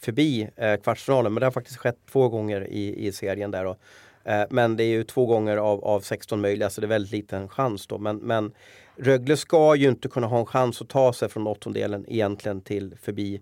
förbi 0.00 0.48
eh, 0.56 0.76
kvartsfinalen. 0.76 1.34
Men 1.34 1.40
det 1.40 1.46
har 1.46 1.50
faktiskt 1.50 1.78
skett 1.78 1.98
två 2.12 2.28
gånger 2.28 2.66
i, 2.70 3.06
i 3.06 3.12
serien 3.12 3.50
där. 3.50 3.64
Och, 3.64 3.78
Eh, 4.26 4.44
men 4.50 4.76
det 4.76 4.84
är 4.84 4.88
ju 4.88 5.04
två 5.04 5.26
gånger 5.26 5.56
av, 5.56 5.84
av 5.84 6.00
16 6.00 6.40
möjliga 6.40 6.70
så 6.70 6.80
det 6.80 6.86
är 6.86 6.88
väldigt 6.88 7.12
liten 7.12 7.48
chans 7.48 7.86
då. 7.86 7.98
Men, 7.98 8.16
men 8.16 8.52
Rögle 8.96 9.36
ska 9.36 9.74
ju 9.74 9.88
inte 9.88 10.08
kunna 10.08 10.26
ha 10.26 10.38
en 10.38 10.46
chans 10.46 10.82
att 10.82 10.88
ta 10.88 11.12
sig 11.12 11.28
från 11.28 11.46
åttondelen 11.46 12.04
egentligen 12.08 12.60
till 12.60 12.94
förbi 13.02 13.40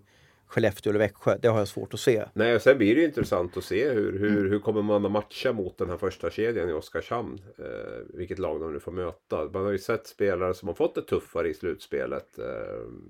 Skellefteå 0.55 0.89
eller 0.89 0.99
Växjö. 0.99 1.37
Det 1.41 1.47
har 1.47 1.59
jag 1.59 1.67
svårt 1.67 1.93
att 1.93 1.99
se. 1.99 2.25
Nej, 2.33 2.55
och 2.55 2.61
sen 2.61 2.77
blir 2.77 2.95
det 2.95 3.03
intressant 3.03 3.57
att 3.57 3.63
se 3.63 3.89
hur, 3.89 4.19
hur, 4.19 4.37
mm. 4.37 4.49
hur 4.51 4.59
kommer 4.59 4.81
man 4.81 5.05
att 5.05 5.11
matcha 5.11 5.53
mot 5.53 5.77
den 5.77 5.89
här 5.89 5.97
första 5.97 6.29
kedjan 6.29 6.69
i 6.69 6.73
Oskarshamn. 6.73 7.39
Eh, 7.57 7.65
vilket 8.13 8.39
lag 8.39 8.59
de 8.59 8.73
nu 8.73 8.79
får 8.79 8.91
möta. 8.91 9.49
Man 9.53 9.63
har 9.63 9.71
ju 9.71 9.77
sett 9.77 10.07
spelare 10.07 10.53
som 10.53 10.67
har 10.67 10.75
fått 10.75 10.95
det 10.95 11.01
tuffare 11.01 11.49
i 11.49 11.53
slutspelet. 11.53 12.39
Eh, 12.39 12.45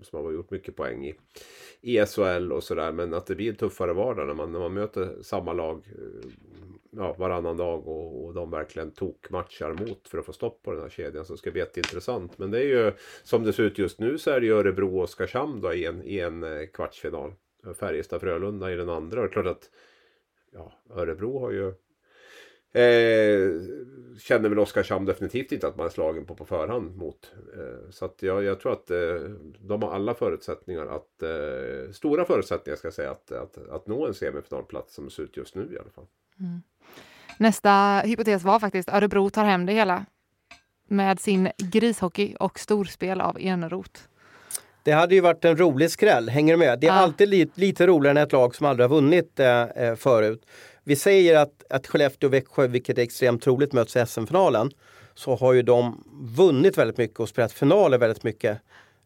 som 0.03 0.25
har 0.25 0.31
gjort 0.31 0.51
mycket 0.51 0.75
poäng 0.75 1.05
i, 1.05 1.15
i 1.81 2.05
SHL 2.05 2.51
och 2.51 2.63
sådär. 2.63 2.91
Men 2.91 3.13
att 3.13 3.27
det 3.27 3.35
blir 3.35 3.49
en 3.49 3.55
tuffare 3.55 3.93
vardag 3.93 4.27
när 4.27 4.33
man, 4.33 4.51
när 4.51 4.59
man 4.59 4.73
möter 4.73 5.21
samma 5.21 5.53
lag 5.53 5.87
eh, 5.97 6.29
ja, 6.97 7.15
varannan 7.17 7.57
dag 7.57 7.87
och, 7.87 8.25
och 8.25 8.33
de 8.33 8.51
verkligen 8.51 8.91
tokmatchar 8.91 9.73
mot 9.73 10.07
för 10.07 10.17
att 10.17 10.25
få 10.25 10.33
stopp 10.33 10.63
på 10.63 10.71
den 10.71 10.81
här 10.81 10.89
kedjan. 10.89 11.25
Så 11.25 11.33
det 11.33 11.37
ska 11.37 11.51
bli 11.51 11.61
jätteintressant. 11.61 12.37
Men 12.37 12.51
det 12.51 12.59
är 12.59 12.67
ju 12.67 12.91
som 13.23 13.43
det 13.43 13.53
ser 13.53 13.63
ut 13.63 13.77
just 13.77 13.99
nu 13.99 14.17
så 14.17 14.31
är 14.31 14.39
det 14.39 14.45
ju 14.45 14.53
Örebro 14.53 14.97
och 14.97 15.03
Oskarshamn 15.03 15.61
då 15.61 15.73
i 15.73 15.85
en, 15.85 16.03
i 16.03 16.19
en 16.19 16.43
eh, 16.43 16.65
kvartsfinal. 16.65 17.33
Färjestad-Frölunda 17.73 18.71
i 18.71 18.75
den 18.75 18.89
andra. 18.89 19.21
Och 19.21 19.27
det 19.27 19.31
är 19.31 19.33
klart 19.33 19.57
att 19.57 19.69
ja, 20.51 20.73
Örebro 20.89 21.39
har 21.39 21.51
ju 21.51 21.73
Eh, 22.75 23.61
känner 24.19 24.49
väl 24.49 24.59
Oskarshamn 24.59 25.05
definitivt 25.05 25.51
inte 25.51 25.67
att 25.67 25.77
man 25.77 25.85
är 25.85 25.89
slagen 25.89 26.25
på 26.25 26.35
på 26.35 26.45
förhand 26.45 26.97
mot. 26.97 27.33
Eh, 27.57 27.89
så 27.89 28.05
att 28.05 28.23
jag, 28.23 28.43
jag 28.43 28.59
tror 28.59 28.71
att 28.71 28.91
eh, 28.91 29.15
de 29.59 29.83
har 29.83 29.91
alla 29.91 30.13
förutsättningar 30.13 30.85
att, 30.85 31.21
eh, 31.21 31.91
stora 31.91 32.25
förutsättningar 32.25 32.77
ska 32.77 32.87
jag 32.87 32.93
säga, 32.93 33.11
att, 33.11 33.31
att, 33.31 33.57
att 33.69 33.87
nå 33.87 34.07
en 34.07 34.13
semifinalplats 34.13 34.93
som 34.93 35.05
det 35.05 35.11
ser 35.11 35.23
ut 35.23 35.37
just 35.37 35.55
nu 35.55 35.69
i 35.73 35.79
alla 35.79 35.89
fall. 35.89 36.05
Mm. 36.39 36.61
Nästa 37.37 38.01
hypotes 38.05 38.43
var 38.43 38.59
faktiskt 38.59 38.89
Örebro 38.89 39.29
tar 39.29 39.45
hem 39.45 39.65
det 39.65 39.73
hela 39.73 40.05
med 40.87 41.19
sin 41.19 41.49
grishockey 41.57 42.35
och 42.39 42.59
storspel 42.59 43.21
av 43.21 43.37
Eneroth. 43.39 44.01
Det 44.83 44.91
hade 44.91 45.15
ju 45.15 45.21
varit 45.21 45.45
en 45.45 45.57
rolig 45.57 45.91
skräll, 45.91 46.29
hänger 46.29 46.53
du 46.53 46.57
med? 46.57 46.79
Det 46.79 46.87
är 46.87 46.91
ja. 46.91 46.97
alltid 46.97 47.29
lite, 47.29 47.61
lite 47.61 47.87
roligare 47.87 48.19
än 48.19 48.25
ett 48.25 48.31
lag 48.31 48.55
som 48.55 48.65
aldrig 48.65 48.89
har 48.89 48.95
vunnit 48.95 49.39
eh, 49.39 49.61
eh, 49.61 49.95
förut. 49.95 50.45
Vi 50.83 50.95
säger 50.95 51.37
att, 51.37 51.63
att 51.69 51.87
Skellefteå 51.87 52.27
och 52.27 52.33
Växjö, 52.33 52.67
vilket 52.67 52.97
är 52.97 53.01
extremt 53.01 53.43
troligt, 53.43 53.73
möts 53.73 53.95
i 53.95 54.05
SM-finalen. 54.05 54.71
Så 55.13 55.35
har 55.35 55.53
ju 55.53 55.61
de 55.61 56.03
vunnit 56.37 56.77
väldigt 56.77 56.97
mycket 56.97 57.19
och 57.19 57.29
spelat 57.29 57.51
finaler 57.51 57.97
väldigt 57.97 58.23
mycket 58.23 58.59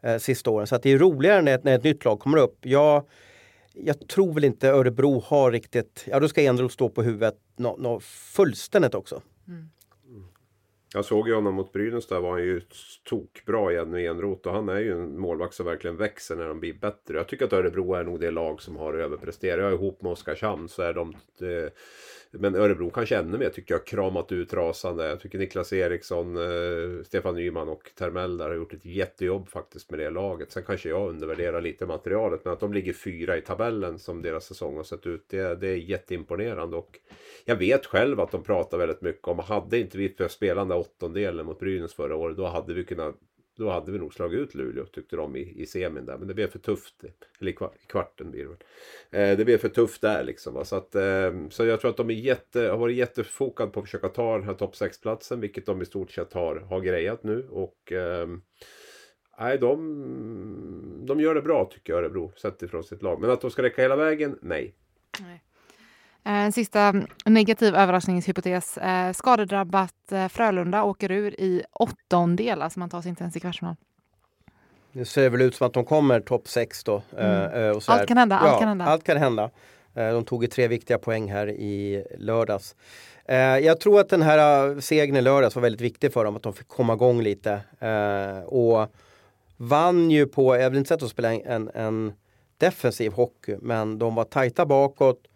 eh, 0.04 0.18
sista 0.18 0.50
åren. 0.50 0.68
Så 0.68 0.78
det 0.78 0.92
är 0.92 0.98
roligare 0.98 1.42
när 1.42 1.56
ett, 1.56 1.64
när 1.64 1.76
ett 1.76 1.84
nytt 1.84 2.06
lag 2.06 2.20
kommer 2.20 2.38
upp. 2.38 2.58
Jag, 2.62 3.04
jag 3.84 4.08
tror 4.08 4.34
väl 4.34 4.44
inte 4.44 4.70
Örebro 4.70 5.20
har 5.20 5.52
riktigt, 5.52 6.06
ja 6.08 6.20
då 6.20 6.28
ska 6.28 6.42
Enroth 6.42 6.74
stå 6.74 6.90
på 6.90 7.04
huvudet 7.04 7.36
nå, 7.58 7.78
nå 7.78 8.00
fullständigt 8.36 8.96
också. 8.96 9.22
Mm. 9.48 9.70
Jag 10.94 11.06
såg 11.06 11.28
ju 11.28 11.36
honom 11.36 11.56
mot 11.56 11.72
Brynäs 11.72 12.08
där 12.08 12.20
var 12.20 12.32
han 12.32 12.44
ju 12.44 12.62
tokbra 13.04 13.72
igen 13.72 13.90
med 13.90 14.06
Enroth 14.06 14.48
och 14.48 14.54
han 14.54 14.70
är 14.70 14.80
ju 14.80 14.92
en 14.92 15.20
målvakt 15.20 15.54
som 15.54 15.66
verkligen 15.66 15.98
växer 15.98 16.36
när 16.36 16.48
de 16.48 16.60
blir 16.60 16.74
bättre. 16.74 17.18
Jag 17.18 17.28
tycker 17.28 17.46
att 17.46 17.54
Örebro 17.54 17.94
är 17.94 18.04
nog 18.04 18.20
det 18.20 18.32
lag 18.32 18.62
som 18.62 18.76
har 18.76 18.94
överpresterat. 18.94 19.60
Jag 19.60 19.70
är 19.70 19.74
ihop 19.74 20.02
med 20.02 20.12
Oskarshamn 20.12 20.70
så 20.70 20.82
är 20.82 20.94
de 20.94 21.16
det, 21.40 21.74
men 22.32 22.56
Örebro 22.56 22.90
kanske 22.90 23.18
ännu 23.18 23.38
mer 23.38 23.50
tycker 23.50 23.74
jag 23.74 23.86
kramat 23.86 24.32
ut 24.32 24.54
rasande. 24.54 25.08
Jag 25.08 25.20
tycker 25.20 25.40
Niklas 25.40 25.74
Eriksson, 25.74 26.38
eh, 26.38 27.04
Stefan 27.04 27.36
Nyman 27.36 27.70
och 27.70 27.92
Termell 27.96 28.38
där 28.38 28.48
har 28.48 28.56
gjort 28.56 28.74
ett 28.74 28.86
jättejobb 28.86 29.50
faktiskt 29.50 29.90
med 29.90 30.00
det 30.00 30.10
laget. 30.10 30.52
Sen 30.52 30.64
kanske 30.64 30.90
jag 30.90 31.10
undervärderar 31.10 31.62
lite 31.62 31.86
materialet 31.86 32.46
men 32.46 32.54
att 32.54 32.60
de 32.60 32.74
ligger 32.74 32.94
fyra 32.94 33.38
i 33.38 33.42
tabellen 33.42 34.00
som 34.00 34.22
deras 34.22 34.46
säsong 34.46 34.76
har 34.76 34.84
sett 34.84 35.08
ut 35.08 35.26
det, 35.30 35.56
det 35.56 35.68
är 35.68 35.76
jätteimponerande. 35.76 36.78
Och 36.78 37.00
jag 37.46 37.56
vet 37.56 37.86
själv 37.86 38.20
att 38.20 38.32
de 38.32 38.44
pratar 38.44 38.78
väldigt 38.78 39.02
mycket 39.02 39.28
om, 39.28 39.40
hade 39.40 39.80
inte 39.80 39.98
vi 39.98 40.16
spelat 40.30 40.62
den 40.62 40.68
där 40.68 40.78
åttondelen 40.78 41.46
mot 41.46 41.60
Brynäs 41.60 41.94
förra 41.94 42.16
året 42.16 42.38
då 42.38 42.48
hade 42.48 42.74
vi 42.74 42.84
kunnat 42.84 43.16
då 43.60 43.70
hade 43.70 43.92
vi 43.92 43.98
nog 43.98 44.14
slagit 44.14 44.40
ut 44.40 44.56
Luleå 44.56 44.86
tyckte 44.86 45.16
de 45.16 45.36
i, 45.36 45.62
i 45.62 45.66
semin 45.66 46.06
där. 46.06 46.18
Men 46.18 46.28
det 46.28 46.34
blev 46.34 46.48
för 46.48 46.60
tufft. 46.60 47.04
Eller 47.40 47.52
i 47.52 47.56
kvarten 47.88 48.32
blir 48.32 48.42
det 48.44 48.48
väl. 48.50 48.58
Eh, 49.32 49.38
det 49.38 49.46
blev 49.46 49.58
för 49.58 49.70
tufft 49.70 50.02
där 50.02 50.24
liksom. 50.24 50.54
Va? 50.54 50.66
Så, 50.66 50.76
att, 50.76 50.96
eh, 50.96 51.34
så 51.50 51.66
jag 51.66 51.82
tror 51.82 51.92
att 51.92 51.98
de 51.98 52.10
är 52.10 52.14
jätte, 52.14 52.62
har 52.62 52.78
varit 52.78 52.98
jättefokade 52.98 53.72
på 53.72 53.80
att 53.80 53.86
försöka 53.86 54.10
ta 54.10 54.38
den 54.38 54.44
här 54.44 54.54
topp 54.54 54.74
6-platsen. 54.74 55.40
Vilket 55.40 55.66
de 55.66 55.82
i 55.82 55.86
stort 55.86 56.12
sett 56.12 56.34
har, 56.34 56.56
har 56.56 56.82
grejat 56.82 57.24
nu. 57.24 57.48
Och 57.50 57.92
eh, 57.92 58.28
nej, 59.40 59.58
de, 59.58 61.06
de 61.06 61.20
gör 61.20 61.36
det 61.36 61.42
bra 61.42 61.70
tycker 61.74 61.94
jag 61.94 62.00
Örebro. 62.00 62.32
Sett 62.36 62.62
ifrån 62.62 62.84
sitt 62.84 63.02
lag. 63.02 63.22
Men 63.22 63.30
att 63.30 63.42
de 63.42 63.52
ska 63.52 63.64
räcka 63.64 63.82
hela 63.82 63.96
vägen? 63.96 64.40
Nej. 64.42 64.76
nej. 65.20 65.44
En 66.30 66.46
eh, 66.46 66.52
sista 66.52 66.94
negativ 67.26 67.76
överraskningshypotes. 67.76 68.78
Eh, 68.78 69.14
skadedrabbat 69.14 70.12
eh, 70.12 70.28
Frölunda 70.28 70.84
åker 70.84 71.12
ur 71.12 71.40
i 71.40 71.64
åttondel, 71.72 72.62
alltså 72.62 72.80
man 72.80 72.90
tar 72.90 73.02
sig 73.02 73.10
inte 73.10 73.24
ens 73.24 73.36
i 73.36 73.40
kvartsfinal. 73.40 73.76
Det 74.92 75.06
ser 75.06 75.30
väl 75.30 75.42
ut 75.42 75.56
som 75.56 75.68
att 75.68 75.74
de 75.74 75.86
kommer 75.86 76.20
topp 76.20 76.48
6 76.48 76.84
då. 76.84 77.02
Mm. 77.18 77.76
Och 77.76 77.84
så 77.84 77.92
allt 77.92 78.08
kan 78.08 78.18
hända. 78.18 78.40
Allt 78.40 78.52
ja, 78.52 78.60
kan 78.60 78.68
hända. 78.68 78.86
Allt 78.86 79.04
kan 79.04 79.18
hända. 79.18 79.50
De 79.94 80.26
tog 80.26 80.44
ju 80.44 80.48
tre 80.48 80.68
viktiga 80.68 80.98
poäng 80.98 81.32
här 81.32 81.50
i 81.50 82.06
lördags. 82.18 82.76
Jag 83.62 83.80
tror 83.80 84.00
att 84.00 84.10
den 84.10 84.22
här 84.22 84.80
segern 84.82 85.16
i 85.16 85.22
lördags 85.22 85.56
var 85.56 85.62
väldigt 85.62 85.82
viktig 85.82 86.14
för 86.14 86.26
dem, 86.26 86.36
att 86.36 86.44
de 86.44 86.54
fick 86.54 86.68
komma 86.68 86.94
igång 86.94 87.22
lite. 87.22 87.62
Och 88.46 88.88
vann 89.58 90.12
ju 90.12 90.26
på, 90.26 90.58
jag 90.58 90.70
vill 90.70 90.80
inte 90.80 90.88
säga 90.88 90.96
att 90.96 91.00
de 91.00 91.10
spelade 91.10 91.36
en, 91.36 91.70
en 91.74 92.14
defensiv 92.58 93.12
hockey, 93.12 93.58
men 93.62 94.00
de 94.00 94.16
var 94.16 94.24
tajta 94.24 94.66
bakåt 94.66 95.30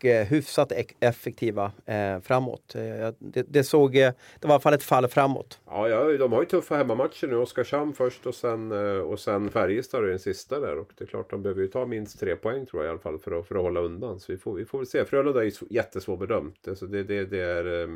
och 0.00 0.04
eh, 0.04 0.26
hyfsat 0.26 0.72
effektiva 1.00 1.72
eh, 1.86 2.20
framåt. 2.20 2.74
Eh, 2.74 3.14
det, 3.18 3.42
det, 3.48 3.64
såg, 3.64 3.96
eh, 3.96 4.12
det 4.40 4.48
var 4.48 4.50
i 4.50 4.52
alla 4.52 4.60
fall 4.60 4.74
ett 4.74 4.82
fall 4.82 5.08
framåt. 5.08 5.60
Ja, 5.66 5.88
ja 5.88 6.18
de 6.18 6.32
har 6.32 6.40
ju 6.40 6.46
tuffa 6.46 6.76
hemmamatcher 6.76 7.26
nu. 7.26 7.36
Oskarshamn 7.36 7.92
först 7.92 8.26
och 8.26 8.34
sen, 8.34 8.72
och 9.02 9.20
sen 9.20 9.50
Färjestad 9.50 10.04
den 10.04 10.18
sista 10.18 10.60
där. 10.60 10.78
Och 10.78 10.90
det 10.98 11.04
är 11.04 11.08
klart 11.08 11.30
de 11.30 11.42
behöver 11.42 11.62
ju 11.62 11.68
ta 11.68 11.86
minst 11.86 12.20
tre 12.20 12.36
poäng 12.36 12.66
tror 12.66 12.82
jag 12.82 12.88
i 12.88 12.90
alla 12.90 13.00
fall 13.00 13.18
för 13.18 13.38
att, 13.38 13.46
för 13.46 13.54
att 13.54 13.62
hålla 13.62 13.80
undan. 13.80 14.20
Så 14.20 14.32
vi 14.32 14.38
får, 14.38 14.54
vi 14.54 14.64
får 14.64 14.78
väl 14.78 14.86
se. 14.86 15.04
Frölunda 15.04 15.40
är 15.40 15.44
ju 15.44 15.52
jättesvårbedömt. 15.70 16.68
Alltså 16.68 16.86
det, 16.86 17.02
det, 17.04 17.24
det 17.24 17.40
är... 17.40 17.86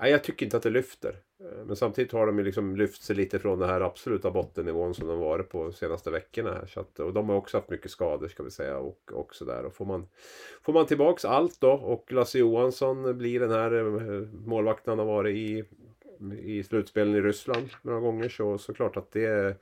Nej, 0.00 0.10
jag 0.10 0.24
tycker 0.24 0.46
inte 0.46 0.56
att 0.56 0.62
det 0.62 0.70
lyfter. 0.70 1.16
Eh, 1.44 1.64
men 1.66 1.76
samtidigt 1.76 2.12
har 2.12 2.26
de 2.26 2.38
ju 2.38 2.44
liksom 2.44 2.76
lyft 2.76 3.02
sig 3.02 3.16
lite 3.16 3.38
från 3.38 3.58
den 3.58 3.68
här 3.68 3.80
absoluta 3.80 4.30
bottennivån 4.30 4.94
som 4.94 5.08
de 5.08 5.18
varit 5.18 5.48
på 5.48 5.62
de 5.62 5.72
senaste 5.72 6.10
veckorna. 6.10 6.50
Här. 6.50 6.66
Så 6.66 6.80
att, 6.80 6.98
och 6.98 7.12
de 7.12 7.28
har 7.28 7.36
också 7.36 7.56
haft 7.56 7.70
mycket 7.70 7.90
skador 7.90 8.28
ska 8.28 8.42
vi 8.42 8.50
säga. 8.50 8.78
Och, 8.78 9.12
och 9.12 9.34
sådär. 9.34 9.64
Och 9.64 9.74
får, 9.74 9.84
man, 9.84 10.06
får 10.62 10.72
man 10.72 10.86
tillbaks 10.86 11.24
allt 11.24 11.60
då 11.60 11.72
och 11.72 12.12
Lasse 12.12 12.38
Johansson 12.38 13.18
blir 13.18 13.40
den 13.40 13.50
här 13.50 13.72
eh, 13.74 14.28
målvakten 14.46 14.90
han 14.90 14.98
har 14.98 15.06
varit 15.06 15.36
i 15.36 15.64
i 16.42 16.62
slutspelen 16.62 17.14
i 17.14 17.20
Ryssland 17.20 17.68
några 17.82 18.00
gånger 18.00 18.28
så 18.28 18.58
såklart 18.58 18.96
att 18.96 19.12
det 19.12 19.24
är, 19.24 19.56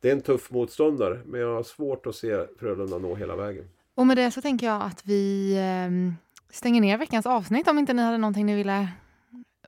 det 0.00 0.08
är 0.08 0.12
en 0.12 0.20
tuff 0.20 0.50
motståndare. 0.50 1.20
Men 1.26 1.40
jag 1.40 1.54
har 1.54 1.62
svårt 1.62 2.06
att 2.06 2.14
se 2.14 2.46
Frölunda 2.58 2.98
nå 2.98 3.14
hela 3.14 3.36
vägen. 3.36 3.64
Och 3.94 4.06
med 4.06 4.16
det 4.16 4.30
så 4.30 4.40
tänker 4.42 4.66
jag 4.66 4.82
att 4.82 5.02
vi 5.06 5.52
eh, 5.56 6.14
stänger 6.54 6.80
ner 6.80 6.98
veckans 6.98 7.26
avsnitt 7.26 7.68
om 7.68 7.78
inte 7.78 7.92
ni 7.92 8.02
hade 8.02 8.18
någonting 8.18 8.46
ni 8.46 8.56
ville 8.56 8.88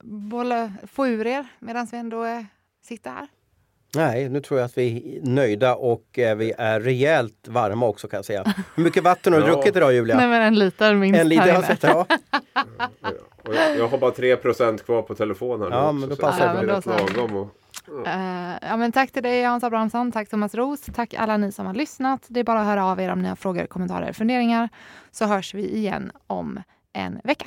bolla, 0.03 0.72
få 0.92 1.07
ur 1.07 1.26
er 1.26 1.46
medan 1.59 1.86
vi 1.92 1.99
ändå 1.99 2.24
eh, 2.24 2.44
sitter 2.82 3.11
här? 3.11 3.28
Nej, 3.94 4.28
nu 4.28 4.40
tror 4.40 4.61
jag 4.61 4.64
att 4.66 4.78
vi 4.78 5.18
är 5.18 5.28
nöjda 5.28 5.74
och 5.74 6.18
eh, 6.18 6.36
vi 6.36 6.53
är 6.59 6.80
rejält 6.80 7.49
varma 7.49 7.86
också 7.86 8.09
kan 8.09 8.18
jag 8.18 8.24
säga. 8.24 8.55
Hur 8.74 8.84
mycket 8.84 9.03
vatten 9.03 9.32
har 9.32 9.40
du 9.40 9.46
ja. 9.46 9.55
druckit 9.55 9.76
idag 9.76 9.92
Julia? 9.92 10.16
Nej 10.16 10.28
men 10.28 10.42
en 10.42 10.55
liter 10.59 10.94
minst 10.94 11.20
En 11.20 11.28
liter 11.28 11.53
har 11.53 11.62
sett, 11.62 11.82
ja. 11.82 12.07
jag, 13.44 13.78
jag 13.78 13.88
har 13.88 13.99
bara 13.99 14.11
3% 14.11 14.78
kvar 14.78 15.03
på 15.03 15.14
telefonen. 15.14 15.68
Ja, 15.72 15.92
men 15.92 16.09
då 16.09 16.16
passar 16.16 16.62
det. 16.62 16.82
Ja, 16.86 17.07
lagom 17.16 17.36
och, 17.36 17.49
ja. 17.86 17.92
Uh, 17.92 18.68
ja, 18.70 18.76
men 18.76 18.92
tack 18.92 19.11
till 19.11 19.22
dig 19.22 19.44
Hans 19.44 19.64
Abrahamsson, 19.64 20.12
tack 20.12 20.28
Thomas 20.28 20.55
Ros, 20.55 20.80
tack 20.94 21.14
alla 21.14 21.36
ni 21.36 21.53
som 21.53 21.66
har 21.66 21.74
lyssnat. 21.74 22.26
Det 22.28 22.40
är 22.40 22.44
bara 22.44 22.61
att 22.61 22.66
höra 22.66 22.84
av 22.84 23.01
er 23.01 23.12
om 23.12 23.22
ni 23.22 23.28
har 23.28 23.36
frågor, 23.36 23.66
kommentarer, 23.66 24.12
funderingar 24.12 24.68
så 25.11 25.24
hörs 25.24 25.55
vi 25.55 25.76
igen 25.76 26.12
om 26.26 26.62
en 26.92 27.20
vecka. 27.24 27.46